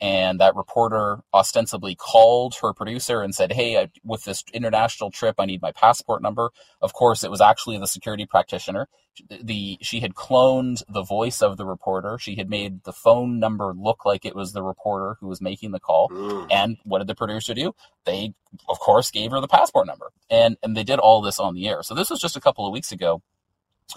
and 0.00 0.40
that 0.40 0.54
reporter 0.54 1.20
ostensibly 1.32 1.94
called 1.94 2.56
her 2.62 2.72
producer 2.72 3.22
and 3.22 3.34
said, 3.34 3.52
"Hey, 3.52 3.78
I, 3.78 3.90
with 4.04 4.24
this 4.24 4.44
international 4.52 5.10
trip, 5.10 5.36
I 5.38 5.46
need 5.46 5.62
my 5.62 5.72
passport 5.72 6.22
number." 6.22 6.50
Of 6.82 6.92
course, 6.92 7.24
it 7.24 7.30
was 7.30 7.40
actually 7.40 7.78
the 7.78 7.86
security 7.86 8.26
practitioner. 8.26 8.88
The 9.28 9.78
she 9.80 10.00
had 10.00 10.14
cloned 10.14 10.82
the 10.88 11.02
voice 11.02 11.40
of 11.40 11.56
the 11.56 11.64
reporter. 11.64 12.18
She 12.18 12.36
had 12.36 12.50
made 12.50 12.84
the 12.84 12.92
phone 12.92 13.40
number 13.40 13.72
look 13.74 14.04
like 14.04 14.26
it 14.26 14.36
was 14.36 14.52
the 14.52 14.62
reporter 14.62 15.16
who 15.20 15.28
was 15.28 15.40
making 15.40 15.70
the 15.70 15.80
call. 15.80 16.10
Mm. 16.10 16.46
And 16.50 16.76
what 16.84 16.98
did 16.98 17.06
the 17.06 17.14
producer 17.14 17.54
do? 17.54 17.74
They, 18.04 18.34
of 18.68 18.78
course, 18.78 19.10
gave 19.10 19.30
her 19.30 19.40
the 19.40 19.48
passport 19.48 19.86
number, 19.86 20.12
and 20.30 20.58
and 20.62 20.76
they 20.76 20.84
did 20.84 20.98
all 20.98 21.22
this 21.22 21.38
on 21.38 21.54
the 21.54 21.68
air. 21.68 21.82
So 21.82 21.94
this 21.94 22.10
was 22.10 22.20
just 22.20 22.36
a 22.36 22.40
couple 22.40 22.66
of 22.66 22.72
weeks 22.72 22.92
ago 22.92 23.22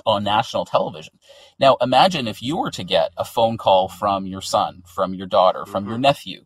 on 0.06 0.24
national 0.24 0.66
television. 0.66 1.14
Now, 1.60 1.78
imagine 1.82 2.28
if 2.28 2.42
you 2.42 2.58
were 2.58 2.72
to 2.72 2.84
get 2.84 3.12
a 3.18 3.26
phone 3.26 3.58
call 3.58 3.88
from 3.88 4.26
your 4.26 4.42
son, 4.42 4.84
from 4.86 5.14
your 5.14 5.28
daughter, 5.28 5.66
from 5.66 5.84
mm-hmm. 5.84 5.92
your 5.92 6.00
nephew, 6.00 6.46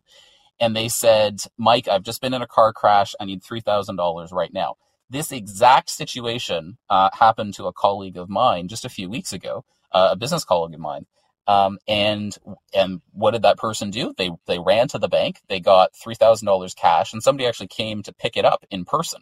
and 0.60 0.74
they 0.74 0.88
said, 0.88 1.42
Mike, 1.58 1.88
I've 1.88 2.02
just 2.02 2.20
been 2.20 2.34
in 2.34 2.42
a 2.42 2.46
car 2.46 2.72
crash. 2.72 3.14
I 3.20 3.24
need 3.24 3.42
$3,000 3.42 4.32
right 4.32 4.52
now. 4.52 4.76
This 5.10 5.32
exact 5.32 5.90
situation 5.90 6.78
uh, 6.88 7.10
happened 7.12 7.54
to 7.54 7.66
a 7.66 7.72
colleague 7.72 8.16
of 8.16 8.28
mine 8.28 8.68
just 8.68 8.84
a 8.84 8.88
few 8.88 9.10
weeks 9.10 9.32
ago, 9.32 9.64
uh, 9.92 10.10
a 10.12 10.16
business 10.16 10.44
colleague 10.44 10.74
of 10.74 10.80
mine. 10.80 11.06
Um, 11.46 11.78
and 11.86 12.36
and 12.72 13.02
what 13.12 13.32
did 13.32 13.42
that 13.42 13.58
person 13.58 13.90
do? 13.90 14.14
They 14.16 14.30
they 14.46 14.58
ran 14.58 14.88
to 14.88 14.98
the 14.98 15.08
bank. 15.08 15.40
They 15.48 15.60
got 15.60 15.94
three 15.94 16.14
thousand 16.14 16.46
dollars 16.46 16.72
cash, 16.72 17.12
and 17.12 17.22
somebody 17.22 17.46
actually 17.46 17.66
came 17.66 18.02
to 18.04 18.14
pick 18.14 18.38
it 18.38 18.46
up 18.46 18.64
in 18.70 18.86
person. 18.86 19.20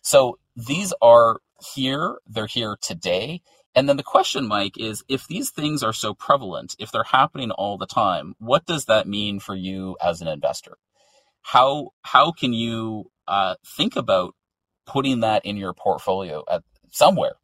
So 0.00 0.38
these 0.56 0.94
are 1.02 1.40
here, 1.74 2.18
they're 2.26 2.46
here 2.46 2.76
today. 2.80 3.42
And 3.74 3.88
then 3.88 3.96
the 3.96 4.02
question, 4.02 4.48
Mike, 4.48 4.76
is 4.78 5.04
if 5.08 5.28
these 5.28 5.50
things 5.50 5.82
are 5.82 5.92
so 5.92 6.12
prevalent, 6.12 6.74
if 6.78 6.90
they're 6.90 7.04
happening 7.04 7.50
all 7.52 7.78
the 7.78 7.86
time, 7.86 8.34
what 8.38 8.66
does 8.66 8.86
that 8.86 9.06
mean 9.06 9.38
for 9.38 9.54
you 9.54 9.96
as 10.02 10.20
an 10.20 10.28
investor? 10.28 10.76
How 11.42 11.90
how 12.02 12.32
can 12.32 12.52
you 12.52 13.10
uh, 13.28 13.54
think 13.64 13.96
about 13.96 14.34
putting 14.86 15.20
that 15.20 15.44
in 15.46 15.56
your 15.56 15.72
portfolio 15.72 16.44
at 16.50 16.62
somewhere, 16.90 17.34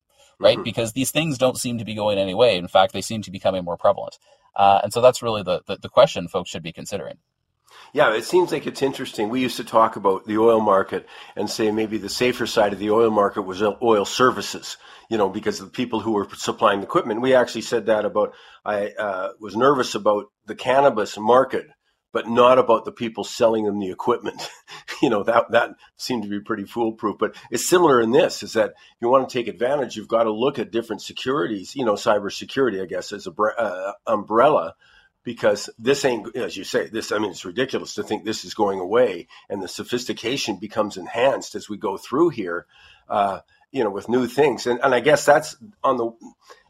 right? 0.40 0.56
Mm-hmm. 0.56 0.64
Because 0.64 0.92
these 0.92 1.12
things 1.12 1.38
don't 1.38 1.56
seem 1.56 1.78
to 1.78 1.84
be 1.84 1.94
going 1.94 2.18
any 2.18 2.34
way. 2.34 2.56
In 2.56 2.68
fact, 2.68 2.92
they 2.92 3.00
seem 3.00 3.22
to 3.22 3.30
be 3.30 3.38
becoming 3.38 3.64
more 3.64 3.76
prevalent. 3.76 4.18
Uh, 4.56 4.80
and 4.82 4.92
so 4.92 5.00
that's 5.00 5.22
really 5.22 5.42
the, 5.42 5.62
the, 5.66 5.76
the 5.76 5.88
question 5.88 6.28
folks 6.28 6.50
should 6.50 6.62
be 6.62 6.72
considering. 6.72 7.18
Yeah, 7.96 8.12
it 8.12 8.26
seems 8.26 8.52
like 8.52 8.66
it's 8.66 8.82
interesting. 8.82 9.30
We 9.30 9.40
used 9.40 9.56
to 9.56 9.64
talk 9.64 9.96
about 9.96 10.26
the 10.26 10.36
oil 10.36 10.60
market 10.60 11.06
and 11.34 11.48
say 11.48 11.70
maybe 11.70 11.96
the 11.96 12.10
safer 12.10 12.46
side 12.46 12.74
of 12.74 12.78
the 12.78 12.90
oil 12.90 13.10
market 13.10 13.40
was 13.40 13.62
oil 13.62 14.04
services, 14.04 14.76
you 15.08 15.16
know, 15.16 15.30
because 15.30 15.60
of 15.60 15.68
the 15.68 15.72
people 15.72 16.00
who 16.00 16.12
were 16.12 16.28
supplying 16.34 16.80
the 16.80 16.86
equipment. 16.86 17.22
We 17.22 17.34
actually 17.34 17.62
said 17.62 17.86
that 17.86 18.04
about, 18.04 18.34
I 18.66 18.88
uh, 18.88 19.30
was 19.40 19.56
nervous 19.56 19.94
about 19.94 20.26
the 20.44 20.54
cannabis 20.54 21.16
market, 21.16 21.68
but 22.12 22.28
not 22.28 22.58
about 22.58 22.84
the 22.84 22.92
people 22.92 23.24
selling 23.24 23.64
them 23.64 23.78
the 23.78 23.90
equipment. 23.90 24.46
you 25.02 25.08
know, 25.08 25.22
that, 25.22 25.50
that 25.52 25.70
seemed 25.96 26.24
to 26.24 26.28
be 26.28 26.40
pretty 26.40 26.66
foolproof. 26.66 27.16
But 27.18 27.34
it's 27.50 27.66
similar 27.66 28.02
in 28.02 28.10
this 28.10 28.42
is 28.42 28.52
that 28.52 28.74
you 29.00 29.08
want 29.08 29.26
to 29.26 29.32
take 29.32 29.48
advantage, 29.48 29.96
you've 29.96 30.06
got 30.06 30.24
to 30.24 30.32
look 30.32 30.58
at 30.58 30.70
different 30.70 31.00
securities, 31.00 31.74
you 31.74 31.86
know, 31.86 31.94
cybersecurity, 31.94 32.82
I 32.82 32.84
guess, 32.84 33.10
as 33.10 33.26
a 33.26 33.32
uh, 33.32 33.92
umbrella 34.06 34.74
because 35.26 35.68
this 35.76 36.06
ain't 36.06 36.34
as 36.36 36.56
you 36.56 36.64
say 36.64 36.88
this 36.88 37.12
i 37.12 37.18
mean 37.18 37.32
it's 37.32 37.44
ridiculous 37.44 37.94
to 37.94 38.02
think 38.02 38.24
this 38.24 38.44
is 38.44 38.54
going 38.54 38.80
away 38.80 39.26
and 39.50 39.60
the 39.60 39.68
sophistication 39.68 40.56
becomes 40.56 40.96
enhanced 40.96 41.54
as 41.54 41.68
we 41.68 41.76
go 41.76 41.98
through 41.98 42.30
here 42.30 42.64
uh, 43.08 43.40
you 43.72 43.84
know 43.84 43.90
with 43.90 44.08
new 44.08 44.26
things. 44.26 44.66
And, 44.66 44.80
and 44.82 44.94
i 44.94 45.00
guess 45.00 45.26
that's 45.26 45.56
on 45.84 45.98
the 45.98 46.04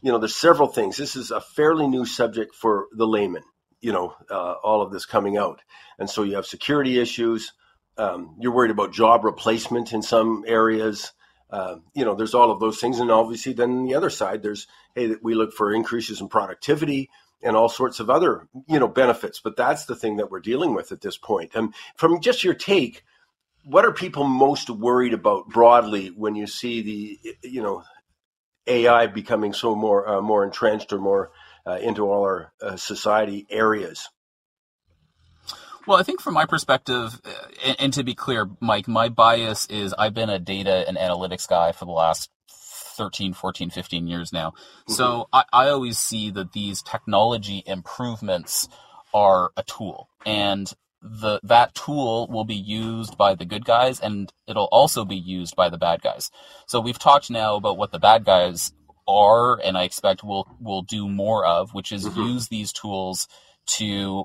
you 0.02 0.12
know 0.12 0.18
there's 0.18 0.34
several 0.34 0.68
things. 0.68 0.96
This 0.96 1.16
is 1.16 1.30
a 1.30 1.40
fairly 1.40 1.86
new 1.86 2.04
subject 2.04 2.54
for 2.54 2.86
the 2.92 3.06
layman 3.06 3.44
you 3.80 3.92
know 3.92 4.14
uh, 4.30 4.54
all 4.64 4.82
of 4.82 4.90
this 4.90 5.06
coming 5.06 5.36
out. 5.36 5.60
And 5.98 6.10
so 6.10 6.22
you 6.22 6.34
have 6.36 6.46
security 6.46 6.98
issues. 6.98 7.52
Um, 7.98 8.36
you're 8.40 8.52
worried 8.52 8.70
about 8.70 8.92
job 8.92 9.24
replacement 9.24 9.92
in 9.92 10.02
some 10.02 10.44
areas 10.46 11.12
uh, 11.50 11.76
you 11.94 12.04
know, 12.04 12.14
there's 12.14 12.34
all 12.34 12.50
of 12.50 12.60
those 12.60 12.78
things, 12.80 12.98
and 12.98 13.10
obviously, 13.10 13.52
then 13.52 13.84
the 13.84 13.94
other 13.94 14.10
side, 14.10 14.42
there's 14.42 14.66
hey, 14.94 15.14
we 15.22 15.34
look 15.34 15.52
for 15.52 15.72
increases 15.72 16.20
in 16.20 16.28
productivity 16.28 17.10
and 17.42 17.56
all 17.56 17.68
sorts 17.68 18.00
of 18.00 18.10
other 18.10 18.48
you 18.68 18.78
know 18.78 18.88
benefits. 18.88 19.40
But 19.40 19.56
that's 19.56 19.86
the 19.86 19.96
thing 19.96 20.16
that 20.16 20.30
we're 20.30 20.40
dealing 20.40 20.74
with 20.74 20.92
at 20.92 21.00
this 21.00 21.16
point. 21.16 21.52
and 21.54 21.74
from 21.96 22.20
just 22.20 22.44
your 22.44 22.54
take 22.54 23.04
what 23.64 23.84
are 23.84 23.92
people 23.92 24.24
most 24.24 24.70
worried 24.70 25.12
about 25.12 25.48
broadly 25.48 26.08
when 26.08 26.34
you 26.34 26.46
see 26.46 26.82
the 26.82 27.36
you 27.42 27.62
know 27.62 27.82
ai 28.66 29.06
becoming 29.06 29.52
so 29.52 29.74
more 29.74 30.08
uh, 30.08 30.20
more 30.20 30.44
entrenched 30.44 30.92
or 30.92 30.98
more 30.98 31.30
uh, 31.66 31.78
into 31.82 32.10
all 32.10 32.22
our 32.22 32.52
uh, 32.62 32.76
society 32.76 33.46
areas 33.50 34.08
well, 35.86 35.98
I 35.98 36.02
think 36.02 36.20
from 36.20 36.34
my 36.34 36.46
perspective, 36.46 37.20
uh, 37.24 37.30
and, 37.64 37.76
and, 37.78 37.92
to 37.94 38.02
be 38.02 38.14
clear, 38.14 38.48
Mike, 38.60 38.88
my 38.88 39.08
bias 39.08 39.66
is 39.66 39.94
I've 39.94 40.14
been 40.14 40.30
a 40.30 40.38
data 40.38 40.84
and 40.86 40.96
analytics 40.96 41.48
guy 41.48 41.72
for 41.72 41.84
the 41.84 41.92
last 41.92 42.30
13, 42.96 43.34
14, 43.34 43.70
15 43.70 44.06
years 44.06 44.32
now. 44.32 44.50
Mm-hmm. 44.50 44.92
So 44.92 45.28
I, 45.32 45.44
I 45.52 45.68
always 45.68 45.98
see 45.98 46.30
that 46.30 46.52
these 46.52 46.82
technology 46.82 47.62
improvements 47.66 48.68
are 49.14 49.50
a 49.56 49.62
tool 49.62 50.08
and 50.24 50.72
the 51.02 51.38
that 51.44 51.74
tool 51.74 52.26
will 52.28 52.44
be 52.44 52.56
used 52.56 53.16
by 53.16 53.34
the 53.34 53.44
good 53.44 53.64
guys 53.64 54.00
and 54.00 54.32
it'll 54.48 54.68
also 54.72 55.04
be 55.04 55.16
used 55.16 55.54
by 55.54 55.68
the 55.68 55.78
bad 55.78 56.02
guys. 56.02 56.30
So 56.66 56.80
we've 56.80 56.98
talked 56.98 57.30
now 57.30 57.54
about 57.56 57.78
what 57.78 57.92
the 57.92 58.00
bad 58.00 58.24
guys 58.24 58.72
are 59.06 59.60
and 59.62 59.78
I 59.78 59.84
expect 59.84 60.24
will 60.24 60.48
will 60.60 60.82
do 60.82 61.08
more 61.08 61.46
of, 61.46 61.74
which 61.74 61.92
is 61.92 62.06
mm-hmm. 62.06 62.20
use 62.20 62.48
these 62.48 62.72
tools 62.72 63.28
to 63.66 64.24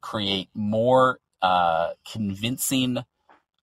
create 0.00 0.48
more 0.54 1.20
uh, 1.42 1.90
convincing 2.10 2.98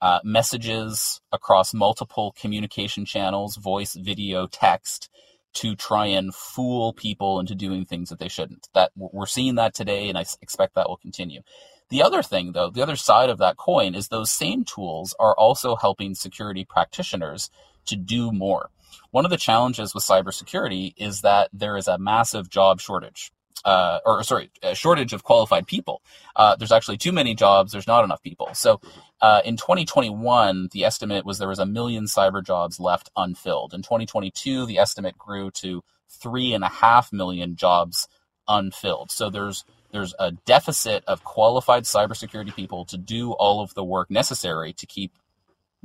uh, 0.02 0.20
messages 0.24 1.22
across 1.32 1.74
multiple 1.74 2.36
communication 2.40 3.06
channels 3.06 3.56
voice, 3.56 3.96
video, 3.96 4.48
text 4.48 5.10
to 5.54 5.76
try 5.76 6.06
and 6.06 6.36
fool 6.36 6.94
people 6.94 7.40
into 7.40 7.56
doing 7.56 7.84
things 7.84 8.10
that 8.10 8.20
they 8.20 8.28
shouldn't. 8.28 8.68
That 8.74 8.92
we're 8.96 9.26
seeing 9.26 9.56
that 9.56 9.74
today, 9.74 10.08
and 10.10 10.18
I 10.18 10.26
expect 10.42 10.76
that 10.76 10.88
will 10.88 10.98
continue. 10.98 11.42
The 11.90 12.04
other 12.04 12.22
thing, 12.22 12.52
though, 12.52 12.70
the 12.70 12.84
other 12.84 12.96
side 12.96 13.30
of 13.30 13.38
that 13.40 13.58
coin 13.58 13.96
is 13.96 14.10
those 14.10 14.30
same 14.30 14.66
tools 14.66 15.16
are 15.20 15.36
also 15.36 15.76
helping 15.76 16.16
security 16.16 16.66
practitioners 16.66 17.50
to 17.86 17.96
do 17.96 18.32
more. 18.32 18.70
One 19.12 19.26
of 19.26 19.32
the 19.32 19.38
challenges 19.38 19.96
with 19.96 20.04
cybersecurity 20.04 20.94
is 20.98 21.22
that 21.22 21.50
there 21.54 21.78
is 21.78 21.88
a 21.88 21.98
massive 21.98 22.50
job 22.50 22.80
shortage. 22.82 23.32
Uh, 23.66 23.99
or 24.05 24.24
sorry, 24.24 24.49
shortage 24.74 25.14
of 25.14 25.24
qualified 25.24 25.68
people. 25.68 26.01
Uh, 26.36 26.55
there's 26.55 26.72
actually 26.72 26.97
too 26.97 27.12
many 27.12 27.34
jobs. 27.34 27.72
There's 27.72 27.88
not 27.88 28.03
enough 28.03 28.22
people. 28.22 28.49
So, 28.53 28.80
uh, 29.22 29.41
in 29.43 29.58
2021, 29.58 30.70
the 30.72 30.84
estimate 30.86 31.26
was 31.26 31.39
there 31.39 31.47
was 31.47 31.60
a 31.60 31.66
million 31.66 32.05
cyber 32.05 32.43
jobs 32.43 32.80
left 32.80 33.10
unfilled. 33.18 33.74
In 33.74 33.82
2022, 33.82 34.66
the 34.66 34.78
estimate 34.78 35.18
grew 35.18 35.49
to 35.51 35.84
three 36.10 36.53
and 36.53 36.64
a 36.64 36.70
half 36.70 37.12
million 37.12 37.55
jobs 37.55 38.08
unfilled. 38.47 39.12
So 39.12 39.30
there's 39.30 39.66
there's 39.91 40.14
a 40.20 40.32
deficit 40.32 41.03
of 41.08 41.24
qualified 41.24 41.84
cybersecurity 41.84 42.53
people 42.53 42.86
to 42.86 42.97
do 42.97 43.32
all 43.32 43.62
of 43.62 43.74
the 43.74 43.84
work 43.84 44.12
necessary 44.12 44.74
to 44.74 44.86
keep 44.86 45.14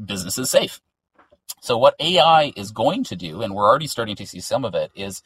businesses 0.04 0.50
safe. 0.50 0.80
So 1.60 1.78
what 1.78 1.94
AI 2.00 2.52
is 2.56 2.72
going 2.72 3.04
to 3.04 3.16
do, 3.16 3.42
and 3.42 3.54
we're 3.54 3.68
already 3.68 3.86
starting 3.86 4.16
to 4.16 4.26
see 4.26 4.40
some 4.40 4.64
of 4.64 4.74
it, 4.74 4.90
is 4.94 5.22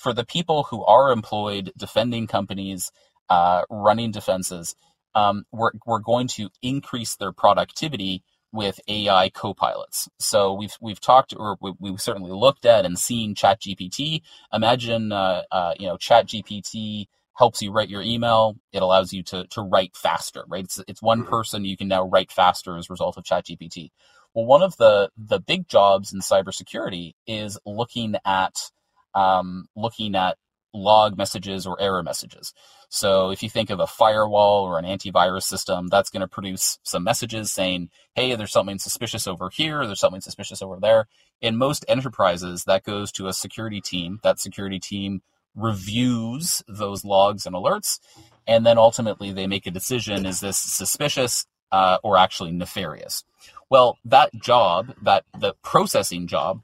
for 0.00 0.14
the 0.14 0.24
people 0.24 0.64
who 0.64 0.82
are 0.84 1.12
employed 1.12 1.72
defending 1.76 2.26
companies, 2.26 2.90
uh, 3.28 3.62
running 3.68 4.10
defenses, 4.10 4.74
um, 5.14 5.44
we're, 5.52 5.72
we're 5.84 5.98
going 5.98 6.26
to 6.26 6.48
increase 6.62 7.16
their 7.16 7.32
productivity 7.32 8.24
with 8.50 8.80
AI 8.88 9.28
co-pilots. 9.28 10.08
So 10.18 10.54
we've 10.54 10.74
we've 10.80 11.00
talked 11.00 11.34
or 11.36 11.56
we, 11.60 11.90
have 11.90 12.00
certainly 12.00 12.32
looked 12.32 12.64
at 12.64 12.84
and 12.84 12.98
seen 12.98 13.34
ChatGPT. 13.34 14.22
Imagine 14.52 15.12
uh, 15.12 15.42
uh, 15.52 15.74
you 15.78 15.86
know 15.86 15.96
ChatGPT 15.96 17.06
helps 17.36 17.62
you 17.62 17.70
write 17.70 17.90
your 17.90 18.02
email. 18.02 18.56
It 18.72 18.82
allows 18.82 19.12
you 19.12 19.22
to 19.24 19.46
to 19.48 19.62
write 19.62 19.94
faster, 19.94 20.44
right? 20.48 20.64
It's 20.64 20.82
it's 20.88 21.02
one 21.02 21.20
mm-hmm. 21.20 21.30
person 21.30 21.64
you 21.64 21.76
can 21.76 21.86
now 21.86 22.02
write 22.08 22.32
faster 22.32 22.76
as 22.76 22.88
a 22.90 22.92
result 22.92 23.16
of 23.16 23.24
ChatGPT. 23.24 23.90
Well, 24.34 24.46
one 24.46 24.62
of 24.62 24.76
the 24.78 25.10
the 25.16 25.38
big 25.38 25.68
jobs 25.68 26.12
in 26.12 26.20
cybersecurity 26.20 27.12
is 27.28 27.56
looking 27.64 28.16
at 28.24 28.70
um, 29.14 29.68
looking 29.76 30.14
at 30.14 30.36
log 30.72 31.16
messages 31.16 31.66
or 31.66 31.80
error 31.80 32.02
messages. 32.02 32.52
So 32.88 33.30
if 33.30 33.42
you 33.42 33.50
think 33.50 33.70
of 33.70 33.80
a 33.80 33.86
firewall 33.86 34.64
or 34.64 34.78
an 34.78 34.84
antivirus 34.84 35.44
system, 35.44 35.88
that's 35.88 36.10
going 36.10 36.22
to 36.22 36.28
produce 36.28 36.78
some 36.82 37.04
messages 37.04 37.52
saying, 37.52 37.90
"Hey, 38.14 38.34
there's 38.34 38.52
something 38.52 38.78
suspicious 38.78 39.26
over 39.26 39.50
here. 39.50 39.86
There's 39.86 40.00
something 40.00 40.20
suspicious 40.20 40.62
over 40.62 40.78
there." 40.80 41.06
In 41.40 41.56
most 41.56 41.84
enterprises, 41.88 42.64
that 42.64 42.84
goes 42.84 43.12
to 43.12 43.28
a 43.28 43.32
security 43.32 43.80
team. 43.80 44.20
That 44.22 44.40
security 44.40 44.78
team 44.80 45.22
reviews 45.54 46.62
those 46.68 47.04
logs 47.04 47.46
and 47.46 47.54
alerts, 47.54 48.00
and 48.46 48.66
then 48.66 48.78
ultimately 48.78 49.32
they 49.32 49.46
make 49.46 49.66
a 49.66 49.70
decision: 49.70 50.26
is 50.26 50.40
this 50.40 50.58
suspicious 50.58 51.46
uh, 51.70 51.98
or 52.02 52.16
actually 52.16 52.52
nefarious? 52.52 53.24
Well, 53.68 53.98
that 54.04 54.34
job, 54.34 54.94
that 55.02 55.24
the 55.38 55.54
processing 55.62 56.26
job, 56.26 56.62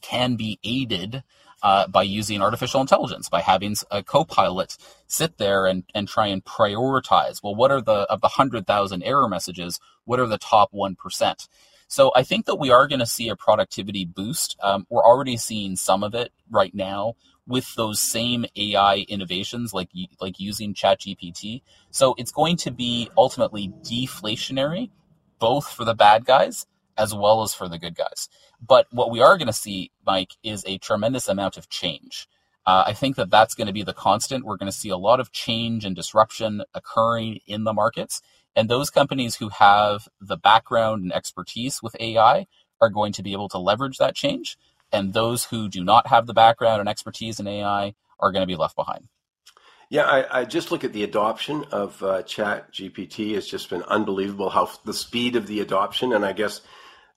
can 0.00 0.36
be 0.36 0.60
aided 0.62 1.24
uh, 1.62 1.86
by 1.86 2.02
using 2.02 2.42
artificial 2.42 2.80
intelligence, 2.80 3.28
by 3.28 3.40
having 3.40 3.76
a 3.90 4.02
co-pilot 4.02 4.76
sit 5.06 5.38
there 5.38 5.66
and, 5.66 5.84
and 5.94 6.08
try 6.08 6.26
and 6.26 6.44
prioritize. 6.44 7.42
Well, 7.42 7.54
what 7.54 7.70
are 7.70 7.80
the 7.80 8.06
of 8.10 8.20
the 8.20 8.28
hundred 8.28 8.66
thousand 8.66 9.02
error 9.02 9.28
messages? 9.28 9.80
What 10.04 10.20
are 10.20 10.26
the 10.26 10.38
top 10.38 10.68
one 10.72 10.96
percent? 10.96 11.48
So 11.88 12.12
I 12.14 12.22
think 12.22 12.46
that 12.46 12.56
we 12.56 12.70
are 12.70 12.86
going 12.86 13.00
to 13.00 13.06
see 13.06 13.28
a 13.28 13.36
productivity 13.36 14.04
boost. 14.04 14.56
Um, 14.62 14.86
we're 14.88 15.04
already 15.04 15.36
seeing 15.36 15.74
some 15.74 16.04
of 16.04 16.14
it 16.14 16.32
right 16.48 16.72
now 16.72 17.14
with 17.48 17.74
those 17.74 17.98
same 17.98 18.46
AI 18.54 18.98
innovations, 19.08 19.74
like 19.74 19.90
like 20.20 20.38
using 20.38 20.72
ChatGPT. 20.72 21.62
So 21.90 22.14
it's 22.16 22.30
going 22.30 22.56
to 22.58 22.70
be 22.70 23.10
ultimately 23.16 23.72
deflationary 23.82 24.90
both 25.40 25.68
for 25.68 25.84
the 25.84 25.94
bad 25.94 26.24
guys 26.24 26.66
as 27.00 27.14
well 27.14 27.42
as 27.42 27.54
for 27.54 27.66
the 27.66 27.78
good 27.78 27.96
guys. 27.96 28.28
But 28.64 28.86
what 28.90 29.10
we 29.10 29.22
are 29.22 29.38
going 29.38 29.46
to 29.46 29.52
see, 29.54 29.90
Mike, 30.06 30.32
is 30.42 30.62
a 30.66 30.76
tremendous 30.78 31.28
amount 31.28 31.56
of 31.56 31.70
change. 31.70 32.28
Uh, 32.66 32.84
I 32.86 32.92
think 32.92 33.16
that 33.16 33.30
that's 33.30 33.54
going 33.54 33.68
to 33.68 33.72
be 33.72 33.82
the 33.82 33.94
constant. 33.94 34.44
We're 34.44 34.58
going 34.58 34.70
to 34.70 34.76
see 34.76 34.90
a 34.90 34.98
lot 34.98 35.18
of 35.18 35.32
change 35.32 35.86
and 35.86 35.96
disruption 35.96 36.62
occurring 36.74 37.40
in 37.46 37.64
the 37.64 37.72
markets. 37.72 38.20
And 38.54 38.68
those 38.68 38.90
companies 38.90 39.36
who 39.36 39.48
have 39.48 40.08
the 40.20 40.36
background 40.36 41.02
and 41.02 41.12
expertise 41.12 41.82
with 41.82 41.96
AI 41.98 42.46
are 42.82 42.90
going 42.90 43.12
to 43.14 43.22
be 43.22 43.32
able 43.32 43.48
to 43.48 43.58
leverage 43.58 43.96
that 43.96 44.14
change. 44.14 44.58
And 44.92 45.14
those 45.14 45.46
who 45.46 45.70
do 45.70 45.82
not 45.82 46.08
have 46.08 46.26
the 46.26 46.34
background 46.34 46.80
and 46.80 46.88
expertise 46.88 47.40
in 47.40 47.46
AI 47.46 47.94
are 48.18 48.32
going 48.32 48.42
to 48.42 48.46
be 48.46 48.56
left 48.56 48.76
behind. 48.76 49.08
Yeah, 49.88 50.04
I, 50.04 50.40
I, 50.40 50.44
just 50.44 50.70
look 50.70 50.84
at 50.84 50.92
the 50.92 51.02
adoption 51.02 51.64
of 51.72 52.00
uh, 52.04 52.22
Chat 52.22 52.72
GPT. 52.72 53.32
It's 53.36 53.48
just 53.48 53.70
been 53.70 53.82
unbelievable 53.82 54.48
how 54.48 54.70
the 54.84 54.94
speed 54.94 55.34
of 55.34 55.48
the 55.48 55.58
adoption, 55.58 56.12
and 56.12 56.24
I 56.24 56.32
guess 56.32 56.60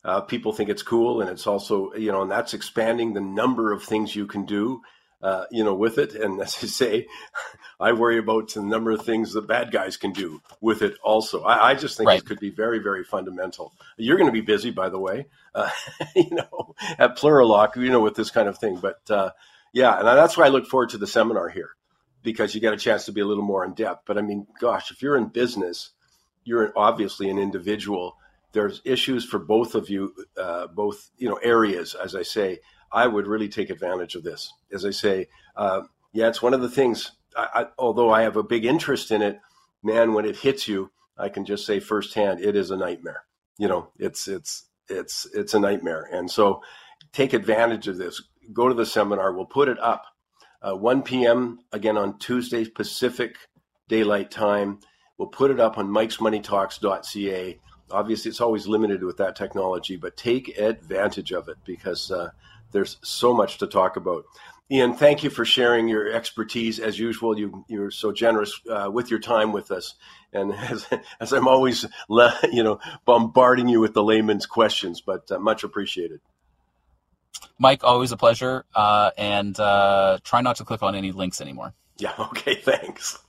uh, 0.06 0.22
people 0.22 0.54
think 0.54 0.70
it's 0.70 0.84
cool, 0.84 1.22
and 1.22 1.30
it's 1.30 1.48
also 1.48 1.94
you 1.94 2.12
know, 2.12 2.22
and 2.22 2.32
that's 2.32 2.54
expanding 2.54 3.14
the 3.14 3.22
number 3.22 3.72
of 3.72 3.84
things 3.84 4.16
you 4.16 4.28
can 4.28 4.46
do, 4.46 4.82
uh, 5.22 5.46
you 5.50 5.64
know, 5.64 5.74
with 5.74 5.98
it. 5.98 6.14
And 6.14 6.40
as 6.42 6.58
I 6.62 6.68
say, 6.68 7.08
I 7.80 7.94
worry 7.94 8.18
about 8.18 8.54
the 8.54 8.62
number 8.62 8.92
of 8.92 9.06
things 9.06 9.34
the 9.34 9.42
bad 9.42 9.72
guys 9.72 9.98
can 9.98 10.12
do 10.12 10.42
with 10.62 10.82
it. 10.82 10.96
Also, 11.04 11.44
I, 11.44 11.72
I 11.72 11.76
just 11.76 11.98
think 11.98 12.08
right. 12.08 12.20
it 12.20 12.26
could 12.26 12.40
be 12.40 12.52
very, 12.52 12.80
very 12.80 13.04
fundamental. 13.04 13.74
You're 13.98 14.18
going 14.18 14.28
to 14.28 14.34
be 14.34 14.42
busy, 14.42 14.72
by 14.72 14.90
the 14.90 15.00
way, 15.00 15.28
uh, 15.56 15.70
you 16.16 16.32
know, 16.32 16.76
at 17.00 17.18
Plurilock, 17.18 17.76
you 17.78 17.90
know, 17.90 18.02
with 18.02 18.16
this 18.16 18.32
kind 18.32 18.50
of 18.50 18.58
thing. 18.58 18.78
But 18.78 19.10
uh, 19.10 19.32
yeah, 19.72 19.98
and 19.98 20.08
that's 20.08 20.38
why 20.38 20.46
I 20.46 20.50
look 20.50 20.68
forward 20.68 20.90
to 20.90 20.98
the 20.98 21.08
seminar 21.08 21.50
here 21.50 21.72
because 22.24 22.56
you 22.56 22.62
get 22.62 22.74
a 22.74 22.78
chance 22.78 23.06
to 23.06 23.12
be 23.12 23.22
a 23.22 23.26
little 23.26 23.44
more 23.44 23.66
in 23.66 23.74
depth. 23.74 24.04
But 24.06 24.18
I 24.18 24.22
mean, 24.22 24.48
gosh, 24.60 24.92
if 24.92 25.02
you're 25.02 25.18
in 25.18 25.28
business, 25.28 25.92
you're 26.44 26.74
obviously 26.76 27.30
an 27.30 27.38
individual. 27.38 28.18
There's 28.54 28.82
issues 28.86 29.26
for 29.26 29.40
both 29.40 29.76
of 29.76 29.90
you, 29.90 30.14
uh, 30.38 30.68
both 30.68 31.10
you 31.18 31.28
know 31.28 31.40
areas. 31.44 31.96
As 31.96 32.16
I 32.16 32.22
say, 32.22 32.60
I 32.92 33.08
would 33.08 33.28
really 33.28 33.50
take 33.50 33.70
advantage 33.70 34.16
of 34.16 34.24
this. 34.24 34.52
As 34.72 34.86
I 34.86 34.92
say, 34.92 35.28
uh, 35.56 35.82
yeah, 36.14 36.28
it's 36.28 36.42
one 36.42 36.54
of 36.54 36.62
the 36.62 36.70
things. 36.70 37.12
I, 37.36 37.48
I, 37.54 37.66
although 37.78 38.12
I 38.12 38.22
have 38.22 38.38
a 38.38 38.44
big 38.44 38.66
interest 38.66 39.12
in 39.12 39.22
it, 39.22 39.40
man, 39.82 40.14
when 40.14 40.26
it 40.26 40.38
hits 40.38 40.68
you, 40.68 40.92
I 41.18 41.30
can 41.30 41.46
just 41.46 41.66
say 41.66 41.80
firsthand, 41.80 42.42
it 42.42 42.56
is 42.56 42.72
a 42.72 42.78
nightmare. 42.78 43.24
You 43.58 43.68
know, 43.68 43.90
it's 43.98 44.28
it's 44.28 44.66
it's 44.88 45.28
it's 45.34 45.54
a 45.54 45.60
nightmare. 45.60 46.08
And 46.12 46.30
so, 46.30 46.62
take 47.12 47.34
advantage 47.34 47.88
of 47.88 47.98
this. 47.98 48.22
Go 48.52 48.68
to 48.68 48.76
the 48.76 48.86
seminar. 48.86 49.34
We'll 49.34 49.46
put 49.46 49.68
it 49.68 49.80
up 49.80 50.06
uh, 50.62 50.76
1 50.76 51.04
p.m. 51.04 51.60
again 51.72 51.98
on 51.98 52.18
Tuesday 52.20 52.66
Pacific 52.66 53.36
Daylight 53.88 54.32
Time. 54.32 54.80
We'll 55.18 55.28
put 55.28 55.52
it 55.52 55.60
up 55.60 55.78
on 55.78 55.90
mikesmoneytalks.ca. 55.90 57.60
Obviously, 57.94 58.30
it's 58.30 58.42
always 58.42 58.68
limited 58.68 59.04
with 59.04 59.18
that 59.18 59.36
technology, 59.36 59.96
but 59.96 60.18
take 60.18 60.58
advantage 60.58 61.32
of 61.32 61.48
it 61.48 61.58
because 61.64 62.12
uh, 62.12 62.32
there's 62.72 62.98
so 63.04 63.34
much 63.34 63.60
to 63.60 63.68
talk 63.68 63.96
about. 63.96 64.26
Ian, 64.72 64.94
thank 64.96 65.24
you 65.24 65.30
for 65.30 65.46
sharing 65.46 65.88
your 65.88 66.12
expertise. 66.12 66.80
As 66.80 66.98
usual, 66.98 67.38
you, 67.38 67.64
you're 67.68 67.92
so 67.92 68.12
generous 68.12 68.60
uh, 68.70 68.90
with 68.92 69.12
your 69.12 69.20
time 69.20 69.52
with 69.52 69.72
us. 69.72 69.94
And 70.32 70.54
as, 70.72 70.88
as 71.20 71.32
I'm 71.32 71.48
always, 71.48 71.86
you 72.52 72.64
know, 72.64 72.80
bombarding 73.06 73.70
you 73.70 73.80
with 73.80 73.94
the 73.94 74.04
layman's 74.04 74.46
questions, 74.46 75.02
but 75.02 75.32
uh, 75.32 75.38
much 75.38 75.64
appreciated. 75.64 76.22
Mike, 77.60 77.84
always 77.84 78.12
a 78.12 78.18
pleasure. 78.18 78.66
Uh, 78.74 79.12
and 79.18 79.60
uh, 79.60 80.18
try 80.24 80.42
not 80.42 80.56
to 80.58 80.66
click 80.66 80.82
on 80.82 80.96
any 80.96 81.12
links 81.12 81.42
anymore. 81.42 81.74
Yeah, 82.00 82.14
okay, 82.20 82.56
thanks. 82.56 83.20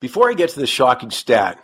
Before 0.00 0.30
I 0.30 0.34
get 0.34 0.50
to 0.50 0.60
the 0.60 0.66
shocking 0.66 1.10
stat, 1.10 1.62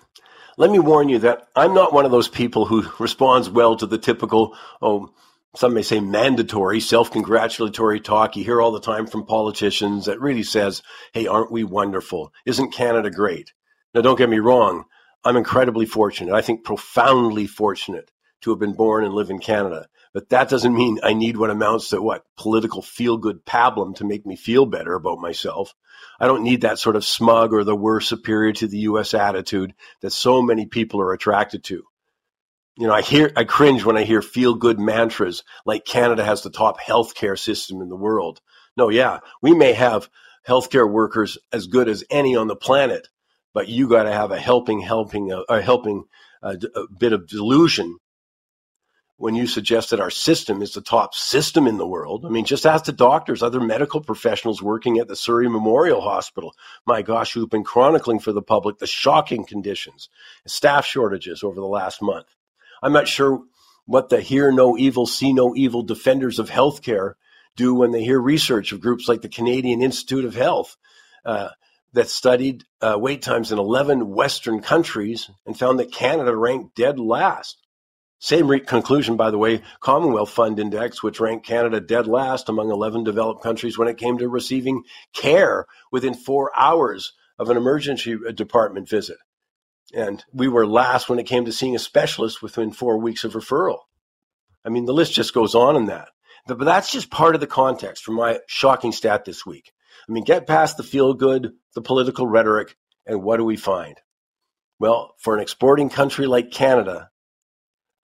let 0.59 0.71
me 0.71 0.79
warn 0.79 1.09
you 1.09 1.21
that 1.21 1.49
I'm 1.57 1.73
not 1.73 1.95
one 1.95 2.05
of 2.05 2.11
those 2.11 2.29
people 2.29 2.67
who 2.67 2.85
responds 2.99 3.49
well 3.49 3.77
to 3.77 3.87
the 3.87 3.99
typical, 3.99 4.55
oh, 4.83 5.11
some 5.57 5.73
may 5.73 5.81
say 5.81 6.01
mandatory 6.01 6.81
self 6.81 7.11
congratulatory 7.11 7.99
talk 8.01 8.37
you 8.37 8.45
hear 8.45 8.61
all 8.61 8.73
the 8.73 8.81
time 8.81 9.07
from 9.07 9.25
politicians 9.25 10.05
that 10.05 10.21
really 10.21 10.43
says, 10.43 10.83
hey, 11.15 11.27
aren't 11.27 11.51
we 11.51 11.65
wonderful? 11.65 12.31
Isn't 12.45 12.75
Canada 12.75 13.11
great? 13.11 13.55
Now, 13.95 14.03
don't 14.03 14.19
get 14.19 14.29
me 14.29 14.39
wrong. 14.39 14.85
I'm 15.25 15.39
incredibly 15.39 15.87
fortunate. 15.87 16.35
I 16.35 16.43
think 16.43 16.63
profoundly 16.63 17.47
fortunate 17.47 18.11
to 18.43 18.51
have 18.51 18.59
been 18.59 18.75
born 18.75 19.03
and 19.03 19.15
live 19.15 19.31
in 19.31 19.39
Canada. 19.39 19.89
But 20.17 20.31
that 20.31 20.49
doesn't 20.49 20.75
mean 20.75 20.99
I 21.03 21.13
need 21.13 21.37
what 21.37 21.51
amounts 21.51 21.91
to 21.91 22.01
what 22.01 22.25
political 22.39 22.81
feel 22.81 23.19
good 23.19 23.45
pablum 23.45 23.97
to 23.97 24.07
make 24.07 24.25
me 24.25 24.35
feel 24.35 24.65
better 24.65 24.95
about 24.95 25.19
myself. 25.19 25.75
I 26.19 26.27
don't 26.27 26.43
need 26.43 26.63
that 26.63 26.79
sort 26.79 26.97
of 26.97 27.05
smug 27.05 27.53
or 27.53 27.65
the 27.65 27.77
we're 27.77 28.01
superior 28.01 28.55
to 28.55 28.67
the 28.67 28.79
US 28.79 29.13
attitude 29.13 29.75
that 30.01 30.13
so 30.13 30.41
many 30.41 30.65
people 30.65 31.03
are 31.03 31.13
attracted 31.13 31.65
to. 31.65 31.83
You 32.79 32.87
know, 32.87 32.95
I 32.95 33.03
hear, 33.03 33.31
I 33.37 33.45
cringe 33.45 33.85
when 33.85 33.99
I 33.99 34.05
hear 34.05 34.23
feel 34.23 34.55
good 34.55 34.81
mantras 34.81 35.45
like 35.67 35.85
Canada 35.85 36.25
has 36.25 36.41
the 36.41 36.49
top 36.49 36.81
healthcare 36.81 37.39
system 37.39 37.83
in 37.83 37.91
the 37.91 37.95
world. 37.95 38.41
No, 38.75 38.89
yeah, 38.89 39.19
we 39.43 39.53
may 39.53 39.75
have 39.75 40.09
healthcare 40.49 40.91
workers 40.91 41.37
as 41.53 41.67
good 41.67 41.91
as 41.91 42.05
any 42.09 42.37
on 42.37 42.47
the 42.47 42.57
planet, 42.57 43.07
but 43.53 43.69
you 43.69 43.87
got 43.87 44.05
to 44.05 44.13
have 44.13 44.31
a 44.31 44.41
helping, 44.41 44.81
helping, 44.81 45.31
uh, 45.31 45.43
a 45.51 45.61
helping 45.61 46.05
uh, 46.43 46.57
a 46.75 46.85
bit 46.99 47.13
of 47.13 47.29
delusion 47.29 47.99
when 49.19 49.35
you 49.35 49.47
suggest 49.47 49.91
that 49.91 50.01
our 50.01 50.11
system 50.11 50.61
is 50.61 50.73
the 50.73 50.81
top 50.81 51.15
system 51.15 51.67
in 51.67 51.79
the 51.79 51.87
world. 51.87 52.27
I 52.27 52.29
mean, 52.29 52.45
just 52.45 52.67
ask 52.67 52.85
the 52.85 52.93
doctors, 52.93 53.43
other 53.43 53.61
medical 53.61 54.01
professionals 54.01 54.63
working 54.63 54.99
at 54.99 55.09
the 55.09 55.17
Surrey 55.17 55.49
Memorial 55.49 56.03
Hospital. 56.03 56.55
My 56.87 57.03
gosh, 57.03 57.33
who've 57.33 57.49
been 57.49 57.65
chronicling 57.65 58.19
for 58.19 58.33
the 58.33 58.43
public 58.43 58.79
the 58.79 58.87
shocking 58.87 59.45
conditions, 59.45 60.11
staff 60.47 60.85
shortages 60.85 61.43
over 61.43 61.57
the 61.57 61.67
last 61.67 62.03
month. 62.03 62.27
I'm 62.83 62.93
not 62.93 63.09
sure 63.09 63.43
what 63.87 64.11
the 64.11 64.21
hear 64.21 64.53
no 64.53 64.77
evil, 64.77 65.07
see 65.07 65.33
no 65.33 65.55
evil 65.57 65.83
defenders 65.83 66.39
of 66.39 66.51
healthcare 66.51 67.15
do 67.57 67.75
when 67.75 67.93
they 67.93 68.05
hear 68.05 68.21
research 68.21 68.73
of 68.73 68.81
groups 68.81 69.09
like 69.09 69.23
the 69.23 69.29
Canadian 69.29 69.81
Institute 69.81 70.27
of 70.27 70.35
Health 70.35 70.77
uh, 71.25 71.49
that 71.95 72.09
studied 72.09 72.65
uh, 72.83 72.97
wait 72.99 73.23
times 73.23 73.51
in 73.51 73.59
11 73.59 74.11
Western 74.11 74.61
countries 74.61 75.31
and 75.47 75.59
found 75.59 75.79
that 75.79 75.93
Canada 75.93 76.37
ranked 76.37 76.77
dead 76.77 76.99
last. 76.99 77.66
Same 78.19 78.49
re- 78.49 78.61
conclusion, 78.61 79.17
by 79.17 79.31
the 79.31 79.39
way, 79.39 79.63
Commonwealth 79.81 80.31
Fund 80.31 80.59
Index, 80.59 81.03
which 81.03 81.21
ranked 81.21 81.47
Canada 81.47 81.81
dead 81.81 82.07
last 82.07 82.49
among 82.49 82.71
11 82.71 83.05
developed 83.05 83.43
countries 83.43 83.77
when 83.77 83.89
it 83.89 83.99
came 83.99 84.19
to 84.19 84.29
receiving 84.29 84.85
care 85.13 85.67
within 85.93 86.15
four 86.15 86.51
hours 86.57 87.13
of 87.39 87.51
an 87.51 87.57
emergency 87.57 88.15
uh, 88.15 88.33
department 88.33 88.89
visit. 88.89 89.19
And 89.95 90.25
we 90.33 90.49
were 90.49 90.67
last 90.67 91.09
when 91.09 91.19
it 91.19 91.27
came 91.27 91.45
to 91.45 91.53
seeing 91.53 91.77
a 91.77 91.81
specialist 91.81 92.43
within 92.43 92.73
four 92.73 92.99
weeks 92.99 93.25
of 93.25 93.35
referral. 93.35 93.81
I 94.65 94.71
mean, 94.71 94.87
the 94.87 94.95
list 94.95 95.13
just 95.13 95.35
goes 95.35 95.55
on 95.55 95.77
in 95.77 95.87
that. 95.87 96.09
But, 96.47 96.59
but 96.59 96.65
that's 96.65 96.91
just 96.91 97.11
part 97.11 97.35
of 97.35 97.41
the 97.41 97.47
context 97.47 98.03
for 98.03 98.13
my 98.13 98.41
shocking 98.47 98.93
stat 98.93 99.25
this 99.25 99.45
week. 99.45 99.73
I 100.09 100.13
mean, 100.13 100.25
get 100.25 100.47
past 100.47 100.77
the 100.77 100.83
feel 100.83 101.15
good, 101.15 101.53
the 101.75 101.83
political 101.83 102.27
rhetoric, 102.27 102.77
and 103.05 103.23
what 103.23 103.37
do 103.37 103.45
we 103.45 103.57
find? 103.57 104.01
Well, 104.79 105.15
for 105.19 105.35
an 105.35 105.43
exporting 105.43 105.89
country 105.89 106.27
like 106.27 106.51
Canada, 106.51 107.11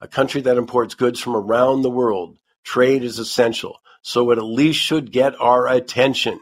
a 0.03 0.09
country 0.09 0.41
that 0.41 0.57
imports 0.57 0.97
goods 0.97 1.21
from 1.21 1.37
around 1.37 1.83
the 1.83 1.91
world, 1.91 2.37
trade 2.65 3.05
is 3.05 3.21
essential. 3.21 3.79
So 4.03 4.33
it 4.33 4.39
at 4.39 4.45
least 4.45 4.81
should 4.81 5.13
get 5.13 5.41
our 5.41 5.69
attention. 5.69 6.41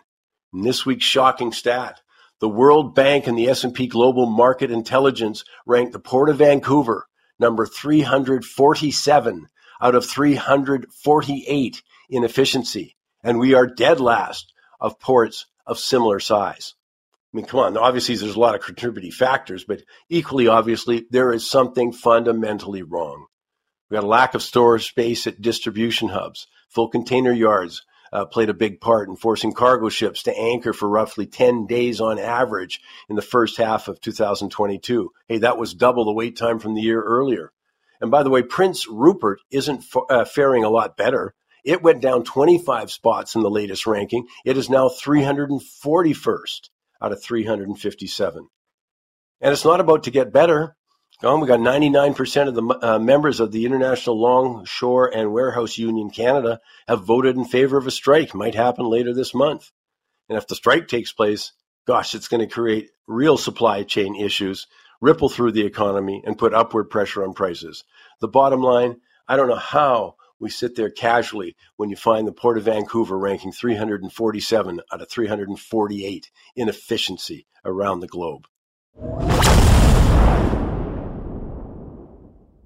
In 0.55 0.63
this 0.63 0.87
week's 0.87 1.05
shocking 1.05 1.53
stat, 1.53 2.01
the 2.41 2.49
World 2.49 2.95
Bank 2.95 3.27
and 3.27 3.37
the 3.37 3.51
S&P 3.51 3.87
Global 3.87 4.25
Market 4.25 4.71
Intelligence 4.71 5.45
ranked 5.67 5.93
the 5.93 5.99
Port 5.99 6.31
of 6.31 6.39
Vancouver 6.39 7.07
number 7.39 7.67
347 7.67 9.47
out 9.83 9.95
of 9.95 10.07
348 10.07 11.83
in 12.09 12.25
efficiency, 12.25 12.97
and 13.23 13.39
we 13.39 13.53
are 13.53 13.67
dead 13.67 14.01
last 14.01 14.55
of 14.81 14.99
ports 14.99 15.45
of 15.67 15.79
similar 15.79 16.19
size. 16.19 16.75
I 17.33 17.37
mean, 17.37 17.45
come 17.45 17.61
on, 17.61 17.77
obviously 17.77 18.17
there's 18.17 18.37
a 18.37 18.41
lot 18.41 18.55
of 18.55 18.63
contributing 18.63 19.13
factors, 19.13 19.65
but 19.65 19.83
equally 20.09 20.49
obviously 20.49 21.07
there 21.11 21.31
is 21.31 21.47
something 21.47 21.93
fundamentally 21.93 22.83
wrong. 22.83 23.27
We 23.91 23.97
got 23.97 24.05
a 24.05 24.09
lack 24.09 24.35
of 24.35 24.43
storage 24.43 24.89
space 24.89 25.27
at 25.27 25.43
distribution 25.43 26.09
hubs, 26.09 26.47
full 26.69 26.89
container 26.89 27.33
yards, 27.33 27.83
uh, 28.13 28.25
played 28.25 28.49
a 28.49 28.55
big 28.55 28.81
part 28.81 29.09
in 29.09 29.17
forcing 29.17 29.53
cargo 29.53 29.89
ships 29.89 30.25
to 30.25 30.37
anchor 30.37 30.73
for 30.73 30.89
roughly 30.89 31.27
10 31.27 31.67
days 31.67 32.01
on 32.01 32.19
average 32.19 32.81
in 33.09 33.17
the 33.17 33.23
first 33.23 33.57
half 33.57 33.89
of 33.89 34.01
2022. 34.01 35.11
Hey, 35.29 35.39
that 35.39 35.59
was 35.59 35.75
double 35.75 36.05
the 36.05 36.13
wait 36.13 36.37
time 36.37 36.59
from 36.59 36.75
the 36.75 36.83
year 36.83 37.03
earlier. 37.03 37.53
And 38.01 38.11
by 38.11 38.23
the 38.23 38.31
way, 38.31 38.43
Prince 38.43 38.89
Rupert 38.89 39.41
isn't 39.51 39.85
uh, 40.09 40.25
faring 40.25 40.65
a 40.65 40.71
lot 40.71 40.97
better. 40.97 41.35
It 41.65 41.83
went 41.83 42.01
down 42.01 42.25
25 42.25 42.91
spots 42.91 43.35
in 43.35 43.43
the 43.43 43.51
latest 43.51 43.87
ranking. 43.87 44.27
It 44.45 44.57
is 44.57 44.71
now 44.71 44.89
341st 44.89 46.71
out 47.03 47.13
of 47.13 47.23
357. 47.23 48.49
And 49.43 49.53
it's 49.53 49.65
not 49.65 49.81
about 49.81 50.05
to 50.05 50.11
get 50.11 50.33
better. 50.33 50.77
Oh, 51.23 51.39
we 51.39 51.47
got 51.47 51.61
99% 51.61 52.49
of 52.49 52.55
the 52.55 52.79
uh, 52.81 52.99
members 52.99 53.41
of 53.41 53.53
the 53.53 53.67
International 53.67 54.19
Longshore 54.19 55.15
and 55.15 55.35
Warehouse 55.35 55.77
Union 55.77 56.09
Canada 56.09 56.61
have 56.89 57.05
voted 57.05 57.37
in 57.37 57.45
favor 57.45 57.77
of 57.77 57.87
a 57.87 57.91
strike. 57.91 58.35
Might 58.35 58.55
happen 58.55 58.87
later 58.87 59.13
this 59.13 59.35
month. 59.35 59.71
And 60.31 60.39
if 60.39 60.47
the 60.47 60.55
strike 60.55 60.89
takes 60.89 61.13
place, 61.13 61.53
gosh, 61.87 62.15
it's 62.15 62.29
going 62.29 62.41
to 62.41 62.47
create 62.47 62.91
real 63.07 63.37
supply 63.37 63.83
chain 63.83 64.17
issues, 64.17 64.67
ripple 65.03 65.29
through 65.29 65.53
the 65.53 65.67
economy, 65.67 66.23
and 66.25 66.39
put 66.39 66.55
upward 66.55 66.89
pressure 66.89 67.23
on 67.23 67.35
prices. 67.35 67.85
The 68.23 68.29
bottom 68.29 68.63
line 68.63 68.97
I 69.29 69.37
don't 69.37 69.49
know 69.49 69.57
how 69.57 70.17
we 70.41 70.49
sit 70.49 70.75
there 70.75 70.91
casually 70.91 71.55
when 71.77 71.91
you 71.91 71.97
find 71.97 72.27
the 72.27 72.33
Port 72.33 72.57
of 72.57 72.65
Vancouver 72.65 73.19
ranking 73.19 73.53
347 73.53 74.81
out 74.91 75.03
of 75.03 75.09
348 75.11 76.31
in 76.57 76.69
efficiency 76.71 77.47
around 77.65 78.01
the 78.01 78.09
globe. 78.09 78.47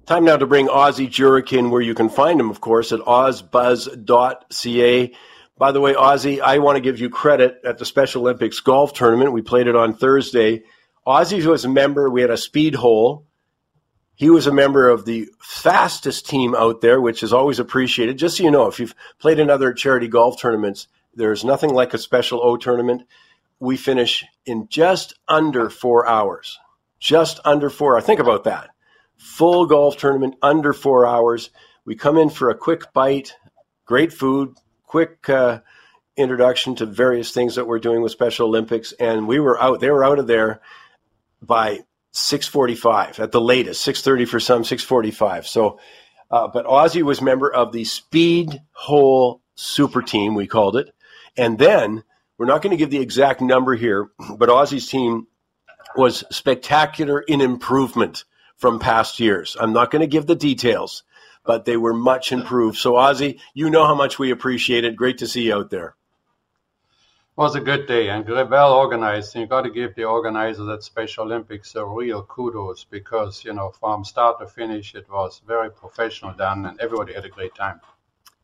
Time 0.05 0.23
now 0.23 0.37
to 0.37 0.45
bring 0.45 0.69
Ozzie 0.69 1.07
Jurock 1.07 1.51
in, 1.51 1.71
where 1.71 1.81
you 1.81 1.95
can 1.95 2.09
find 2.09 2.39
him, 2.39 2.51
of 2.51 2.61
course, 2.61 2.91
at 2.91 2.99
ozbuzz.ca. 2.99 3.51
By 5.57 5.71
the 5.71 5.81
way, 5.81 5.95
Ozzie, 5.95 6.41
I 6.41 6.59
want 6.59 6.75
to 6.75 6.81
give 6.81 6.99
you 6.99 7.09
credit 7.09 7.59
at 7.65 7.79
the 7.79 7.85
Special 7.85 8.21
Olympics 8.21 8.59
golf 8.59 8.93
tournament. 8.93 9.31
We 9.33 9.41
played 9.41 9.65
it 9.65 9.75
on 9.75 9.95
Thursday. 9.95 10.61
Ozzie 11.07 11.43
was 11.47 11.65
a 11.65 11.69
member. 11.69 12.07
We 12.07 12.21
had 12.21 12.29
a 12.29 12.37
speed 12.37 12.75
hole. 12.75 13.25
He 14.13 14.29
was 14.29 14.45
a 14.45 14.53
member 14.53 14.87
of 14.89 15.05
the 15.05 15.27
fastest 15.41 16.29
team 16.29 16.53
out 16.53 16.81
there, 16.81 17.01
which 17.01 17.23
is 17.23 17.33
always 17.33 17.57
appreciated. 17.57 18.19
Just 18.19 18.37
so 18.37 18.43
you 18.43 18.51
know, 18.51 18.67
if 18.67 18.79
you've 18.79 18.93
played 19.17 19.39
in 19.39 19.49
other 19.49 19.73
charity 19.73 20.07
golf 20.07 20.39
tournaments, 20.39 20.87
there's 21.15 21.43
nothing 21.43 21.73
like 21.73 21.95
a 21.95 21.97
Special 21.97 22.39
O 22.43 22.57
tournament. 22.57 23.07
We 23.59 23.75
finish 23.75 24.23
in 24.45 24.67
just 24.67 25.15
under 25.27 25.71
four 25.71 26.07
hours. 26.07 26.59
Just 26.99 27.39
under 27.43 27.71
four. 27.71 27.97
I 27.97 28.01
think 28.01 28.19
about 28.19 28.43
that 28.43 28.69
full 29.17 29.65
golf 29.65 29.97
tournament 29.97 30.35
under 30.41 30.73
four 30.73 31.05
hours. 31.05 31.49
We 31.85 31.95
come 31.95 32.17
in 32.17 32.29
for 32.29 32.49
a 32.49 32.57
quick 32.57 32.93
bite, 32.93 33.35
great 33.85 34.11
food, 34.11 34.55
quick 34.83 35.29
uh, 35.29 35.61
introduction 36.17 36.75
to 36.75 36.85
various 36.85 37.31
things 37.31 37.55
that 37.55 37.67
we're 37.67 37.79
doing 37.79 38.01
with 38.01 38.11
Special 38.11 38.47
Olympics, 38.47 38.93
and 38.93 39.27
we 39.27 39.39
were 39.39 39.61
out. 39.61 39.79
They 39.79 39.89
were 39.89 40.03
out 40.03 40.19
of 40.19 40.27
there 40.27 40.61
by 41.41 41.81
6:45 42.13 43.19
at 43.19 43.31
the 43.31 43.41
latest, 43.41 43.85
6:30 43.85 44.25
for 44.25 44.39
some, 44.39 44.63
6:45. 44.63 45.47
So, 45.47 45.79
uh, 46.31 46.47
but 46.47 46.65
Ozzie 46.65 47.03
was 47.03 47.21
member 47.21 47.53
of 47.53 47.71
the 47.71 47.83
Speed 47.83 48.61
Hole 48.71 49.41
Super 49.55 50.01
Team, 50.01 50.35
we 50.35 50.47
called 50.47 50.75
it, 50.75 50.93
and 51.37 51.57
then 51.57 52.03
we're 52.37 52.45
not 52.45 52.61
going 52.61 52.71
to 52.71 52.77
give 52.77 52.89
the 52.89 53.01
exact 53.01 53.41
number 53.41 53.75
here, 53.75 54.09
but 54.37 54.49
Ozzie's 54.49 54.89
team 54.89 55.27
was 55.95 56.23
spectacular 56.29 57.21
in 57.21 57.39
improvement 57.39 58.25
from 58.57 58.79
past 58.79 59.19
years. 59.19 59.55
I'm 59.59 59.73
not 59.73 59.91
going 59.91 60.01
to 60.01 60.07
give 60.07 60.25
the 60.25 60.35
details, 60.35 61.03
but 61.45 61.65
they 61.65 61.77
were 61.77 61.93
much 61.93 62.31
improved. 62.31 62.77
So, 62.77 62.95
Ozzie, 62.95 63.39
you 63.53 63.69
know 63.69 63.85
how 63.85 63.95
much 63.95 64.17
we 64.17 64.31
appreciate 64.31 64.83
it. 64.83 64.95
Great 64.95 65.19
to 65.19 65.27
see 65.27 65.43
you 65.43 65.55
out 65.55 65.69
there. 65.69 65.95
It 67.37 67.41
was 67.41 67.55
a 67.55 67.59
good 67.59 67.85
day 67.85 68.09
and 68.09 68.25
well 68.27 68.73
organized. 68.73 69.35
And 69.35 69.41
you 69.41 69.47
got 69.47 69.63
to 69.63 69.69
give 69.69 69.93
the 69.95 70.05
organizers 70.05 70.69
at 70.69 70.83
Special 70.83 71.25
Olympics 71.25 71.75
a 71.75 71.85
real 71.85 72.23
kudos 72.23 72.85
because, 72.85 73.43
you 73.43 73.53
know, 73.53 73.71
from 73.71 74.05
start 74.05 74.39
to 74.39 74.47
finish, 74.47 74.95
it 74.95 75.09
was 75.09 75.41
very 75.45 75.69
professional 75.69 76.33
done 76.33 76.65
and 76.65 76.79
everybody 76.79 77.13
had 77.13 77.25
a 77.25 77.29
great 77.29 77.53
time. 77.53 77.81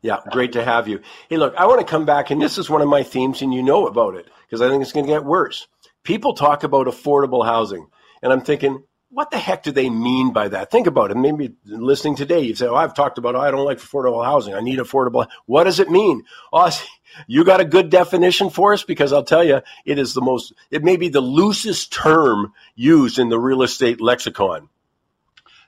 Yeah, 0.02 0.18
great 0.32 0.52
to 0.54 0.64
have 0.64 0.88
you. 0.88 1.00
Hey, 1.30 1.36
look, 1.36 1.54
I 1.54 1.66
want 1.66 1.80
to 1.80 1.86
come 1.86 2.04
back, 2.04 2.30
and 2.30 2.42
this 2.42 2.58
is 2.58 2.68
one 2.68 2.82
of 2.82 2.88
my 2.88 3.04
themes, 3.04 3.40
and 3.40 3.54
you 3.54 3.62
know 3.62 3.86
about 3.86 4.16
it 4.16 4.26
because 4.44 4.60
I 4.60 4.68
think 4.68 4.82
it's 4.82 4.92
going 4.92 5.06
to 5.06 5.12
get 5.12 5.24
worse. 5.24 5.68
People 6.02 6.34
talk 6.34 6.64
about 6.64 6.88
affordable 6.88 7.44
housing, 7.44 7.86
and 8.20 8.32
I'm 8.32 8.40
thinking, 8.40 8.82
what 9.12 9.30
the 9.30 9.38
heck 9.38 9.62
do 9.62 9.72
they 9.72 9.90
mean 9.90 10.32
by 10.32 10.48
that? 10.48 10.70
Think 10.70 10.86
about 10.86 11.10
it. 11.10 11.16
Maybe 11.16 11.52
listening 11.66 12.16
today, 12.16 12.40
you 12.40 12.54
say, 12.54 12.66
"Oh, 12.66 12.74
I've 12.74 12.94
talked 12.94 13.18
about 13.18 13.34
oh, 13.34 13.40
I 13.40 13.50
don't 13.50 13.64
like 13.64 13.78
affordable 13.78 14.24
housing. 14.24 14.54
I 14.54 14.60
need 14.60 14.78
affordable." 14.78 15.26
What 15.44 15.64
does 15.64 15.80
it 15.80 15.90
mean? 15.90 16.24
Oh, 16.52 16.70
you 17.26 17.44
got 17.44 17.60
a 17.60 17.64
good 17.66 17.90
definition 17.90 18.48
for 18.48 18.72
us? 18.72 18.84
Because 18.84 19.12
I'll 19.12 19.22
tell 19.22 19.44
you, 19.44 19.60
it 19.84 19.98
is 19.98 20.14
the 20.14 20.22
most. 20.22 20.54
It 20.70 20.82
may 20.82 20.96
be 20.96 21.10
the 21.10 21.20
loosest 21.20 21.92
term 21.92 22.54
used 22.74 23.18
in 23.18 23.28
the 23.28 23.38
real 23.38 23.62
estate 23.62 24.00
lexicon. 24.00 24.70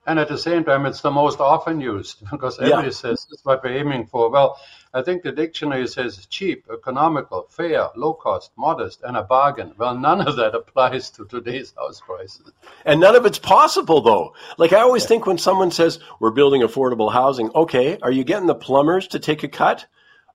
And 0.07 0.19
at 0.19 0.29
the 0.29 0.39
same 0.39 0.65
time, 0.65 0.87
it's 0.87 1.03
the 1.03 1.11
most 1.11 1.41
often 1.41 1.81
used 1.81 2.23
because 2.31 2.59
everybody 2.59 2.89
yeah. 2.89 2.93
says 2.93 3.27
that's 3.31 3.45
what 3.45 3.63
we're 3.63 3.77
aiming 3.77 4.07
for. 4.07 4.31
Well, 4.31 4.59
I 4.95 5.03
think 5.03 5.25
the 5.25 5.33
dictionary 5.33 5.89
says 5.89 6.25
cheap, 6.27 6.67
economical, 6.73 7.49
fair, 7.51 7.89
low 7.97 8.15
cost, 8.15 8.53
modest, 8.57 9.03
and 9.03 9.17
a 9.17 9.25
bargain. 9.25 9.75
Well, 9.77 9.99
none 9.99 10.21
of 10.21 10.37
that 10.37 10.55
applies 10.55 11.11
to 11.11 11.25
today's 11.25 11.75
house 11.77 12.01
prices. 12.01 12.53
And 12.85 13.01
none 13.01 13.17
of 13.17 13.27
it's 13.27 13.41
possible, 13.41 14.01
though. 14.03 14.35
Like 14.57 14.73
I 14.73 14.83
always 14.83 15.03
yeah. 15.03 15.09
think 15.09 15.27
when 15.27 15.39
someone 15.39 15.73
says 15.73 15.99
we're 16.21 16.31
building 16.31 16.63
affordable 16.63 17.13
housing, 17.13 17.51
okay, 17.57 17.99
are 18.03 18.13
you 18.13 18.23
getting 18.23 18.47
the 18.47 18.55
plumbers 18.55 19.09
to 19.09 19.19
take 19.19 19.43
a 19.43 19.49
cut? 19.49 19.85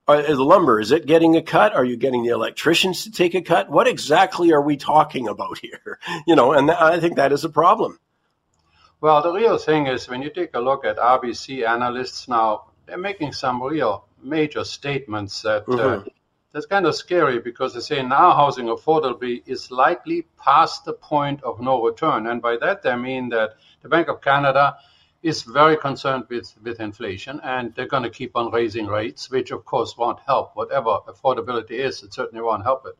Are, 0.09 0.21
the 0.21 0.43
lumber, 0.43 0.81
is 0.81 0.91
it 0.91 1.05
getting 1.05 1.37
a 1.37 1.41
cut? 1.41 1.73
Are 1.73 1.85
you 1.85 1.95
getting 1.95 2.23
the 2.23 2.33
electricians 2.33 3.05
to 3.05 3.11
take 3.11 3.35
a 3.35 3.41
cut? 3.41 3.69
What 3.69 3.87
exactly 3.87 4.51
are 4.51 4.61
we 4.61 4.75
talking 4.75 5.29
about 5.29 5.57
here? 5.61 5.99
You 6.27 6.35
know, 6.35 6.51
and 6.51 6.67
th- 6.67 6.81
I 6.81 6.99
think 6.99 7.15
that 7.15 7.31
is 7.31 7.45
a 7.45 7.49
problem. 7.49 7.97
Well, 8.99 9.21
the 9.21 9.31
real 9.31 9.57
thing 9.57 9.87
is 9.87 10.09
when 10.09 10.21
you 10.21 10.29
take 10.29 10.53
a 10.53 10.59
look 10.59 10.83
at 10.83 10.97
RBC 10.97 11.65
analysts 11.65 12.27
now, 12.27 12.68
they're 12.89 12.97
making 12.97 13.33
some 13.33 13.61
real 13.61 14.05
major 14.21 14.63
statements 14.63 15.43
that 15.43 15.63
uh, 15.63 15.71
mm-hmm. 15.71 16.07
uh, 16.07 16.11
that's 16.51 16.65
kind 16.65 16.87
of 16.87 16.95
scary 16.95 17.39
because 17.39 17.75
they 17.75 17.79
say 17.79 18.01
now 18.01 18.33
housing 18.33 18.65
affordability 18.65 19.43
is 19.45 19.69
likely 19.69 20.25
past 20.43 20.85
the 20.85 20.93
point 20.93 21.43
of 21.43 21.61
no 21.61 21.83
return. 21.83 22.25
And 22.25 22.41
by 22.41 22.57
that, 22.57 22.81
they 22.81 22.95
mean 22.95 23.29
that 23.29 23.51
the 23.83 23.89
Bank 23.89 24.07
of 24.07 24.21
Canada 24.21 24.77
is 25.21 25.43
very 25.43 25.77
concerned 25.77 26.23
with, 26.29 26.51
with 26.63 26.79
inflation 26.79 27.39
and 27.43 27.75
they're 27.75 27.87
going 27.87 28.03
to 28.03 28.09
keep 28.09 28.35
on 28.35 28.51
raising 28.51 28.87
rates, 28.87 29.29
which 29.29 29.51
of 29.51 29.65
course 29.65 29.95
won't 29.95 30.19
help. 30.25 30.55
Whatever 30.55 30.97
affordability 31.07 31.71
is, 31.71 32.01
it 32.01 32.13
certainly 32.13 32.41
won't 32.41 32.63
help 32.63 32.87
it. 32.87 32.97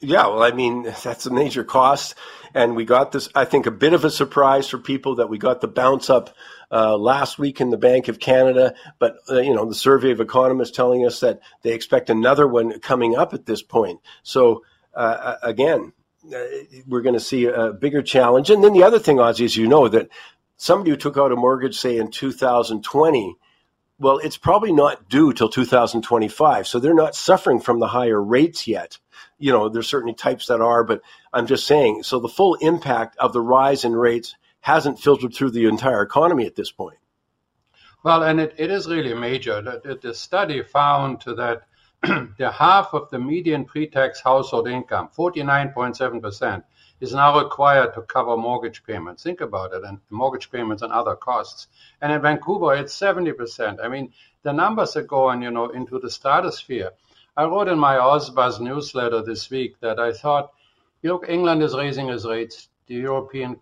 Yeah, 0.00 0.28
well, 0.28 0.42
I 0.44 0.52
mean, 0.52 0.82
that's 1.02 1.26
a 1.26 1.32
major 1.32 1.64
cost. 1.64 2.14
And 2.54 2.76
we 2.76 2.84
got 2.84 3.12
this, 3.12 3.28
I 3.34 3.44
think, 3.44 3.66
a 3.66 3.70
bit 3.72 3.92
of 3.92 4.04
a 4.04 4.10
surprise 4.10 4.68
for 4.68 4.78
people 4.78 5.16
that 5.16 5.28
we 5.28 5.38
got 5.38 5.60
the 5.60 5.68
bounce 5.68 6.10
up 6.10 6.34
uh, 6.70 6.96
last 6.96 7.38
week 7.38 7.60
in 7.60 7.70
the 7.70 7.76
Bank 7.76 8.08
of 8.08 8.18
Canada. 8.18 8.74
But, 8.98 9.16
uh, 9.30 9.40
you 9.40 9.54
know, 9.54 9.64
the 9.64 9.74
survey 9.74 10.10
of 10.10 10.20
economists 10.20 10.76
telling 10.76 11.06
us 11.06 11.20
that 11.20 11.40
they 11.62 11.72
expect 11.72 12.10
another 12.10 12.46
one 12.46 12.80
coming 12.80 13.16
up 13.16 13.34
at 13.34 13.46
this 13.46 13.62
point. 13.62 14.00
So, 14.22 14.64
uh, 14.94 15.36
again, 15.42 15.92
uh, 16.26 16.44
we're 16.86 17.02
going 17.02 17.14
to 17.14 17.20
see 17.20 17.46
a 17.46 17.72
bigger 17.72 18.02
challenge. 18.02 18.50
And 18.50 18.62
then 18.62 18.72
the 18.72 18.82
other 18.82 18.98
thing, 18.98 19.20
Ozzie, 19.20 19.44
is 19.44 19.56
you 19.56 19.68
know 19.68 19.88
that 19.88 20.08
somebody 20.56 20.90
who 20.90 20.96
took 20.96 21.16
out 21.16 21.32
a 21.32 21.36
mortgage, 21.36 21.78
say 21.78 21.96
in 21.96 22.10
2020, 22.10 23.36
well, 24.00 24.18
it's 24.18 24.36
probably 24.36 24.72
not 24.72 25.08
due 25.08 25.32
till 25.32 25.48
2025. 25.48 26.68
So 26.68 26.78
they're 26.78 26.94
not 26.94 27.14
suffering 27.14 27.60
from 27.60 27.80
the 27.80 27.88
higher 27.88 28.20
rates 28.20 28.66
yet. 28.66 28.98
You 29.38 29.52
know, 29.52 29.68
there's 29.68 29.88
certainly 29.88 30.14
types 30.14 30.46
that 30.46 30.60
are, 30.60 30.84
but 30.84 31.00
I'm 31.32 31.46
just 31.46 31.66
saying. 31.66 32.04
So 32.04 32.20
the 32.20 32.28
full 32.28 32.54
impact 32.56 33.16
of 33.18 33.32
the 33.32 33.40
rise 33.40 33.84
in 33.84 33.92
rates 33.94 34.36
hasn't 34.68 35.00
filtered 35.00 35.32
through 35.32 35.50
the 35.50 35.66
entire 35.66 36.02
economy 36.02 36.44
at 36.44 36.54
this 36.54 36.70
point. 36.70 36.98
Well, 38.04 38.22
and 38.22 38.38
it, 38.38 38.54
it 38.58 38.70
is 38.70 38.86
really 38.86 39.14
major. 39.14 39.62
The, 39.62 39.98
the 40.00 40.12
study 40.12 40.62
found 40.62 41.22
that 41.22 41.62
the 42.02 42.50
half 42.50 42.92
of 42.92 43.08
the 43.08 43.18
median 43.18 43.64
pre-tax 43.64 44.20
household 44.20 44.68
income, 44.68 45.08
49.7%, 45.16 46.62
is 47.00 47.14
now 47.14 47.40
required 47.42 47.94
to 47.94 48.02
cover 48.02 48.36
mortgage 48.36 48.84
payments. 48.84 49.22
Think 49.22 49.40
about 49.40 49.72
it, 49.72 49.84
and 49.84 50.00
mortgage 50.10 50.50
payments 50.52 50.82
and 50.82 50.92
other 50.92 51.16
costs. 51.16 51.68
And 52.02 52.12
in 52.12 52.20
Vancouver, 52.20 52.74
it's 52.74 52.94
70%. 52.94 53.82
I 53.82 53.88
mean, 53.88 54.12
the 54.42 54.52
numbers 54.52 54.96
are 54.96 55.02
going, 55.02 55.40
you 55.40 55.50
know, 55.50 55.70
into 55.70 55.98
the 55.98 56.10
stratosphere. 56.10 56.90
I 57.38 57.44
wrote 57.44 57.68
in 57.68 57.78
my 57.78 57.96
Ozbuzz 57.96 58.60
newsletter 58.60 59.22
this 59.22 59.48
week 59.48 59.80
that 59.80 59.98
I 59.98 60.12
thought, 60.12 60.50
you 61.00 61.10
look, 61.10 61.24
England 61.26 61.62
is 61.62 61.74
raising 61.74 62.10
its 62.10 62.26
rates. 62.26 62.68
The 62.86 62.96
European 62.96 63.56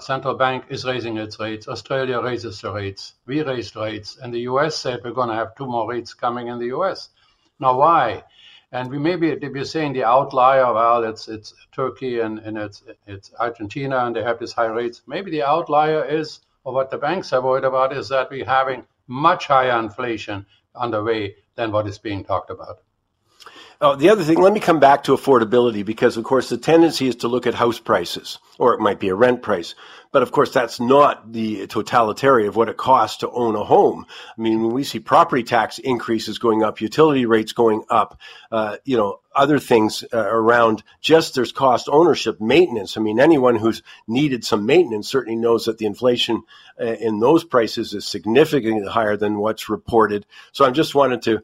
Central 0.00 0.34
Bank 0.34 0.64
is 0.68 0.84
raising 0.84 1.16
its 1.16 1.40
rates. 1.40 1.68
Australia 1.68 2.20
raises 2.20 2.60
the 2.60 2.72
rates. 2.72 3.14
We 3.26 3.42
raised 3.42 3.76
rates. 3.76 4.18
And 4.20 4.32
the 4.32 4.40
US 4.40 4.76
said 4.76 5.00
we're 5.02 5.12
going 5.12 5.28
to 5.28 5.34
have 5.34 5.54
two 5.56 5.66
more 5.66 5.88
rates 5.88 6.14
coming 6.14 6.48
in 6.48 6.58
the 6.58 6.76
US. 6.76 7.10
Now, 7.58 7.78
why? 7.78 8.24
And 8.70 8.90
we 8.90 8.98
maybe 8.98 9.34
be 9.34 9.64
saying 9.64 9.94
the 9.94 10.04
outlier, 10.04 10.72
well, 10.72 11.04
it's 11.04 11.26
it's 11.26 11.54
Turkey 11.72 12.20
and, 12.20 12.38
and 12.40 12.58
it's 12.58 12.82
it's 13.06 13.32
Argentina 13.40 14.04
and 14.04 14.14
they 14.14 14.22
have 14.22 14.38
these 14.38 14.52
high 14.52 14.66
rates. 14.66 15.02
Maybe 15.06 15.30
the 15.30 15.42
outlier 15.42 16.04
is, 16.04 16.40
or 16.64 16.74
what 16.74 16.90
the 16.90 16.98
banks 16.98 17.32
are 17.32 17.40
worried 17.40 17.64
about, 17.64 17.96
is 17.96 18.08
that 18.10 18.30
we're 18.30 18.44
having 18.44 18.84
much 19.06 19.46
higher 19.46 19.78
inflation 19.78 20.44
underway 20.74 21.36
than 21.56 21.72
what 21.72 21.86
is 21.86 21.98
being 21.98 22.24
talked 22.24 22.50
about. 22.50 22.80
Oh, 23.80 23.94
the 23.94 24.08
other 24.08 24.24
thing, 24.24 24.40
let 24.40 24.52
me 24.52 24.58
come 24.58 24.80
back 24.80 25.04
to 25.04 25.16
affordability 25.16 25.84
because, 25.84 26.16
of 26.16 26.24
course, 26.24 26.48
the 26.48 26.58
tendency 26.58 27.06
is 27.06 27.14
to 27.16 27.28
look 27.28 27.46
at 27.46 27.54
house 27.54 27.78
prices, 27.78 28.40
or 28.58 28.74
it 28.74 28.80
might 28.80 28.98
be 28.98 29.08
a 29.08 29.14
rent 29.14 29.40
price. 29.40 29.76
But 30.10 30.22
of 30.22 30.32
course, 30.32 30.52
that's 30.52 30.80
not 30.80 31.32
the 31.32 31.68
totality 31.68 32.48
of 32.48 32.56
what 32.56 32.68
it 32.68 32.76
costs 32.76 33.18
to 33.18 33.30
own 33.30 33.54
a 33.54 33.62
home. 33.62 34.04
I 34.36 34.40
mean, 34.40 34.64
when 34.64 34.74
we 34.74 34.82
see 34.82 34.98
property 34.98 35.44
tax 35.44 35.78
increases 35.78 36.38
going 36.38 36.64
up, 36.64 36.80
utility 36.80 37.24
rates 37.24 37.52
going 37.52 37.84
up, 37.88 38.18
uh, 38.50 38.78
you 38.84 38.96
know, 38.96 39.20
other 39.32 39.60
things 39.60 40.02
uh, 40.12 40.26
around 40.26 40.82
just 41.00 41.36
there's 41.36 41.52
cost 41.52 41.88
ownership, 41.88 42.40
maintenance. 42.40 42.96
I 42.96 43.00
mean, 43.00 43.20
anyone 43.20 43.54
who's 43.54 43.84
needed 44.08 44.44
some 44.44 44.66
maintenance 44.66 45.08
certainly 45.08 45.38
knows 45.38 45.66
that 45.66 45.78
the 45.78 45.86
inflation 45.86 46.42
uh, 46.80 46.84
in 46.84 47.20
those 47.20 47.44
prices 47.44 47.94
is 47.94 48.04
significantly 48.04 48.88
higher 48.88 49.16
than 49.16 49.38
what's 49.38 49.68
reported. 49.68 50.26
So 50.50 50.64
I 50.64 50.72
just 50.72 50.96
wanted 50.96 51.22
to 51.22 51.42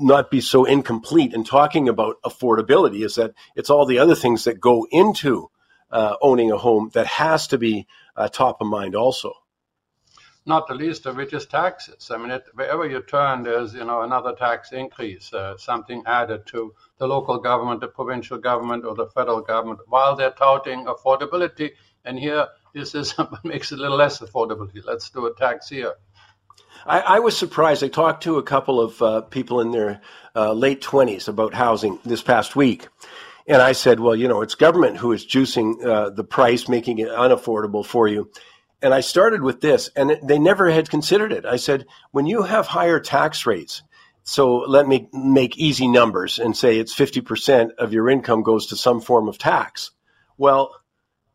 not 0.00 0.30
be 0.30 0.40
so 0.40 0.64
incomplete 0.64 1.32
in 1.32 1.44
talking 1.44 1.88
about 1.88 2.20
affordability 2.22 3.04
is 3.04 3.14
that 3.14 3.32
it's 3.56 3.70
all 3.70 3.86
the 3.86 3.98
other 3.98 4.14
things 4.14 4.44
that 4.44 4.60
go 4.60 4.86
into 4.90 5.50
uh, 5.90 6.16
owning 6.20 6.50
a 6.50 6.58
home 6.58 6.90
that 6.94 7.06
has 7.06 7.48
to 7.48 7.58
be 7.58 7.86
uh, 8.16 8.28
top 8.28 8.60
of 8.60 8.66
mind 8.66 8.94
also. 8.94 9.32
Not 10.46 10.68
the 10.68 10.74
least 10.74 11.06
of 11.06 11.16
which 11.16 11.34
is 11.34 11.46
taxes. 11.46 12.10
I 12.10 12.16
mean, 12.16 12.30
it, 12.30 12.44
wherever 12.54 12.86
you 12.86 13.02
turn, 13.02 13.42
there's 13.42 13.74
you 13.74 13.84
know 13.84 14.02
another 14.02 14.34
tax 14.34 14.72
increase, 14.72 15.32
uh, 15.34 15.56
something 15.58 16.02
added 16.06 16.46
to 16.46 16.74
the 16.98 17.06
local 17.06 17.38
government, 17.38 17.80
the 17.80 17.88
provincial 17.88 18.38
government, 18.38 18.84
or 18.84 18.94
the 18.94 19.06
federal 19.08 19.42
government, 19.42 19.80
while 19.86 20.16
they're 20.16 20.30
touting 20.30 20.86
affordability. 20.86 21.72
And 22.06 22.18
here, 22.18 22.48
this 22.72 22.94
is 22.94 23.12
what 23.18 23.44
makes 23.44 23.70
it 23.72 23.78
a 23.78 23.82
little 23.82 23.98
less 23.98 24.20
affordability. 24.20 24.82
Let's 24.82 25.10
do 25.10 25.26
a 25.26 25.34
tax 25.34 25.68
here. 25.68 25.94
I, 26.86 27.00
I, 27.00 27.18
was 27.20 27.36
surprised. 27.36 27.84
I 27.84 27.88
talked 27.88 28.24
to 28.24 28.38
a 28.38 28.42
couple 28.42 28.80
of 28.80 29.02
uh, 29.02 29.20
people 29.22 29.60
in 29.60 29.70
their 29.70 30.00
uh, 30.34 30.52
late 30.52 30.80
20s 30.80 31.28
about 31.28 31.54
housing 31.54 31.98
this 32.04 32.22
past 32.22 32.56
week. 32.56 32.88
And 33.46 33.60
I 33.60 33.72
said, 33.72 34.00
well, 34.00 34.14
you 34.14 34.28
know, 34.28 34.42
it's 34.42 34.54
government 34.54 34.96
who 34.96 35.12
is 35.12 35.26
juicing 35.26 35.84
uh, 35.84 36.10
the 36.10 36.24
price, 36.24 36.68
making 36.68 36.98
it 36.98 37.08
unaffordable 37.08 37.84
for 37.84 38.06
you. 38.08 38.30
And 38.82 38.94
I 38.94 39.00
started 39.00 39.42
with 39.42 39.60
this, 39.60 39.90
and 39.94 40.18
they 40.22 40.38
never 40.38 40.70
had 40.70 40.88
considered 40.88 41.32
it. 41.32 41.44
I 41.44 41.56
said, 41.56 41.86
when 42.12 42.26
you 42.26 42.42
have 42.42 42.66
higher 42.66 43.00
tax 43.00 43.44
rates, 43.44 43.82
so 44.22 44.58
let 44.58 44.86
me 44.86 45.08
make 45.12 45.58
easy 45.58 45.88
numbers 45.88 46.38
and 46.38 46.56
say 46.56 46.78
it's 46.78 46.94
50% 46.94 47.72
of 47.78 47.92
your 47.92 48.08
income 48.08 48.42
goes 48.42 48.66
to 48.68 48.76
some 48.76 49.00
form 49.00 49.28
of 49.28 49.38
tax. 49.38 49.90
Well, 50.38 50.74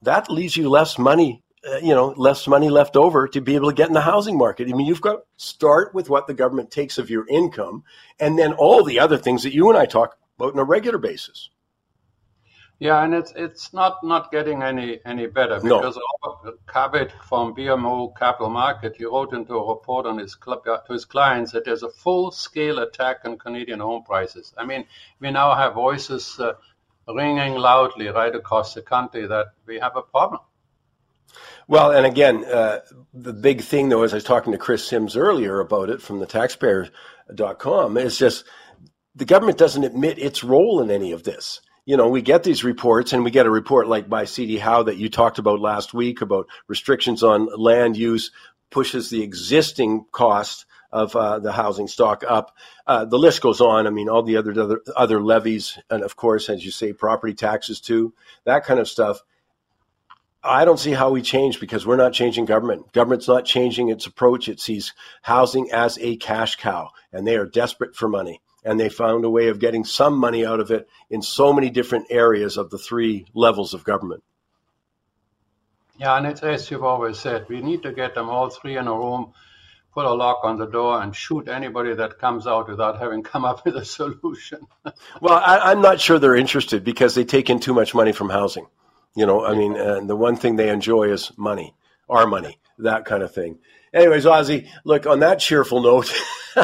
that 0.01 0.29
leaves 0.29 0.55
you 0.55 0.69
less 0.69 0.97
money 0.97 1.43
uh, 1.67 1.77
you 1.77 1.95
know, 1.95 2.13
less 2.17 2.47
money 2.47 2.69
left 2.69 2.95
over 2.95 3.27
to 3.27 3.41
be 3.41 3.55
able 3.55 3.69
to 3.69 3.75
get 3.75 3.87
in 3.87 3.93
the 3.93 4.01
housing 4.01 4.37
market. 4.37 4.69
I 4.69 4.73
mean, 4.73 4.85
you've 4.85 5.01
got 5.01 5.13
to 5.13 5.23
start 5.37 5.93
with 5.95 6.09
what 6.09 6.27
the 6.27 6.33
government 6.33 6.69
takes 6.69 6.97
of 6.97 7.09
your 7.09 7.27
income 7.27 7.83
and 8.19 8.37
then 8.37 8.53
all 8.53 8.83
the 8.83 8.99
other 8.99 9.17
things 9.17 9.43
that 9.43 9.53
you 9.53 9.69
and 9.69 9.77
I 9.77 9.85
talk 9.85 10.17
about 10.37 10.53
on 10.53 10.59
a 10.59 10.63
regular 10.63 10.97
basis. 10.97 11.49
Yeah, 12.77 13.01
and 13.03 13.13
it's 13.13 13.31
it's 13.37 13.73
not 13.73 14.03
not 14.03 14.31
getting 14.33 14.61
any 14.61 14.99
any 15.05 15.27
better 15.27 15.61
because 15.61 15.95
no. 15.95 16.53
Robert 16.75 17.13
from 17.23 17.55
BMO 17.55 18.13
Capital 18.17 18.49
Market, 18.49 18.97
he 18.97 19.05
wrote 19.05 19.31
into 19.31 19.53
a 19.53 19.75
report 19.75 20.05
on 20.05 20.17
his 20.17 20.35
club, 20.35 20.65
to 20.65 20.93
his 20.93 21.05
clients 21.05 21.53
that 21.53 21.63
there's 21.63 21.83
a 21.83 21.89
full 21.89 22.31
scale 22.31 22.79
attack 22.79 23.21
on 23.23 23.37
Canadian 23.37 23.79
home 23.79 24.03
prices. 24.03 24.53
I 24.57 24.65
mean, 24.65 24.85
we 25.21 25.31
now 25.31 25.55
have 25.55 25.73
voices 25.73 26.37
uh, 26.37 26.53
ringing 27.07 27.53
loudly 27.53 28.09
right 28.09 28.35
across 28.35 28.73
the 28.73 28.81
country 28.81 29.25
that 29.25 29.47
we 29.65 29.79
have 29.79 29.95
a 29.95 30.01
problem. 30.01 30.41
Well, 31.67 31.91
and 31.91 32.05
again, 32.05 32.45
uh, 32.45 32.81
the 33.13 33.33
big 33.33 33.61
thing 33.61 33.89
though, 33.89 34.03
as 34.03 34.13
I 34.13 34.17
was 34.17 34.23
talking 34.23 34.51
to 34.51 34.57
Kris 34.57 34.87
Sims 34.87 35.17
earlier 35.17 35.59
about 35.59 35.89
it 35.89 36.01
from 36.01 36.19
the 36.19 36.27
taxpayer.com, 36.27 37.97
is 37.97 38.17
just 38.17 38.45
the 39.15 39.25
government 39.25 39.57
doesn't 39.57 39.83
admit 39.83 40.19
its 40.19 40.43
role 40.43 40.81
in 40.81 40.91
any 40.91 41.11
of 41.11 41.23
this. 41.23 41.61
You 41.85 41.97
know, 41.97 42.09
we 42.09 42.21
get 42.21 42.43
these 42.43 42.63
reports 42.63 43.13
and 43.13 43.23
we 43.23 43.31
get 43.31 43.45
a 43.45 43.51
report 43.51 43.87
like 43.87 44.09
by 44.09 44.25
CD 44.25 44.57
Howe 44.57 44.83
that 44.83 44.97
you 44.97 45.09
talked 45.09 45.39
about 45.39 45.59
last 45.59 45.93
week 45.93 46.21
about 46.21 46.47
restrictions 46.67 47.23
on 47.23 47.47
land 47.57 47.95
use 47.95 48.31
pushes 48.71 49.09
the 49.09 49.21
existing 49.23 50.05
cost 50.11 50.65
of 50.91 51.15
uh, 51.15 51.39
the 51.39 51.51
housing 51.51 51.87
stock 51.87 52.23
up. 52.27 52.55
Uh, 52.87 53.05
the 53.05 53.19
list 53.19 53.41
goes 53.41 53.61
on. 53.61 53.85
I 53.85 53.89
mean, 53.89 54.09
all 54.09 54.23
the 54.23 54.37
other, 54.37 54.51
other 54.59 54.81
other 54.95 55.21
levies, 55.21 55.77
and 55.89 56.03
of 56.03 56.15
course, 56.15 56.49
as 56.49 56.63
you 56.63 56.71
say, 56.71 56.93
property 56.93 57.33
taxes 57.33 57.81
too, 57.81 58.13
that 58.45 58.65
kind 58.65 58.79
of 58.79 58.87
stuff 58.87 59.21
I 60.45 60.63
don't 60.65 60.79
see 60.79 60.91
how 60.91 61.09
we 61.09 61.21
change 61.21 61.59
because 61.59 61.85
we're 61.85 61.95
not 61.95 62.13
changing 62.13 62.45
government. 62.45 62.93
Government's 62.93 63.27
not 63.27 63.45
changing 63.45 63.89
its 63.89 64.05
approach. 64.05 64.47
It 64.47 64.59
sees 64.59 64.93
housing 65.21 65.71
as 65.71 65.97
a 65.99 66.17
cash 66.17 66.55
cow, 66.57 66.91
and 67.11 67.25
they 67.25 67.35
are 67.35 67.45
desperate 67.45 67.95
for 67.95 68.07
money. 68.07 68.41
And 68.63 68.79
they 68.79 68.89
found 68.89 69.25
a 69.25 69.29
way 69.29 69.49
of 69.49 69.59
getting 69.59 69.83
some 69.83 70.17
money 70.17 70.45
out 70.45 70.59
of 70.59 70.71
it 70.71 70.87
in 71.09 71.21
so 71.21 71.53
many 71.53 71.69
different 71.69 72.07
areas 72.09 72.57
of 72.57 72.69
the 72.69 72.77
three 72.77 73.25
levels 73.33 73.73
of 73.73 73.83
government. 73.83 74.23
Yeah, 75.97 76.17
and 76.17 76.27
it's 76.27 76.43
as 76.43 76.69
you've 76.69 76.83
always 76.83 77.19
said, 77.19 77.47
we 77.47 77.61
need 77.61 77.83
to 77.83 77.91
get 77.91 78.15
them 78.15 78.29
all 78.29 78.49
three 78.49 78.77
in 78.77 78.87
a 78.87 78.93
room, 78.93 79.33
put 79.93 80.05
a 80.05 80.13
lock 80.13 80.39
on 80.43 80.57
the 80.57 80.65
door, 80.65 81.01
and 81.01 81.15
shoot 81.15 81.47
anybody 81.47 81.93
that 81.93 82.19
comes 82.19 82.47
out 82.47 82.67
without 82.67 82.99
having 82.99 83.23
come 83.23 83.45
up 83.45 83.63
with 83.65 83.77
a 83.77 83.85
solution. 83.99 84.67
well, 85.21 85.41
I, 85.43 85.71
I'm 85.71 85.81
not 85.81 86.01
sure 86.01 86.19
they're 86.19 86.35
interested 86.35 86.83
because 86.83 87.15
they 87.15 87.23
take 87.23 87.49
in 87.49 87.59
too 87.59 87.73
much 87.73 87.95
money 87.95 88.11
from 88.11 88.29
housing. 88.29 88.67
You 89.15 89.25
know, 89.25 89.45
I 89.45 89.55
mean, 89.55 89.75
and 89.75 90.09
the 90.09 90.15
one 90.15 90.35
thing 90.35 90.55
they 90.55 90.69
enjoy 90.69 91.11
is 91.11 91.31
money, 91.37 91.73
our 92.09 92.27
money, 92.27 92.59
that 92.79 93.05
kind 93.05 93.23
of 93.23 93.33
thing. 93.33 93.59
Anyways, 93.93 94.25
Ozzie, 94.25 94.69
look, 94.83 95.07
on 95.07 95.21
that 95.21 95.39
cheerful 95.39 95.81
note, 95.81 96.13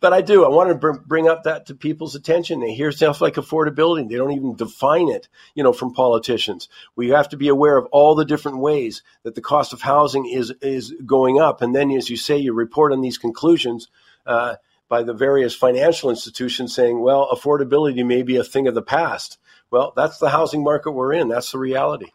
but 0.00 0.12
I 0.12 0.20
do, 0.20 0.44
I 0.44 0.48
want 0.48 0.68
to 0.68 0.76
br- 0.76 0.92
bring 0.92 1.28
up 1.28 1.42
that 1.42 1.66
to 1.66 1.74
people's 1.74 2.14
attention. 2.14 2.60
They 2.60 2.72
hear 2.72 2.92
stuff 2.92 3.20
like 3.20 3.34
affordability. 3.34 4.08
They 4.08 4.14
don't 4.14 4.30
even 4.30 4.54
define 4.54 5.08
it, 5.08 5.28
you 5.56 5.64
know, 5.64 5.72
from 5.72 5.92
politicians. 5.92 6.68
We 6.94 7.08
have 7.08 7.28
to 7.30 7.36
be 7.36 7.48
aware 7.48 7.76
of 7.76 7.86
all 7.86 8.14
the 8.14 8.24
different 8.24 8.58
ways 8.58 9.02
that 9.24 9.34
the 9.34 9.40
cost 9.40 9.72
of 9.72 9.82
housing 9.82 10.26
is, 10.26 10.52
is 10.62 10.94
going 11.04 11.40
up. 11.40 11.62
And 11.62 11.74
then, 11.74 11.90
as 11.90 12.08
you 12.08 12.16
say, 12.16 12.36
you 12.36 12.52
report 12.52 12.92
on 12.92 13.00
these 13.00 13.18
conclusions. 13.18 13.88
Uh, 14.24 14.54
by 14.92 15.02
the 15.02 15.14
various 15.14 15.54
financial 15.54 16.10
institutions 16.10 16.74
saying, 16.74 17.00
well, 17.00 17.26
affordability 17.32 18.04
may 18.04 18.22
be 18.22 18.36
a 18.36 18.44
thing 18.44 18.66
of 18.66 18.74
the 18.74 18.82
past. 18.82 19.38
Well, 19.70 19.94
that's 19.96 20.18
the 20.18 20.28
housing 20.28 20.62
market 20.62 20.92
we're 20.92 21.14
in. 21.14 21.28
That's 21.28 21.50
the 21.50 21.58
reality. 21.58 22.10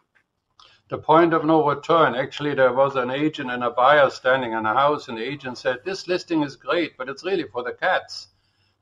The 0.88 0.98
point 0.98 1.34
of 1.34 1.44
no 1.44 1.68
return. 1.68 2.14
Actually, 2.14 2.54
there 2.54 2.72
was 2.72 2.94
an 2.94 3.10
agent 3.10 3.50
and 3.50 3.64
a 3.64 3.70
buyer 3.70 4.08
standing 4.10 4.52
in 4.52 4.64
a 4.64 4.74
house, 4.74 5.08
and 5.08 5.18
the 5.18 5.24
agent 5.24 5.58
said, 5.58 5.78
This 5.84 6.06
listing 6.06 6.44
is 6.44 6.54
great, 6.54 6.96
but 6.96 7.08
it's 7.08 7.24
really 7.24 7.46
for 7.52 7.64
the 7.64 7.72
cats. 7.72 8.28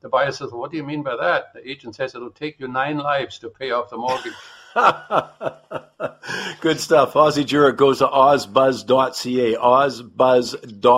The 0.01 0.09
buyer 0.09 0.31
says, 0.31 0.51
What 0.51 0.69
do 0.69 0.77
you 0.77 0.83
mean 0.83 1.01
by 1.01 1.15
that? 1.19 1.55
The 1.55 1.67
agent 1.67 1.95
says, 1.95 2.13
It'll 2.13 2.29
take 2.29 2.59
you 2.59 2.67
nine 2.67 2.99
lives 2.99 3.39
to 3.39 3.49
pay 3.49 3.71
off 3.71 3.89
the 3.89 3.97
mortgage. 3.97 4.35
Good 6.61 6.79
stuff. 6.79 7.15
Ozzie 7.15 7.45
Jurock 7.45 7.77
goes 7.77 7.97
to 7.97 8.07
ozbuzz.ca. 8.07 9.55
Ozbuzz.ca. 9.55 10.93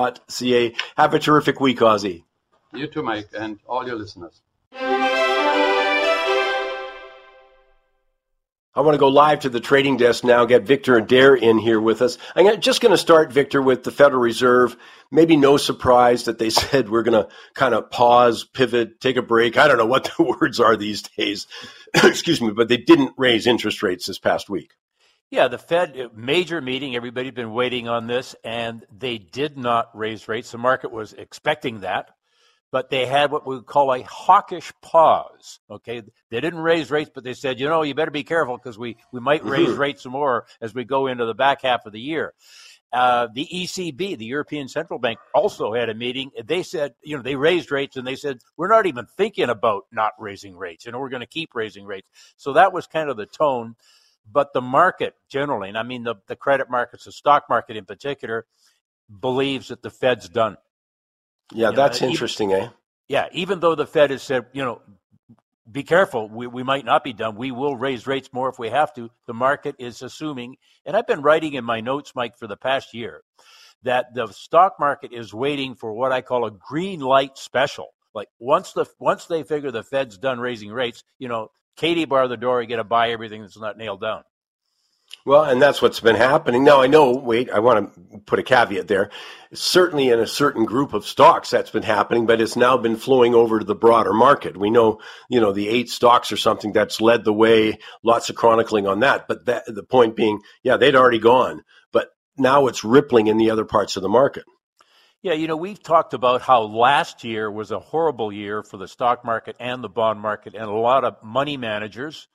Have 0.98 1.14
a 1.14 1.20
terrific 1.20 1.62
week, 1.62 1.82
Ozzie. 1.82 2.26
You 2.74 2.88
too, 2.88 3.04
Mike, 3.04 3.30
and 3.38 3.60
all 3.68 3.86
your 3.86 3.96
listeners. 3.96 4.42
I 8.76 8.82
want 8.82 8.94
to 8.94 9.00
go 9.00 9.08
live 9.08 9.40
to 9.42 9.50
the 9.50 9.60
trading 9.60 9.98
desk 9.98 10.24
now, 10.24 10.46
get 10.46 10.64
Victor 10.64 10.96
and 10.96 11.06
Adair 11.06 11.34
in 11.34 11.58
here 11.58 11.82
with 11.82 12.04
us. 12.04 12.20
I'm 12.36 12.62
just 12.62 12.82
going 12.82 12.92
to 12.92 12.98
start, 12.98 13.34
Victor, 13.34 13.62
with 13.62 13.84
the 13.84 13.92
Federal 13.92 14.22
Reserve. 14.22 14.78
Maybe 15.12 15.36
no 15.36 15.58
surprise 15.58 16.26
that 16.26 16.38
they 16.38 16.50
said 16.52 16.90
we're 16.90 17.04
going 17.04 17.22
to 17.22 17.30
kind 17.56 17.74
of 17.74 17.90
pause, 17.90 18.44
pivot, 18.44 19.02
take 19.02 19.18
a 19.18 19.24
break. 19.24 19.58
I 19.58 19.68
don't 19.68 19.80
know 19.80 19.88
what 19.88 20.12
the 20.16 20.24
words 20.40 20.60
are 20.60 20.78
these 20.78 21.02
days. 21.02 21.48
Excuse 21.96 22.40
me, 22.40 22.52
but 22.52 22.70
they 22.70 22.78
didn't 22.78 23.14
raise 23.18 23.48
interest 23.48 23.82
rates 23.82 24.06
this 24.06 24.20
past 24.20 24.50
week. 24.50 24.74
Yeah, 25.32 25.48
the 25.48 25.58
Fed 25.58 26.00
uh, 26.00 26.10
major 26.16 26.62
meeting. 26.62 26.96
Everybody's 26.96 27.34
been 27.34 27.54
waiting 27.54 27.88
on 27.88 28.08
this, 28.08 28.36
and 28.44 28.86
they 28.96 29.18
did 29.18 29.58
not 29.58 29.90
raise 29.98 30.28
rates. 30.28 30.52
The 30.52 30.58
market 30.60 30.92
was 30.92 31.14
expecting 31.14 31.82
that 31.82 32.12
but 32.72 32.90
they 32.90 33.06
had 33.06 33.32
what 33.32 33.48
we 33.48 33.56
would 33.56 33.66
call 33.66 33.94
a 33.94 34.02
hawkish 34.04 34.72
pause. 34.82 35.60
Okay, 35.70 36.02
they 36.30 36.42
didn't 36.42 36.60
raise 36.60 36.92
rates, 36.92 37.12
but 37.14 37.24
they 37.24 37.34
said, 37.34 37.60
you 37.60 37.68
know, 37.68 37.82
you 37.82 37.96
better 37.96 38.12
be 38.12 38.24
careful 38.24 38.58
because 38.58 38.78
we 38.78 38.98
we 39.12 39.20
might 39.20 39.44
raise 39.44 39.70
mm-hmm. 39.70 39.80
rates 39.82 40.04
some 40.04 40.12
more 40.12 40.46
as 40.62 40.74
we 40.74 40.84
go 40.84 41.08
into 41.08 41.26
the 41.26 41.34
back 41.34 41.62
half 41.62 41.86
of 41.86 41.94
the 41.94 42.02
year. 42.02 42.34
Uh, 42.92 43.28
the 43.34 43.48
ECB, 43.54 44.18
the 44.18 44.26
European 44.26 44.68
Central 44.68 44.98
Bank, 44.98 45.20
also 45.34 45.74
had 45.74 45.90
a 45.90 45.94
meeting. 45.94 46.32
They 46.44 46.64
said, 46.64 46.96
you 47.04 47.16
know, 47.16 47.22
they 47.22 47.36
raised 47.36 47.72
rates 47.72 47.98
and 47.98 48.08
they 48.08 48.16
said, 48.16 48.40
we're 48.58 48.68
not 48.68 48.88
even 48.88 49.06
thinking 49.16 49.50
about 49.50 49.84
not 49.92 50.14
raising 50.18 50.58
rates. 50.58 50.88
and 50.88 51.00
we're 51.00 51.10
going 51.10 51.22
to 51.22 51.28
keep 51.28 51.54
raising 51.54 51.86
rates. 51.86 52.10
So 52.36 52.54
that 52.54 52.74
was 52.74 52.88
kind 52.88 53.10
of 53.10 53.18
the 53.18 53.28
tone. 53.28 53.76
But 54.32 54.54
the 54.54 54.62
market 54.62 55.14
generally, 55.30 55.70
and 55.70 55.78
I 55.78 55.84
mean 55.84 56.04
the, 56.04 56.16
the 56.28 56.36
credit 56.36 56.70
markets, 56.70 57.06
the 57.06 57.12
stock 57.12 57.46
market 57.48 57.78
in 57.78 57.86
particular, 57.86 58.46
believes 59.22 59.70
that 59.70 59.82
the 59.82 59.90
Fed's 59.90 60.30
done. 60.30 60.58
Yeah, 61.54 61.70
you 61.70 61.76
that's 61.76 62.02
know, 62.02 62.10
interesting, 62.10 62.52
even, 62.52 62.64
eh? 62.64 62.70
Yeah, 63.08 63.28
even 63.32 63.60
though 63.60 63.76
the 63.76 63.88
Fed 63.88 64.12
has 64.12 64.22
said, 64.22 64.46
you 64.54 64.64
know, 64.64 64.82
be 65.72 65.84
careful, 65.84 66.30
we, 66.30 66.48
we 66.48 66.64
might 66.64 66.86
not 66.86 67.04
be 67.04 67.14
done. 67.14 67.36
We 67.36 67.52
will 67.52 67.76
raise 67.76 68.08
rates 68.08 68.30
more 68.34 68.50
if 68.50 68.58
we 68.58 68.70
have 68.70 68.94
to. 68.96 69.10
The 69.28 69.34
market 69.34 69.76
is 69.80 70.02
assuming, 70.02 70.58
and 70.86 70.96
I've 70.96 71.08
been 71.08 71.22
writing 71.22 71.54
in 71.54 71.64
my 71.64 71.80
notes, 71.80 72.14
Mike, 72.16 72.38
for 72.38 72.48
the 72.48 72.58
past 72.58 72.94
year, 72.94 73.22
that 73.84 74.14
the 74.14 74.28
stock 74.28 74.76
market 74.80 75.14
is 75.14 75.34
waiting 75.34 75.76
for 75.76 75.94
what 75.94 76.12
I 76.12 76.22
call 76.22 76.46
a 76.46 76.52
green 76.52 77.00
light 77.00 77.38
special. 77.38 77.88
Like 78.14 78.28
once 78.40 78.74
the 78.74 78.86
once 79.00 79.26
they 79.26 79.44
figure 79.44 79.72
the 79.72 79.84
Fed's 79.84 80.18
done 80.18 80.40
raising 80.40 80.72
rates, 80.72 81.04
you 81.20 81.28
know, 81.28 81.50
Katie 81.78 82.06
bar 82.06 82.28
the 82.28 82.38
door, 82.38 82.62
you 82.62 82.68
get 82.68 82.78
to 82.78 82.84
buy 82.84 83.12
everything 83.12 83.42
that's 83.42 83.60
not 83.60 83.78
nailed 83.78 84.02
down. 84.02 84.24
Well, 85.30 85.44
and 85.44 85.62
that's 85.62 85.80
what's 85.80 86.00
been 86.00 86.16
happening. 86.16 86.64
Now, 86.64 86.82
I 86.82 86.88
know, 86.88 87.12
wait, 87.12 87.52
I 87.52 87.60
want 87.60 87.94
to 87.94 88.20
put 88.22 88.40
a 88.40 88.44
caveat 88.44 88.88
there. 88.88 89.12
Certainly 89.54 90.10
in 90.10 90.20
a 90.20 90.26
certain 90.26 90.66
group 90.66 90.92
of 90.94 91.06
stocks 91.06 91.52
that's 91.52 91.70
been 91.70 91.84
happening, 91.84 92.26
but 92.26 92.42
it's 92.42 92.56
now 92.56 92.78
been 92.78 92.96
flowing 92.96 93.36
over 93.36 93.60
to 93.60 93.64
the 93.64 93.76
broader 93.76 94.12
market. 94.12 94.58
We 94.58 94.72
know, 94.72 95.02
you 95.30 95.40
know, 95.40 95.52
the 95.52 95.70
eight 95.70 95.92
stocks 95.92 96.32
or 96.32 96.38
something 96.38 96.74
that's 96.74 97.00
led 97.00 97.26
the 97.26 97.32
way, 97.32 97.78
lots 98.04 98.32
of 98.32 98.38
chronicling 98.38 98.88
on 98.88 99.02
that. 99.02 99.28
But 99.28 99.46
that, 99.46 99.66
the 99.68 99.84
point 99.84 100.16
being, 100.16 100.42
yeah, 100.64 100.78
they'd 100.78 100.96
already 100.96 101.20
gone, 101.20 101.62
but 101.94 102.10
now 102.36 102.66
it's 102.66 102.84
rippling 102.84 103.28
in 103.28 103.38
the 103.38 103.52
other 103.52 103.66
parts 103.66 103.98
of 103.98 104.02
the 104.02 104.10
market. 104.10 104.46
Yeah, 105.22 105.34
you 105.34 105.48
know, 105.48 105.58
we've 105.58 105.84
talked 105.84 106.16
about 106.16 106.42
how 106.42 106.64
last 106.64 107.24
year 107.24 107.52
was 107.52 107.70
a 107.70 107.78
horrible 107.78 108.34
year 108.34 108.64
for 108.64 108.78
the 108.78 108.88
stock 108.88 109.24
market 109.24 109.58
and 109.60 109.84
the 109.84 109.90
bond 109.90 110.22
market, 110.22 110.56
and 110.56 110.64
a 110.64 110.72
lot 110.72 111.04
of 111.04 111.22
money 111.22 111.56
managers 111.56 112.28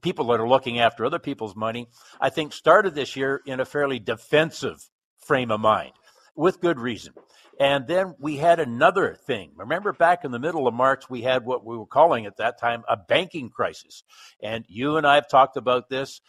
people 0.00 0.26
that 0.26 0.40
are 0.40 0.48
looking 0.48 0.78
after 0.78 1.04
other 1.04 1.18
people's 1.18 1.56
money, 1.56 1.88
I 2.20 2.30
think 2.30 2.52
started 2.52 2.94
this 2.94 3.16
year 3.16 3.40
in 3.46 3.60
a 3.60 3.64
fairly 3.64 3.98
defensive 3.98 4.88
frame 5.18 5.50
of 5.50 5.60
mind 5.60 5.92
with 6.34 6.60
good 6.60 6.78
reason. 6.78 7.14
And 7.60 7.86
then 7.86 8.14
we 8.18 8.36
had 8.36 8.58
another 8.58 9.14
thing. 9.14 9.52
Remember 9.54 9.92
back 9.92 10.24
in 10.24 10.32
the 10.32 10.40
middle 10.40 10.66
of 10.66 10.74
March, 10.74 11.08
we 11.08 11.22
had 11.22 11.44
what 11.44 11.64
we 11.64 11.76
were 11.76 11.86
calling 11.86 12.26
at 12.26 12.38
that 12.38 12.58
time 12.58 12.82
a 12.88 12.96
banking 12.96 13.48
crisis. 13.48 14.02
And 14.42 14.64
you 14.68 14.96
and 14.96 15.06
I 15.06 15.14
have 15.14 15.28
talked 15.28 15.56
about 15.56 15.88
this 15.88 16.20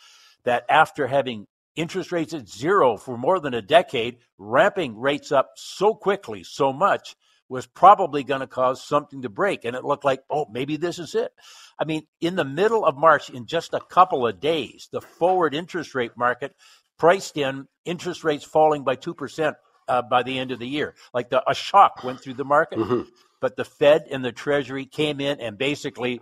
that 0.43 0.65
after 0.69 1.07
having 1.07 1.47
interest 1.76 2.11
rates 2.11 2.34
at 2.34 2.47
zero 2.47 2.95
for 2.97 3.17
more 3.17 3.39
than 3.39 3.53
a 3.53 3.61
decade, 3.61 4.17
ramping 4.38 4.97
rates 4.97 5.32
up 5.32 5.51
so 5.55 5.93
quickly, 5.93 6.43
so 6.43 6.71
much, 6.71 7.15
was 7.50 7.66
probably 7.66 8.24
going 8.24 8.41
to 8.41 8.48
cause 8.48 8.84
something 8.84 9.22
to 9.22 9.30
break. 9.30 9.66
And 9.66 9.76
it 9.76 9.84
looked 9.84 10.06
like, 10.06 10.22
oh, 10.30 10.48
maybe 10.52 10.78
this 10.78 11.00
is 11.00 11.16
it. 11.16 11.32
I 11.80 11.86
mean, 11.86 12.08
in 12.22 12.36
the 12.36 12.46
middle 12.46 12.86
of 12.86 12.98
March, 12.98 13.30
in 13.30 13.46
just 13.46 13.74
a 13.74 13.80
couple 13.80 14.26
of 14.26 14.39
days, 14.39 14.89
the 14.91 15.02
forward 15.02 15.54
interest 15.54 15.93
rate 15.96 16.18
market 16.18 16.56
priced 16.98 17.38
in 17.38 17.68
interest 17.84 18.24
rates 18.24 18.46
falling 18.46 18.84
by 18.84 18.96
2% 18.96 19.56
uh, 19.88 20.02
by 20.02 20.24
the 20.24 20.39
end 20.39 20.52
of 20.52 20.60
the 20.60 20.68
year. 20.68 20.96
Like 21.14 21.30
the, 21.30 21.48
a 21.50 21.54
shock 21.54 22.04
went 22.04 22.22
through 22.22 22.36
the 22.36 22.46
market. 22.46 22.80
Mm-hmm. 22.80 23.10
But 23.41 23.58
the 23.58 23.66
Fed 23.66 24.06
and 24.10 24.26
the 24.26 24.32
Treasury 24.32 24.86
came 24.86 25.20
in 25.20 25.39
and 25.39 25.58
basically 25.58 26.22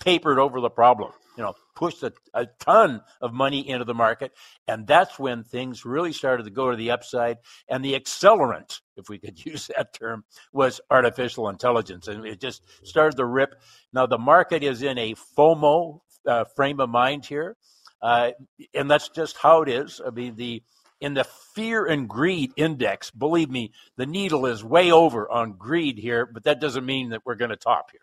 papered 0.00 0.38
over 0.38 0.60
the 0.60 0.70
problem 0.70 1.12
you 1.36 1.42
know, 1.42 1.54
pushed 1.74 2.02
a, 2.02 2.12
a 2.32 2.46
ton 2.60 3.02
of 3.20 3.32
money 3.32 3.68
into 3.68 3.84
the 3.84 3.94
market. 3.94 4.32
And 4.68 4.86
that's 4.86 5.18
when 5.18 5.44
things 5.44 5.84
really 5.84 6.12
started 6.12 6.44
to 6.44 6.50
go 6.50 6.70
to 6.70 6.76
the 6.76 6.92
upside. 6.92 7.38
And 7.68 7.84
the 7.84 7.98
accelerant, 7.98 8.80
if 8.96 9.08
we 9.08 9.18
could 9.18 9.44
use 9.46 9.70
that 9.76 9.92
term, 9.94 10.24
was 10.52 10.80
artificial 10.90 11.48
intelligence. 11.48 12.08
And 12.08 12.26
it 12.26 12.40
just 12.40 12.62
started 12.86 13.16
to 13.16 13.24
rip. 13.24 13.60
Now, 13.92 14.06
the 14.06 14.18
market 14.18 14.62
is 14.62 14.82
in 14.82 14.98
a 14.98 15.14
FOMO 15.36 16.00
uh, 16.26 16.44
frame 16.56 16.80
of 16.80 16.90
mind 16.90 17.26
here. 17.26 17.56
Uh, 18.02 18.32
and 18.74 18.90
that's 18.90 19.08
just 19.08 19.36
how 19.38 19.62
it 19.62 19.68
is. 19.68 20.00
I 20.06 20.10
mean, 20.10 20.36
the 20.36 20.62
in 21.00 21.14
the 21.14 21.24
fear 21.24 21.84
and 21.84 22.08
greed 22.08 22.52
index, 22.56 23.10
believe 23.10 23.50
me, 23.50 23.72
the 23.96 24.06
needle 24.06 24.46
is 24.46 24.64
way 24.64 24.90
over 24.90 25.30
on 25.30 25.52
greed 25.52 25.98
here, 25.98 26.24
but 26.24 26.44
that 26.44 26.60
doesn't 26.60 26.86
mean 26.86 27.10
that 27.10 27.22
we're 27.26 27.34
going 27.34 27.50
to 27.50 27.56
top 27.56 27.90
here. 27.90 28.00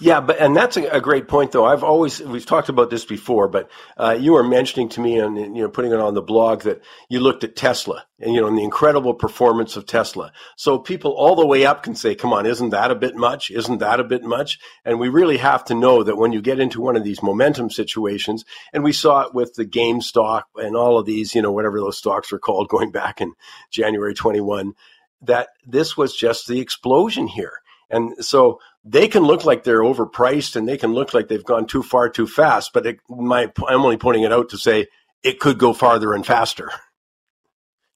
Yeah, 0.00 0.20
but 0.20 0.38
and 0.38 0.56
that's 0.56 0.76
a, 0.76 0.84
a, 0.88 1.00
great 1.00 1.28
point, 1.28 1.52
though. 1.52 1.64
I've 1.64 1.84
always 1.84 2.20
we've 2.20 2.44
talked 2.44 2.68
about 2.68 2.90
this 2.90 3.04
before, 3.04 3.48
but 3.48 3.70
uh, 3.96 4.16
you 4.18 4.32
were 4.32 4.42
mentioning 4.42 4.88
to 4.90 5.00
me 5.00 5.18
and 5.18 5.36
you 5.36 5.62
know 5.62 5.68
putting 5.68 5.92
it 5.92 6.00
on 6.00 6.14
the 6.14 6.22
blog 6.22 6.62
that 6.62 6.82
you 7.08 7.20
looked 7.20 7.44
at 7.44 7.54
Tesla 7.54 8.04
and 8.18 8.34
you 8.34 8.40
know 8.40 8.48
and 8.48 8.58
the 8.58 8.64
incredible 8.64 9.14
performance 9.14 9.76
of 9.76 9.86
Tesla. 9.86 10.32
So 10.56 10.78
people 10.78 11.12
all 11.12 11.36
the 11.36 11.46
way 11.46 11.64
up 11.64 11.84
can 11.84 11.94
say, 11.94 12.16
"Come 12.16 12.32
on, 12.32 12.44
isn't 12.44 12.70
that 12.70 12.90
a 12.90 12.96
bit 12.96 13.14
much? 13.14 13.50
Isn't 13.50 13.78
that 13.78 14.00
a 14.00 14.04
bit 14.04 14.24
much?" 14.24 14.58
And 14.84 14.98
we 14.98 15.08
really 15.08 15.36
have 15.36 15.64
to 15.66 15.74
know 15.74 16.02
that 16.02 16.16
when 16.16 16.32
you 16.32 16.42
get 16.42 16.58
into 16.58 16.80
one 16.80 16.96
of 16.96 17.04
these 17.04 17.22
momentum 17.22 17.70
situations, 17.70 18.44
and 18.72 18.82
we 18.82 18.92
saw 18.92 19.22
it 19.22 19.34
with 19.34 19.54
the 19.54 19.64
GameStop 19.64 20.42
and 20.56 20.76
all 20.76 20.98
of 20.98 21.06
these, 21.06 21.34
you 21.34 21.42
know, 21.42 21.52
whatever 21.52 21.78
those 21.78 21.98
stocks 21.98 22.32
were 22.32 22.40
called 22.40 22.68
going 22.74 22.90
back 22.90 23.20
in 23.20 23.32
January 23.70 24.14
21, 24.14 24.74
that 25.22 25.48
this 25.64 25.96
was 25.96 26.16
just 26.16 26.48
the 26.48 26.60
explosion 26.60 27.28
here. 27.28 27.60
And 27.90 28.24
so 28.24 28.60
they 28.84 29.08
can 29.08 29.22
look 29.22 29.44
like 29.44 29.64
they're 29.64 29.80
overpriced 29.80 30.56
and 30.56 30.68
they 30.68 30.76
can 30.76 30.92
look 30.92 31.14
like 31.14 31.28
they've 31.28 31.44
gone 31.44 31.66
too 31.66 31.82
far 31.82 32.08
too 32.08 32.26
fast. 32.26 32.72
But 32.72 32.86
it, 32.86 33.00
my, 33.08 33.50
I'm 33.66 33.82
only 33.82 33.96
pointing 33.96 34.24
it 34.24 34.32
out 34.32 34.50
to 34.50 34.58
say 34.58 34.88
it 35.22 35.40
could 35.40 35.58
go 35.58 35.72
farther 35.72 36.12
and 36.12 36.24
faster. 36.24 36.70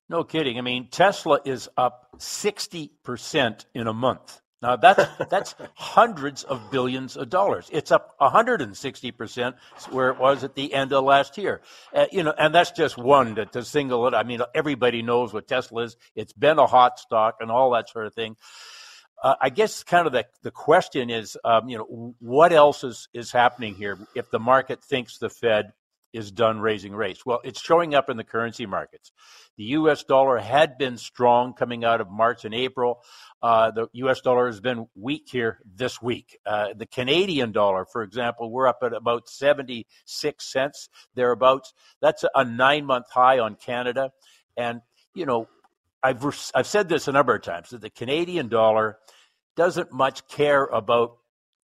No 0.08 0.24
kidding. 0.24 0.58
I 0.58 0.62
mean, 0.62 0.88
Tesla 0.90 1.40
is 1.44 1.68
up 1.76 2.08
60% 2.16 3.64
in 3.74 3.86
a 3.86 3.92
month. 3.92 4.40
Now 4.60 4.76
that's 4.76 5.04
that's 5.30 5.54
hundreds 5.74 6.42
of 6.42 6.70
billions 6.70 7.16
of 7.16 7.28
dollars. 7.28 7.68
It's 7.70 7.92
up 7.92 8.14
160 8.18 9.12
percent 9.12 9.56
where 9.90 10.08
it 10.08 10.18
was 10.18 10.42
at 10.42 10.54
the 10.54 10.74
end 10.74 10.92
of 10.92 11.04
last 11.04 11.38
year. 11.38 11.60
Uh, 11.94 12.06
you 12.10 12.22
know, 12.22 12.34
and 12.36 12.54
that's 12.54 12.72
just 12.72 12.96
one 12.96 13.36
to, 13.36 13.46
to 13.46 13.64
single 13.64 14.06
it. 14.08 14.14
I 14.14 14.24
mean, 14.24 14.40
everybody 14.54 15.02
knows 15.02 15.32
what 15.32 15.46
Tesla 15.46 15.82
is. 15.82 15.96
It's 16.16 16.32
been 16.32 16.58
a 16.58 16.66
hot 16.66 16.98
stock 16.98 17.36
and 17.40 17.50
all 17.50 17.70
that 17.72 17.88
sort 17.88 18.06
of 18.06 18.14
thing. 18.14 18.36
Uh, 19.22 19.34
I 19.40 19.50
guess 19.50 19.82
kind 19.82 20.06
of 20.06 20.12
the, 20.12 20.26
the 20.42 20.50
question 20.50 21.10
is, 21.10 21.36
um, 21.44 21.68
you 21.68 21.78
know, 21.78 22.14
what 22.20 22.52
else 22.52 22.84
is, 22.84 23.08
is 23.12 23.32
happening 23.32 23.74
here 23.74 23.98
if 24.14 24.30
the 24.30 24.38
market 24.38 24.82
thinks 24.82 25.18
the 25.18 25.28
Fed 25.28 25.72
is 26.12 26.30
done 26.30 26.60
raising 26.60 26.94
rates? 26.94 27.26
Well, 27.26 27.40
it's 27.44 27.60
showing 27.60 27.94
up 27.94 28.08
in 28.08 28.16
the 28.16 28.24
currency 28.24 28.64
markets. 28.64 29.10
The 29.56 29.64
U.S. 29.64 30.04
dollar 30.04 30.38
had 30.38 30.78
been 30.78 30.96
strong 30.96 31.52
coming 31.52 31.84
out 31.84 32.00
of 32.00 32.08
March 32.10 32.44
and 32.44 32.54
April. 32.54 33.02
Uh, 33.42 33.72
the 33.72 33.88
U.S. 33.94 34.20
dollar 34.20 34.46
has 34.46 34.60
been 34.60 34.86
weak 34.94 35.28
here 35.30 35.58
this 35.66 36.00
week. 36.00 36.38
Uh, 36.46 36.68
the 36.76 36.86
Canadian 36.86 37.50
dollar, 37.50 37.84
for 37.84 38.02
example, 38.02 38.50
we're 38.50 38.68
up 38.68 38.78
at 38.82 38.92
about 38.92 39.28
76 39.28 40.52
cents 40.52 40.88
thereabouts. 41.14 41.74
That's 42.00 42.24
a 42.34 42.44
nine 42.44 42.86
month 42.86 43.06
high 43.10 43.40
on 43.40 43.56
Canada. 43.56 44.12
And, 44.56 44.80
you 45.12 45.26
know, 45.26 45.48
I've 46.02 46.24
I've 46.54 46.66
said 46.66 46.88
this 46.88 47.08
a 47.08 47.12
number 47.12 47.34
of 47.34 47.42
times 47.42 47.70
that 47.70 47.80
the 47.80 47.90
Canadian 47.90 48.48
dollar 48.48 48.98
doesn't 49.56 49.92
much 49.92 50.26
care 50.28 50.64
about 50.64 51.16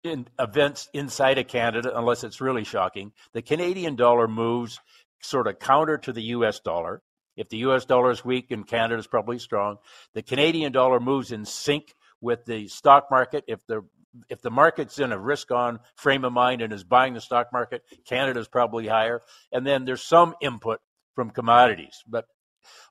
in 0.02 0.26
events 0.38 0.88
inside 0.92 1.38
of 1.38 1.48
Canada 1.48 1.96
unless 1.96 2.24
it's 2.24 2.40
really 2.40 2.64
shocking. 2.64 3.12
The 3.32 3.42
Canadian 3.42 3.96
dollar 3.96 4.28
moves 4.28 4.80
sort 5.20 5.46
of 5.46 5.58
counter 5.58 5.96
to 5.98 6.12
the 6.12 6.22
US 6.22 6.60
dollar. 6.60 7.02
If 7.36 7.48
the 7.48 7.58
US 7.58 7.84
dollar 7.84 8.10
is 8.10 8.24
weak 8.24 8.50
and 8.50 8.66
Canada 8.66 8.98
is 8.98 9.06
probably 9.06 9.38
strong, 9.38 9.78
the 10.12 10.22
Canadian 10.22 10.72
dollar 10.72 11.00
moves 11.00 11.32
in 11.32 11.44
sync 11.44 11.94
with 12.20 12.44
the 12.44 12.68
stock 12.68 13.08
market. 13.10 13.44
If 13.46 13.66
the 13.66 13.82
if 14.28 14.42
the 14.42 14.50
market's 14.50 14.98
in 14.98 15.12
a 15.12 15.18
risk 15.18 15.50
on 15.50 15.80
frame 15.96 16.24
of 16.24 16.32
mind 16.32 16.62
and 16.62 16.72
is 16.72 16.84
buying 16.84 17.14
the 17.14 17.20
stock 17.20 17.48
market, 17.52 17.82
Canada 18.06 18.38
is 18.38 18.46
probably 18.46 18.86
higher. 18.86 19.22
And 19.50 19.66
then 19.66 19.84
there's 19.84 20.04
some 20.04 20.34
input 20.40 20.80
from 21.14 21.30
commodities, 21.30 22.02
but 22.06 22.26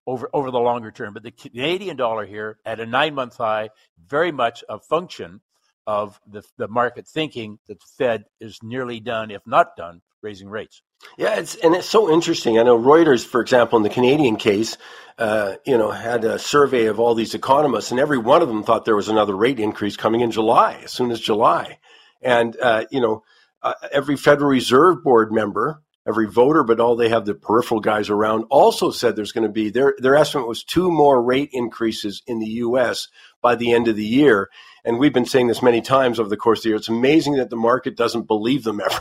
over 0.05 0.29
over 0.33 0.51
the 0.51 0.59
longer 0.59 0.91
term. 0.91 1.13
But 1.13 1.23
the 1.23 1.31
Canadian 1.31 1.97
dollar 1.97 2.25
here 2.25 2.57
at 2.65 2.79
a 2.79 2.85
nine 2.85 3.15
month 3.15 3.37
high, 3.37 3.69
very 4.07 4.31
much 4.31 4.63
a 4.69 4.79
function 4.79 5.41
of 5.85 6.19
the, 6.27 6.43
the 6.57 6.67
market 6.67 7.07
thinking 7.07 7.59
that 7.67 7.79
the 7.79 7.85
Fed 7.97 8.25
is 8.39 8.59
nearly 8.63 8.99
done, 8.99 9.31
if 9.31 9.41
not 9.45 9.75
done, 9.75 10.01
raising 10.21 10.49
rates. 10.49 10.81
Yeah, 11.17 11.35
it's 11.37 11.55
and 11.55 11.75
it's 11.75 11.89
so 11.89 12.11
interesting. 12.11 12.57
I 12.57 12.63
know 12.63 12.79
Reuters, 12.79 13.25
for 13.25 13.41
example, 13.41 13.77
in 13.77 13.83
the 13.83 13.89
Canadian 13.89 14.37
case, 14.37 14.77
uh, 15.17 15.55
you 15.65 15.77
know, 15.77 15.91
had 15.91 16.23
a 16.23 16.39
survey 16.39 16.85
of 16.85 16.99
all 16.99 17.13
these 17.13 17.33
economists, 17.33 17.91
and 17.91 17.99
every 17.99 18.17
one 18.17 18.41
of 18.41 18.47
them 18.47 18.63
thought 18.63 18.85
there 18.85 18.95
was 18.95 19.09
another 19.09 19.35
rate 19.35 19.59
increase 19.59 19.97
coming 19.97 20.21
in 20.21 20.31
July, 20.31 20.79
as 20.83 20.91
soon 20.91 21.11
as 21.11 21.19
July. 21.19 21.79
And 22.21 22.55
uh, 22.61 22.85
you 22.89 23.01
know, 23.01 23.23
uh, 23.61 23.73
every 23.91 24.15
Federal 24.15 24.49
Reserve 24.49 25.03
Board 25.03 25.33
member, 25.33 25.83
every 26.07 26.27
voter, 26.27 26.63
but 26.63 26.79
all 26.79 26.95
they 26.95 27.09
have 27.09 27.25
the 27.25 27.33
peripheral 27.33 27.79
guys 27.79 28.09
around, 28.09 28.45
also 28.49 28.91
said 28.91 29.15
there's 29.15 29.31
going 29.31 29.47
to 29.47 29.51
be 29.51 29.69
their 29.69 29.95
their 29.97 30.15
estimate 30.15 30.47
was 30.47 30.63
two 30.63 30.91
more 30.91 31.21
rate 31.21 31.49
increases 31.53 32.21
in 32.27 32.39
the 32.39 32.47
U.S. 32.47 33.07
by 33.41 33.55
the 33.55 33.71
end 33.73 33.87
of 33.87 33.95
the 33.95 34.05
year. 34.05 34.49
And 34.83 34.99
we've 34.99 35.13
been 35.13 35.25
saying 35.25 35.47
this 35.47 35.61
many 35.61 35.81
times 35.81 36.19
over 36.19 36.29
the 36.29 36.37
course 36.37 36.59
of 36.59 36.63
the 36.63 36.69
year. 36.69 36.77
It's 36.77 36.89
amazing 36.89 37.35
that 37.35 37.49
the 37.49 37.55
market 37.55 37.95
doesn't 37.95 38.27
believe 38.27 38.63
them 38.63 38.81
ever. 38.85 38.99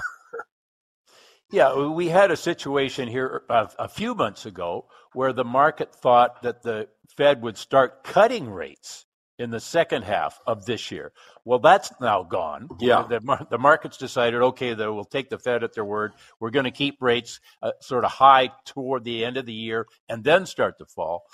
Yeah, 1.50 1.88
we 1.88 2.08
had 2.08 2.30
a 2.30 2.36
situation 2.36 3.08
here 3.08 3.42
a, 3.50 3.68
a, 3.80 3.88
few 3.88 4.14
months 4.14 4.46
ago 4.46 4.86
where 5.12 5.34
the 5.34 5.44
market 5.44 5.94
thought 5.94 6.40
that 6.42 6.62
the 6.62 6.88
Fed 7.14 7.42
would 7.42 7.58
start 7.58 8.04
cutting 8.04 8.48
rates 8.48 9.04
in 9.42 9.50
the 9.50 9.60
second 9.60 10.02
half 10.02 10.38
of 10.46 10.64
this 10.64 10.90
year. 10.90 11.12
Well, 11.44 11.58
that's 11.58 11.92
now 12.00 12.22
gone. 12.22 12.68
Yeah. 12.78 13.04
The, 13.08 13.46
the 13.50 13.58
market's 13.58 13.96
decided, 13.96 14.40
okay, 14.40 14.72
that 14.72 14.92
we'll 14.92 15.04
take 15.04 15.28
the 15.28 15.38
Fed 15.38 15.64
at 15.64 15.74
their 15.74 15.84
word. 15.84 16.12
We're 16.40 16.50
going 16.50 16.64
to 16.64 16.70
keep 16.70 17.02
rates 17.02 17.40
uh, 17.60 17.72
sort 17.80 18.04
of 18.04 18.12
high 18.12 18.50
toward 18.64 19.04
the 19.04 19.24
end 19.24 19.36
of 19.36 19.44
the 19.44 19.52
year 19.52 19.86
and 20.08 20.22
then 20.22 20.46
start 20.46 20.78
to 20.78 20.86
fall. 20.86 21.24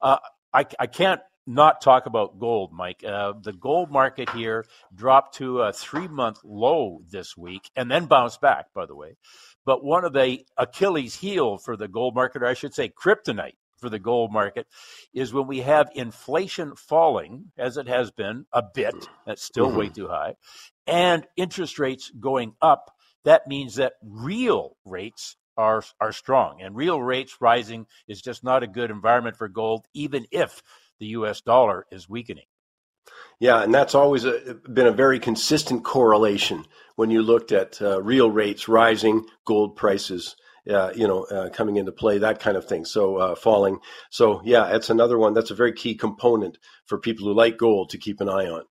Uh, 0.00 0.18
I, 0.52 0.66
I 0.78 0.86
can't 0.86 1.20
not 1.46 1.80
talk 1.80 2.06
about 2.06 2.38
gold, 2.38 2.72
Mike. 2.72 3.02
Uh, 3.04 3.32
the 3.42 3.52
gold 3.52 3.90
market 3.90 4.30
here 4.30 4.64
dropped 4.94 5.36
to 5.36 5.60
a 5.60 5.72
three 5.72 6.08
month 6.08 6.38
low 6.44 7.00
this 7.10 7.36
week 7.36 7.70
and 7.76 7.90
then 7.90 8.06
bounced 8.06 8.40
back, 8.40 8.66
by 8.74 8.86
the 8.86 8.94
way. 8.94 9.16
But 9.66 9.82
one 9.82 10.04
of 10.04 10.12
the 10.12 10.44
Achilles 10.58 11.16
heel 11.16 11.56
for 11.58 11.76
the 11.76 11.88
gold 11.88 12.14
market, 12.14 12.42
or 12.42 12.46
I 12.46 12.54
should 12.54 12.74
say 12.74 12.90
kryptonite 12.90 13.56
for 13.84 13.90
the 13.90 13.98
gold 13.98 14.32
market, 14.32 14.66
is 15.12 15.34
when 15.34 15.46
we 15.46 15.60
have 15.60 15.90
inflation 15.94 16.74
falling, 16.74 17.52
as 17.58 17.76
it 17.76 17.86
has 17.86 18.10
been 18.10 18.46
a 18.50 18.62
bit, 18.62 18.94
that's 19.26 19.44
still 19.44 19.68
mm-hmm. 19.68 19.78
way 19.78 19.88
too 19.90 20.08
high, 20.08 20.36
and 20.86 21.26
interest 21.36 21.78
rates 21.78 22.10
going 22.18 22.54
up. 22.62 22.90
That 23.24 23.46
means 23.46 23.74
that 23.74 23.92
real 24.02 24.76
rates 24.86 25.36
are 25.58 25.82
are 26.00 26.12
strong, 26.12 26.62
and 26.62 26.74
real 26.74 27.00
rates 27.00 27.36
rising 27.40 27.86
is 28.08 28.22
just 28.22 28.42
not 28.42 28.62
a 28.62 28.66
good 28.66 28.90
environment 28.90 29.36
for 29.36 29.48
gold, 29.48 29.86
even 29.92 30.26
if 30.30 30.62
the 30.98 31.06
U.S. 31.18 31.42
dollar 31.42 31.86
is 31.92 32.08
weakening. 32.08 32.46
Yeah, 33.38 33.62
and 33.62 33.74
that's 33.74 33.94
always 33.94 34.24
a, 34.24 34.54
been 34.72 34.86
a 34.86 34.92
very 34.92 35.18
consistent 35.18 35.84
correlation 35.84 36.64
when 36.96 37.10
you 37.10 37.20
looked 37.20 37.52
at 37.52 37.82
uh, 37.82 38.00
real 38.00 38.30
rates 38.30 38.66
rising, 38.66 39.26
gold 39.44 39.76
prices, 39.76 40.36
uh, 40.68 40.92
you 40.94 41.06
know, 41.06 41.24
uh, 41.24 41.50
coming 41.50 41.76
into 41.76 41.92
play, 41.92 42.18
that 42.18 42.40
kind 42.40 42.56
of 42.56 42.66
thing. 42.66 42.84
So 42.84 43.16
uh, 43.16 43.34
falling. 43.34 43.78
So 44.10 44.40
yeah, 44.44 44.74
it's 44.74 44.90
another 44.90 45.18
one. 45.18 45.34
That's 45.34 45.50
a 45.50 45.54
very 45.54 45.72
key 45.72 45.94
component 45.94 46.58
for 46.86 46.98
people 46.98 47.26
who 47.26 47.34
like 47.34 47.58
gold 47.58 47.90
to 47.90 47.98
keep 47.98 48.20
an 48.20 48.28
eye 48.28 48.46
on. 48.46 48.64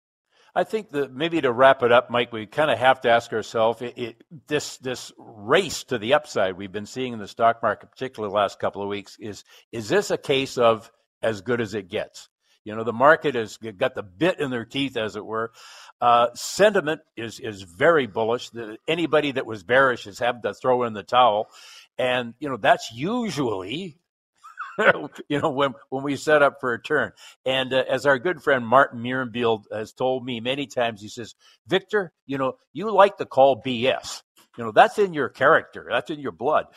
I 0.56 0.64
think 0.64 0.92
that 0.92 1.12
maybe 1.12 1.42
to 1.42 1.52
wrap 1.52 1.82
it 1.82 1.92
up, 1.92 2.12
Mike, 2.12 2.32
we 2.32 2.46
kind 2.46 2.70
of 2.70 2.78
have 2.78 3.02
to 3.02 3.10
ask 3.10 3.34
ourselves 3.34 3.82
it, 3.82 3.98
it, 3.98 4.24
this 4.48 4.78
this 4.78 5.12
race 5.18 5.84
to 5.86 5.98
the 5.98 6.14
upside 6.14 6.58
we've 6.58 6.72
been 6.72 6.86
seeing 6.86 7.14
in 7.14 7.20
the 7.20 7.28
stock 7.28 7.64
market, 7.64 7.90
particularly 7.90 8.32
the 8.32 8.36
last 8.36 8.60
couple 8.60 8.84
of 8.84 8.88
weeks, 8.88 9.18
is 9.20 9.44
is 9.72 9.90
this 9.90 10.12
a 10.12 10.18
case 10.18 10.58
of 10.60 10.92
as 11.24 11.42
good 11.42 11.60
as 11.60 11.74
it 11.74 11.90
gets? 11.90 12.30
You 12.66 12.76
know, 12.76 12.84
the 12.84 12.94
market 12.94 13.36
has 13.36 13.58
got 13.58 13.94
the 13.94 14.04
bit 14.04 14.40
in 14.40 14.50
their 14.50 14.64
teeth, 14.64 14.96
as 14.96 15.16
it 15.16 15.26
were. 15.26 15.52
Uh, 16.00 16.28
sentiment 16.34 17.02
is 17.18 17.40
is 17.40 17.64
very 17.64 18.08
bullish. 18.08 18.50
The, 18.52 18.78
anybody 18.88 19.32
that 19.34 19.46
was 19.46 19.64
bearish 19.64 20.06
has 20.06 20.20
had 20.20 20.44
to 20.44 20.54
throw 20.54 20.84
in 20.84 20.94
the 20.94 21.04
towel, 21.04 21.48
and 21.98 22.34
you 22.40 22.50
know 22.50 22.58
that's 22.58 22.92
usually. 22.94 23.98
you 25.30 25.40
know 25.40 25.52
when 25.52 25.76
when 25.90 26.04
we 26.04 26.16
set 26.16 26.42
up 26.42 26.60
for 26.60 26.74
a 26.74 26.82
turn, 26.82 27.12
and 27.46 27.72
uh, 27.72 27.84
as 27.88 28.08
our 28.08 28.18
good 28.18 28.42
friend 28.42 28.66
Martin 28.66 29.04
Mierenbield 29.04 29.66
has 29.72 29.94
told 29.94 30.26
me 30.26 30.40
many 30.40 30.66
times, 30.66 31.00
he 31.00 31.10
says, 31.10 31.36
"Victor, 31.68 32.12
you 32.26 32.40
know 32.40 32.54
you 32.72 32.90
like 32.92 33.18
to 33.18 33.26
call 33.26 33.62
BS. 33.62 34.24
You 34.58 34.66
know 34.66 34.72
that's 34.72 35.00
in 35.00 35.14
your 35.14 35.30
character, 35.30 35.88
that's 35.90 36.10
in 36.10 36.20
your 36.20 36.32
blood." 36.32 36.68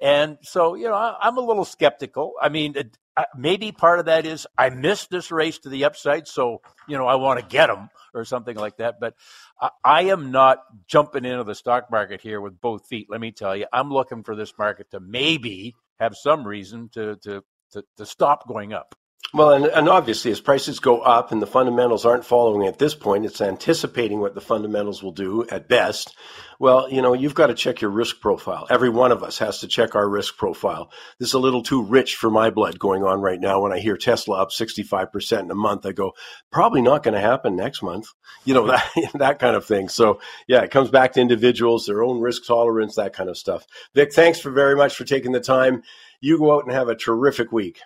And 0.00 0.38
so, 0.42 0.74
you 0.74 0.88
know, 0.88 0.94
I, 0.94 1.28
am 1.28 1.36
a 1.36 1.40
little 1.40 1.64
skeptical. 1.64 2.34
I 2.40 2.48
mean, 2.48 2.76
it, 2.76 2.98
maybe 3.36 3.72
part 3.72 3.98
of 3.98 4.06
that 4.06 4.26
is 4.26 4.46
I 4.56 4.70
missed 4.70 5.10
this 5.10 5.30
race 5.30 5.58
to 5.60 5.68
the 5.68 5.84
upside, 5.84 6.28
so 6.28 6.60
you 6.88 6.96
know 6.96 7.06
I 7.06 7.16
want 7.16 7.40
to 7.40 7.46
get 7.46 7.68
them 7.68 7.90
or 8.12 8.24
something 8.24 8.56
like 8.56 8.76
that. 8.78 8.96
But 9.00 9.14
I, 9.60 9.70
I 9.84 10.02
am 10.04 10.30
not 10.30 10.58
jumping 10.86 11.24
into 11.24 11.44
the 11.44 11.54
stock 11.54 11.90
market 11.90 12.20
here 12.20 12.40
with 12.40 12.60
both 12.60 12.86
feet. 12.86 13.08
Let 13.10 13.20
me 13.20 13.32
tell 13.32 13.56
you, 13.56 13.66
I'm 13.72 13.90
looking 13.90 14.22
for 14.22 14.36
this 14.36 14.52
market 14.58 14.90
to 14.92 15.00
maybe 15.00 15.74
have 16.00 16.14
some 16.16 16.46
reason 16.46 16.88
to 16.90 17.16
to 17.16 17.44
to, 17.72 17.84
to 17.96 18.06
stop 18.06 18.46
going 18.46 18.72
up. 18.72 18.94
Well, 19.34 19.50
and, 19.50 19.64
and 19.64 19.88
obviously, 19.88 20.30
as 20.30 20.40
prices 20.40 20.78
go 20.78 21.00
up 21.00 21.32
and 21.32 21.42
the 21.42 21.46
fundamentals 21.48 22.06
aren't 22.06 22.24
following 22.24 22.68
at 22.68 22.78
this 22.78 22.94
point, 22.94 23.24
it's 23.24 23.40
anticipating 23.40 24.20
what 24.20 24.36
the 24.36 24.40
fundamentals 24.40 25.02
will 25.02 25.10
do 25.10 25.44
at 25.50 25.68
best. 25.68 26.14
Well, 26.60 26.88
you 26.88 27.02
know, 27.02 27.14
you've 27.14 27.34
got 27.34 27.48
to 27.48 27.54
check 27.54 27.80
your 27.80 27.90
risk 27.90 28.20
profile. 28.20 28.64
Every 28.70 28.90
one 28.90 29.10
of 29.10 29.24
us 29.24 29.38
has 29.38 29.58
to 29.58 29.66
check 29.66 29.96
our 29.96 30.08
risk 30.08 30.36
profile. 30.36 30.92
This 31.18 31.30
is 31.30 31.34
a 31.34 31.40
little 31.40 31.64
too 31.64 31.82
rich 31.82 32.14
for 32.14 32.30
my 32.30 32.50
blood 32.50 32.78
going 32.78 33.02
on 33.02 33.20
right 33.22 33.40
now. 33.40 33.60
When 33.60 33.72
I 33.72 33.80
hear 33.80 33.96
Tesla 33.96 34.40
up 34.40 34.50
65% 34.50 35.40
in 35.40 35.50
a 35.50 35.56
month, 35.56 35.84
I 35.84 35.90
go, 35.90 36.12
probably 36.52 36.80
not 36.80 37.02
going 37.02 37.14
to 37.14 37.20
happen 37.20 37.56
next 37.56 37.82
month. 37.82 38.06
You 38.44 38.54
know, 38.54 38.66
that, 38.68 38.88
that 39.14 39.38
kind 39.40 39.56
of 39.56 39.66
thing. 39.66 39.88
So 39.88 40.20
yeah, 40.46 40.60
it 40.60 40.70
comes 40.70 40.90
back 40.90 41.14
to 41.14 41.20
individuals, 41.20 41.86
their 41.86 42.04
own 42.04 42.20
risk 42.20 42.46
tolerance, 42.46 42.94
that 42.94 43.14
kind 43.14 43.28
of 43.28 43.36
stuff. 43.36 43.66
Vic, 43.96 44.12
thanks 44.12 44.38
for 44.38 44.52
very 44.52 44.76
much 44.76 44.94
for 44.94 45.02
taking 45.02 45.32
the 45.32 45.40
time. 45.40 45.82
You 46.20 46.38
go 46.38 46.54
out 46.54 46.66
and 46.66 46.72
have 46.72 46.88
a 46.88 46.94
terrific 46.94 47.50
week. 47.50 47.80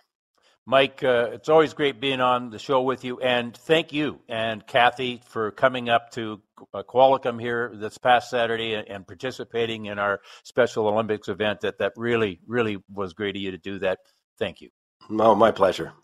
Mike, 0.70 1.02
uh, 1.02 1.30
it's 1.32 1.48
always 1.48 1.72
great 1.72 1.98
being 1.98 2.20
on 2.20 2.50
the 2.50 2.58
show 2.58 2.82
with 2.82 3.02
you, 3.02 3.18
and 3.20 3.56
thank 3.56 3.90
you 3.90 4.20
and 4.28 4.66
Kathy 4.66 5.22
for 5.24 5.50
coming 5.50 5.88
up 5.88 6.10
to 6.10 6.42
uh, 6.74 6.82
Qualicum 6.82 7.40
here 7.40 7.72
this 7.74 7.96
past 7.96 8.28
Saturday 8.28 8.74
and, 8.74 9.06
participating 9.06 9.86
in 9.86 9.98
our 9.98 10.20
Special 10.42 10.86
Olympics 10.86 11.28
event. 11.28 11.62
That 11.62 11.78
that 11.78 11.94
really, 11.96 12.40
really 12.46 12.76
was 12.92 13.14
great 13.14 13.34
of 13.34 13.40
you 13.40 13.50
to 13.50 13.56
do 13.56 13.78
that. 13.78 14.00
Thank 14.38 14.60
you. 14.60 14.68
Oh, 15.08 15.34
my 15.34 15.50
pleasure. 15.50 15.94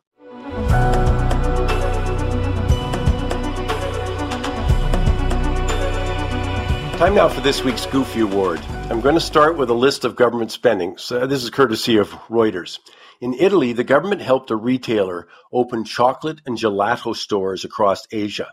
Time 6.96 7.14
now 7.14 7.28
for 7.28 7.42
this 7.42 7.62
week's 7.62 7.84
Goofy 7.84 8.20
Award. 8.20 8.62
I'm 8.90 9.00
going 9.00 9.14
to 9.14 9.20
start 9.20 9.56
with 9.56 9.70
a 9.70 9.74
list 9.74 10.04
of 10.04 10.14
government 10.14 10.52
spending. 10.52 10.98
So 10.98 11.22
uh, 11.22 11.26
this 11.26 11.42
is 11.42 11.48
courtesy 11.48 11.96
of 11.96 12.10
Reuters. 12.28 12.80
In 13.18 13.32
Italy, 13.32 13.72
the 13.72 13.82
government 13.82 14.20
helped 14.20 14.50
a 14.50 14.56
retailer 14.56 15.26
open 15.50 15.84
chocolate 15.84 16.42
and 16.44 16.58
gelato 16.58 17.16
stores 17.16 17.64
across 17.64 18.06
Asia. 18.12 18.52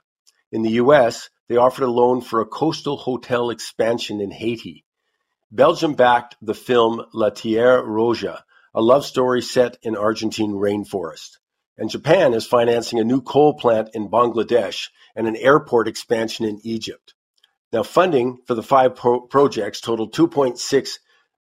In 0.50 0.62
the 0.62 0.80
US, 0.84 1.30
they 1.50 1.58
offered 1.58 1.84
a 1.84 1.92
loan 1.92 2.22
for 2.22 2.40
a 2.40 2.46
coastal 2.46 2.96
hotel 2.96 3.50
expansion 3.50 4.22
in 4.22 4.32
Haiti. 4.32 4.86
Belgium 5.52 5.96
backed 5.96 6.38
the 6.42 6.54
film 6.54 7.04
La 7.14 7.30
Terre 7.30 7.84
Rouge, 7.84 8.24
a 8.24 8.82
love 8.82 9.06
story 9.06 9.42
set 9.42 9.78
in 9.82 9.98
Argentine 9.98 10.54
rainforest. 10.54 11.40
And 11.78 11.90
Japan 11.90 12.34
is 12.34 12.48
financing 12.48 13.00
a 13.00 13.04
new 13.04 13.22
coal 13.22 13.56
plant 13.56 13.90
in 13.94 14.10
Bangladesh 14.10 14.92
and 15.14 15.28
an 15.28 15.36
airport 15.36 15.90
expansion 15.90 16.46
in 16.46 16.62
Egypt. 16.64 17.16
Now, 17.72 17.84
funding 17.84 18.39
for 18.45 18.53
the 18.53 18.63
five 18.63 18.95
pro- 18.95 19.22
projects 19.22 19.82
totaled 19.82 20.13
$2.6 20.13 20.89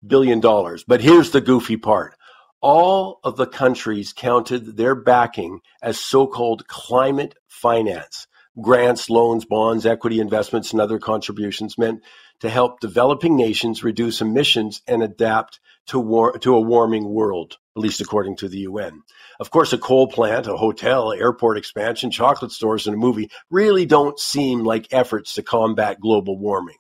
billion. 0.07 0.41
But 0.87 1.01
here's 1.01 1.31
the 1.31 1.41
goofy 1.41 1.77
part 1.77 2.15
all 2.63 3.21
of 3.25 3.37
the 3.37 3.47
countries 3.47 4.13
counted 4.13 4.77
their 4.77 4.95
backing 4.95 5.61
as 5.83 5.99
so-called 5.99 6.67
climate 6.69 7.35
finance. 7.49 8.27
Grants, 8.61 9.09
loans, 9.09 9.47
bonds, 9.47 9.87
equity 9.87 10.21
investments, 10.21 10.73
and 10.73 10.81
other 10.81 10.99
contributions 10.99 11.79
meant 11.79 12.03
to 12.41 12.51
help 12.51 12.81
developing 12.81 13.37
nations 13.37 13.85
reduce 13.85 14.21
emissions 14.21 14.83
and 14.87 15.03
adapt 15.03 15.61
to, 15.87 15.99
war- 15.99 16.39
to 16.39 16.55
a 16.55 16.61
warming 16.61 17.09
world, 17.09 17.59
at 17.77 17.83
least 17.83 18.01
according 18.01 18.37
to 18.37 18.49
the 18.49 18.61
UN. 18.61 19.03
Of 19.39 19.51
course, 19.51 19.73
a 19.73 19.79
coal 19.79 20.09
plant, 20.09 20.47
a 20.47 20.57
hotel, 20.57 21.13
airport 21.13 21.59
expansion, 21.59 22.11
chocolate 22.11 22.53
stores, 22.53 22.87
and 22.87 22.95
a 22.95 22.99
movie 22.99 23.31
really 23.51 23.87
don't 23.87 24.19
seem 24.19 24.65
like 24.65 24.93
efforts 24.93 25.35
to 25.35 25.43
combat 25.43 26.01
global 26.01 26.39
warming. 26.39 26.77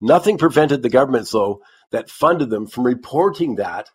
Nothing 0.00 0.38
prevented 0.38 0.82
the 0.82 0.90
governments, 0.90 1.32
though, 1.32 1.62
that 1.90 2.10
funded 2.10 2.50
them 2.50 2.66
from 2.66 2.84
reporting 2.84 3.56
that 3.56 3.88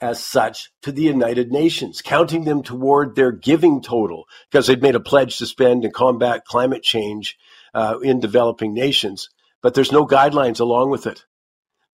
as 0.00 0.24
such 0.24 0.70
to 0.82 0.92
the 0.92 1.02
United 1.02 1.52
Nations, 1.52 2.00
counting 2.00 2.44
them 2.44 2.62
toward 2.62 3.14
their 3.14 3.32
giving 3.32 3.82
total 3.82 4.24
because 4.50 4.66
they'd 4.66 4.82
made 4.82 4.94
a 4.94 5.00
pledge 5.00 5.38
to 5.38 5.46
spend 5.46 5.84
and 5.84 5.92
combat 5.92 6.44
climate 6.46 6.82
change 6.82 7.36
uh, 7.74 7.98
in 8.02 8.18
developing 8.18 8.72
nations. 8.72 9.28
But 9.62 9.74
there's 9.74 9.92
no 9.92 10.06
guidelines 10.06 10.60
along 10.60 10.90
with 10.90 11.06
it. 11.06 11.24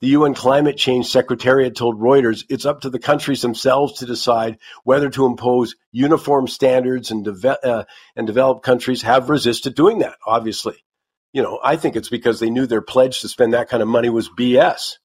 The 0.00 0.08
UN 0.08 0.34
Climate 0.34 0.76
Change 0.76 1.06
Secretariat 1.06 1.74
told 1.74 1.98
Reuters 1.98 2.44
it's 2.50 2.66
up 2.66 2.82
to 2.82 2.90
the 2.90 2.98
countries 2.98 3.40
themselves 3.40 3.94
to 3.94 4.06
decide 4.06 4.58
whether 4.84 5.08
to 5.08 5.24
impose 5.24 5.74
uniform 5.90 6.48
standards, 6.48 7.10
and, 7.10 7.24
de- 7.24 7.66
uh, 7.66 7.84
and 8.14 8.26
developed 8.26 8.62
countries 8.62 9.00
have 9.02 9.30
resisted 9.30 9.74
doing 9.74 10.00
that, 10.00 10.18
obviously. 10.26 10.84
You 11.32 11.42
know, 11.42 11.58
I 11.62 11.76
think 11.76 11.96
it's 11.96 12.10
because 12.10 12.40
they 12.40 12.50
knew 12.50 12.66
their 12.66 12.82
pledge 12.82 13.22
to 13.22 13.28
spend 13.28 13.54
that 13.54 13.70
kind 13.70 13.82
of 13.82 13.88
money 13.88 14.10
was 14.10 14.28
BS. 14.28 14.96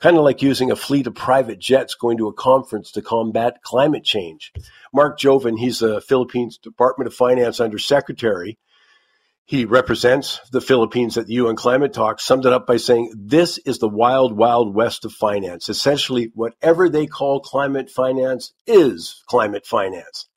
Kind 0.00 0.16
of 0.16 0.24
like 0.24 0.42
using 0.42 0.72
a 0.72 0.76
fleet 0.76 1.06
of 1.06 1.14
private 1.14 1.60
jets 1.60 1.94
going 1.94 2.18
to 2.18 2.26
a 2.26 2.32
conference 2.32 2.90
to 2.92 3.02
combat 3.02 3.62
climate 3.62 4.02
change. 4.02 4.52
Mark 4.92 5.20
Joven, 5.20 5.56
he's 5.56 5.78
the 5.78 6.00
Philippines 6.00 6.58
Department 6.58 7.06
of 7.06 7.14
Finance 7.14 7.60
Undersecretary. 7.60 8.58
He 9.44 9.64
represents 9.64 10.40
the 10.52 10.60
Philippines 10.60 11.18
at 11.18 11.26
the 11.26 11.34
UN 11.34 11.56
climate 11.56 11.92
talk, 11.92 12.20
summed 12.20 12.46
it 12.46 12.52
up 12.52 12.66
by 12.66 12.76
saying, 12.76 13.12
This 13.16 13.58
is 13.58 13.78
the 13.78 13.88
wild, 13.88 14.36
wild 14.36 14.74
west 14.74 15.04
of 15.04 15.12
finance. 15.12 15.68
Essentially, 15.68 16.30
whatever 16.34 16.88
they 16.88 17.06
call 17.06 17.40
climate 17.40 17.90
finance 17.90 18.52
is 18.66 19.22
climate 19.26 19.66
finance. 19.66 20.28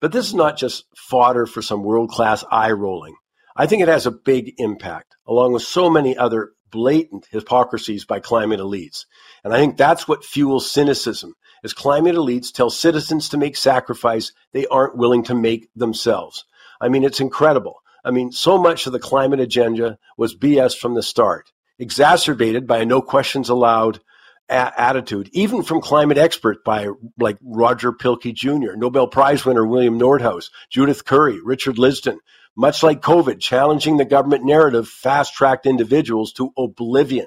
But 0.00 0.12
this 0.12 0.26
is 0.26 0.34
not 0.34 0.56
just 0.56 0.84
fodder 0.96 1.46
for 1.46 1.62
some 1.62 1.82
world 1.82 2.10
class 2.10 2.44
eye 2.50 2.70
rolling. 2.70 3.16
I 3.56 3.66
think 3.66 3.82
it 3.82 3.88
has 3.88 4.06
a 4.06 4.12
big 4.12 4.54
impact, 4.58 5.16
along 5.26 5.54
with 5.54 5.62
so 5.62 5.90
many 5.90 6.16
other 6.16 6.52
blatant 6.70 7.26
hypocrisies 7.30 8.04
by 8.04 8.20
climate 8.20 8.60
elites. 8.60 9.06
And 9.42 9.52
I 9.52 9.58
think 9.58 9.76
that's 9.76 10.06
what 10.06 10.24
fuels 10.24 10.70
cynicism, 10.70 11.34
as 11.64 11.72
climate 11.72 12.14
elites 12.14 12.52
tell 12.52 12.70
citizens 12.70 13.30
to 13.30 13.38
make 13.38 13.56
sacrifice 13.56 14.32
they 14.52 14.66
aren't 14.66 14.96
willing 14.96 15.24
to 15.24 15.34
make 15.34 15.68
themselves. 15.74 16.44
I 16.80 16.88
mean, 16.88 17.02
it's 17.02 17.20
incredible. 17.20 17.80
I 18.04 18.10
mean, 18.10 18.32
so 18.32 18.58
much 18.58 18.86
of 18.86 18.92
the 18.92 18.98
climate 18.98 19.40
agenda 19.40 19.98
was 20.16 20.36
BS 20.36 20.76
from 20.76 20.94
the 20.94 21.02
start, 21.02 21.52
exacerbated 21.78 22.66
by 22.66 22.78
a 22.78 22.86
no 22.86 23.02
questions 23.02 23.48
allowed 23.48 24.00
a- 24.48 24.80
attitude, 24.80 25.28
even 25.32 25.62
from 25.62 25.80
climate 25.80 26.18
experts 26.18 26.60
by 26.64 26.88
like 27.18 27.38
Roger 27.42 27.92
Pielke 27.92 28.34
Jr., 28.34 28.76
Nobel 28.76 29.08
Prize 29.08 29.44
winner 29.44 29.66
William 29.66 29.98
Nordhaus, 29.98 30.50
Judith 30.70 31.04
Curry, 31.04 31.40
Richard 31.42 31.76
Lindzen, 31.76 32.18
much 32.56 32.82
like 32.82 33.02
COVID, 33.02 33.40
challenging 33.40 33.96
the 33.96 34.04
government 34.04 34.44
narrative 34.44 34.88
fast 34.88 35.34
tracked 35.34 35.66
individuals 35.66 36.32
to 36.34 36.52
oblivion, 36.56 37.26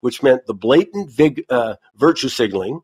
which 0.00 0.22
meant 0.22 0.46
the 0.46 0.54
blatant 0.54 1.10
vig, 1.10 1.44
uh, 1.50 1.74
virtue 1.96 2.28
signaling, 2.28 2.80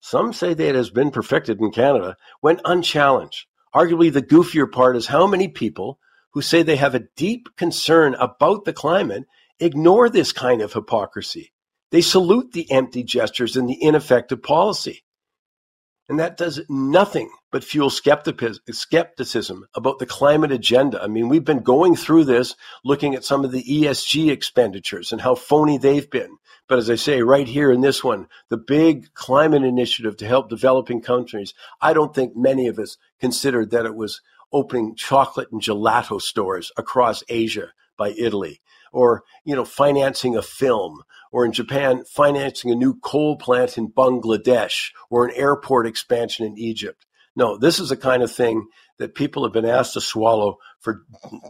some 0.00 0.32
say 0.32 0.54
that 0.54 0.68
it 0.68 0.74
has 0.74 0.90
been 0.90 1.10
perfected 1.10 1.60
in 1.60 1.70
Canada, 1.70 2.16
went 2.42 2.60
unchallenged. 2.64 3.46
Arguably, 3.74 4.12
the 4.12 4.22
goofier 4.22 4.70
part 4.70 4.96
is 4.96 5.06
how 5.06 5.26
many 5.26 5.48
people 5.48 5.98
who 6.32 6.42
say 6.42 6.62
they 6.62 6.76
have 6.76 6.94
a 6.94 7.06
deep 7.16 7.48
concern 7.56 8.14
about 8.14 8.64
the 8.64 8.72
climate 8.72 9.24
ignore 9.58 10.08
this 10.08 10.32
kind 10.32 10.62
of 10.62 10.72
hypocrisy. 10.72 11.52
They 11.90 12.00
salute 12.00 12.52
the 12.52 12.70
empty 12.70 13.02
gestures 13.02 13.56
and 13.56 13.68
the 13.68 13.82
ineffective 13.82 14.42
policy. 14.42 15.02
And 16.08 16.18
that 16.18 16.36
does 16.36 16.60
nothing 16.68 17.30
but 17.52 17.62
fuel 17.62 17.88
skepticism 17.88 19.66
about 19.74 19.98
the 20.00 20.06
climate 20.06 20.50
agenda. 20.50 21.00
I 21.00 21.06
mean, 21.06 21.28
we've 21.28 21.44
been 21.44 21.62
going 21.62 21.94
through 21.94 22.24
this 22.24 22.56
looking 22.84 23.14
at 23.14 23.24
some 23.24 23.44
of 23.44 23.52
the 23.52 23.62
ESG 23.62 24.28
expenditures 24.28 25.12
and 25.12 25.20
how 25.20 25.36
phony 25.36 25.78
they've 25.78 26.10
been. 26.10 26.36
But 26.68 26.78
as 26.78 26.90
I 26.90 26.96
say, 26.96 27.22
right 27.22 27.46
here 27.46 27.70
in 27.70 27.80
this 27.80 28.02
one, 28.02 28.26
the 28.48 28.56
big 28.56 29.14
climate 29.14 29.62
initiative 29.62 30.16
to 30.16 30.26
help 30.26 30.48
developing 30.48 31.00
countries, 31.00 31.54
I 31.80 31.92
don't 31.92 32.14
think 32.14 32.36
many 32.36 32.66
of 32.66 32.78
us 32.78 32.96
considered 33.20 33.70
that 33.70 33.86
it 33.86 33.94
was 33.94 34.20
opening 34.52 34.94
chocolate 34.94 35.50
and 35.52 35.62
gelato 35.62 36.20
stores 36.20 36.72
across 36.76 37.22
Asia 37.28 37.68
by 37.96 38.10
Italy 38.10 38.60
or, 38.92 39.22
you 39.44 39.54
know, 39.54 39.64
financing 39.64 40.36
a 40.36 40.42
film 40.42 41.02
or 41.32 41.44
in 41.44 41.52
Japan, 41.52 42.04
financing 42.04 42.70
a 42.70 42.74
new 42.74 42.98
coal 42.98 43.36
plant 43.36 43.78
in 43.78 43.92
Bangladesh 43.92 44.90
or 45.10 45.24
an 45.24 45.34
airport 45.36 45.86
expansion 45.86 46.44
in 46.46 46.58
Egypt. 46.58 47.06
No, 47.36 47.56
this 47.56 47.78
is 47.78 47.90
the 47.90 47.96
kind 47.96 48.22
of 48.22 48.32
thing 48.32 48.66
that 48.98 49.14
people 49.14 49.44
have 49.44 49.52
been 49.52 49.64
asked 49.64 49.94
to 49.94 50.00
swallow 50.00 50.58
for, 50.80 51.02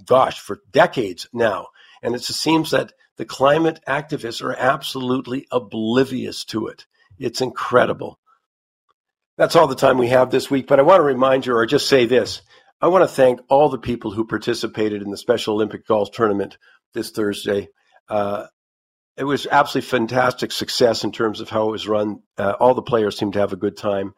gosh, 0.04 0.38
for 0.38 0.60
decades 0.70 1.26
now. 1.32 1.68
And 2.02 2.14
it 2.14 2.22
seems 2.22 2.70
that 2.70 2.92
the 3.16 3.24
climate 3.24 3.80
activists 3.88 4.42
are 4.42 4.54
absolutely 4.54 5.46
oblivious 5.50 6.44
to 6.46 6.68
it. 6.68 6.86
It's 7.18 7.40
incredible. 7.40 8.18
That's 9.36 9.56
all 9.56 9.66
the 9.66 9.74
time 9.74 9.98
we 9.98 10.08
have 10.08 10.30
this 10.30 10.50
week, 10.50 10.66
but 10.66 10.78
I 10.78 10.82
want 10.82 11.00
to 11.00 11.04
remind 11.04 11.46
you 11.46 11.54
or 11.54 11.64
just 11.64 11.88
say 11.88 12.04
this. 12.04 12.42
I 12.82 12.88
want 12.88 13.02
to 13.02 13.14
thank 13.14 13.40
all 13.48 13.68
the 13.68 13.78
people 13.78 14.10
who 14.10 14.24
participated 14.24 15.02
in 15.02 15.10
the 15.10 15.18
Special 15.18 15.54
Olympic 15.54 15.86
Golf 15.86 16.12
Tournament 16.12 16.56
this 16.94 17.10
Thursday. 17.10 17.68
Uh, 18.08 18.46
it 19.18 19.24
was 19.24 19.46
absolutely 19.50 19.88
fantastic 19.88 20.50
success 20.50 21.04
in 21.04 21.12
terms 21.12 21.40
of 21.40 21.50
how 21.50 21.68
it 21.68 21.72
was 21.72 21.86
run. 21.86 22.22
Uh, 22.38 22.54
all 22.58 22.72
the 22.74 22.80
players 22.80 23.18
seemed 23.18 23.34
to 23.34 23.40
have 23.40 23.52
a 23.52 23.56
good 23.56 23.76
time. 23.76 24.14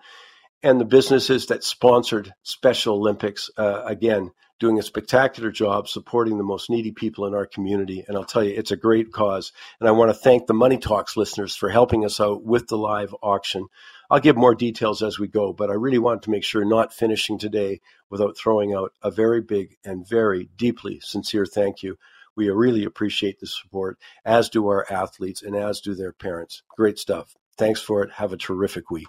And 0.63 0.81
the 0.81 0.85
businesses 0.85 1.47
that 1.47 1.65
sponsored 1.65 2.33
Special 2.45 2.95
Olympics, 2.95 3.51
uh, 3.57 3.83
again, 3.85 4.31
doing 4.61 4.79
a 4.79 4.83
spectacular 4.83 5.51
job 5.51 5.89
supporting 5.89 6.39
the 6.39 6.45
most 6.45 6.71
needy 6.71 6.93
people 6.93 7.27
in 7.27 7.35
our 7.35 7.47
community. 7.47 8.05
And 8.07 8.17
I'll 8.17 8.25
tell 8.25 8.45
you, 8.45 8.55
it's 8.57 8.71
a 8.71 8.77
great 8.77 9.11
cause. 9.11 9.51
And 9.81 9.89
I 9.89 9.93
want 9.93 10.11
to 10.11 10.15
thank 10.15 10.47
the 10.47 10.55
Money 10.55 10.79
Talks 10.79 11.17
listeners 11.17 11.57
for 11.57 11.69
helping 11.69 12.05
us 12.05 12.21
out 12.21 12.45
with 12.45 12.69
the 12.69 12.79
live 12.79 13.13
auction. 13.25 13.67
I'll 14.13 14.21
give 14.21 14.37
more 14.37 14.55
details 14.55 15.03
as 15.03 15.19
we 15.19 15.27
go, 15.27 15.53
but 15.53 15.71
I 15.71 15.75
really 15.75 15.99
want 15.99 16.23
to 16.23 16.31
make 16.31 16.45
sure 16.45 16.65
not 16.65 16.93
finishing 16.93 17.39
today 17.39 17.81
without 18.11 18.37
throwing 18.37 18.73
out 18.73 18.93
a 19.03 19.11
very 19.11 19.41
big 19.41 19.79
and 19.85 20.07
very 20.07 20.51
deeply 20.57 21.01
sincere 21.01 21.47
thank 21.47 21.83
you 21.83 21.97
we 22.37 22.49
really 22.49 22.85
appreciate 22.85 23.41
the 23.41 23.47
support, 23.47 23.99
as 24.25 24.49
do 24.49 24.67
our 24.69 24.91
athletes 24.91 25.43
and 25.43 25.55
as 25.55 25.81
do 25.81 25.95
their 25.95 26.13
parents. 26.13 26.63
Great 26.77 26.99
stuff. 26.99 27.35
Thanks 27.57 27.81
for 27.81 28.03
it. 28.03 28.13
Have 28.13 28.33
a 28.33 28.39
terrific 28.39 28.91
week. 28.91 29.09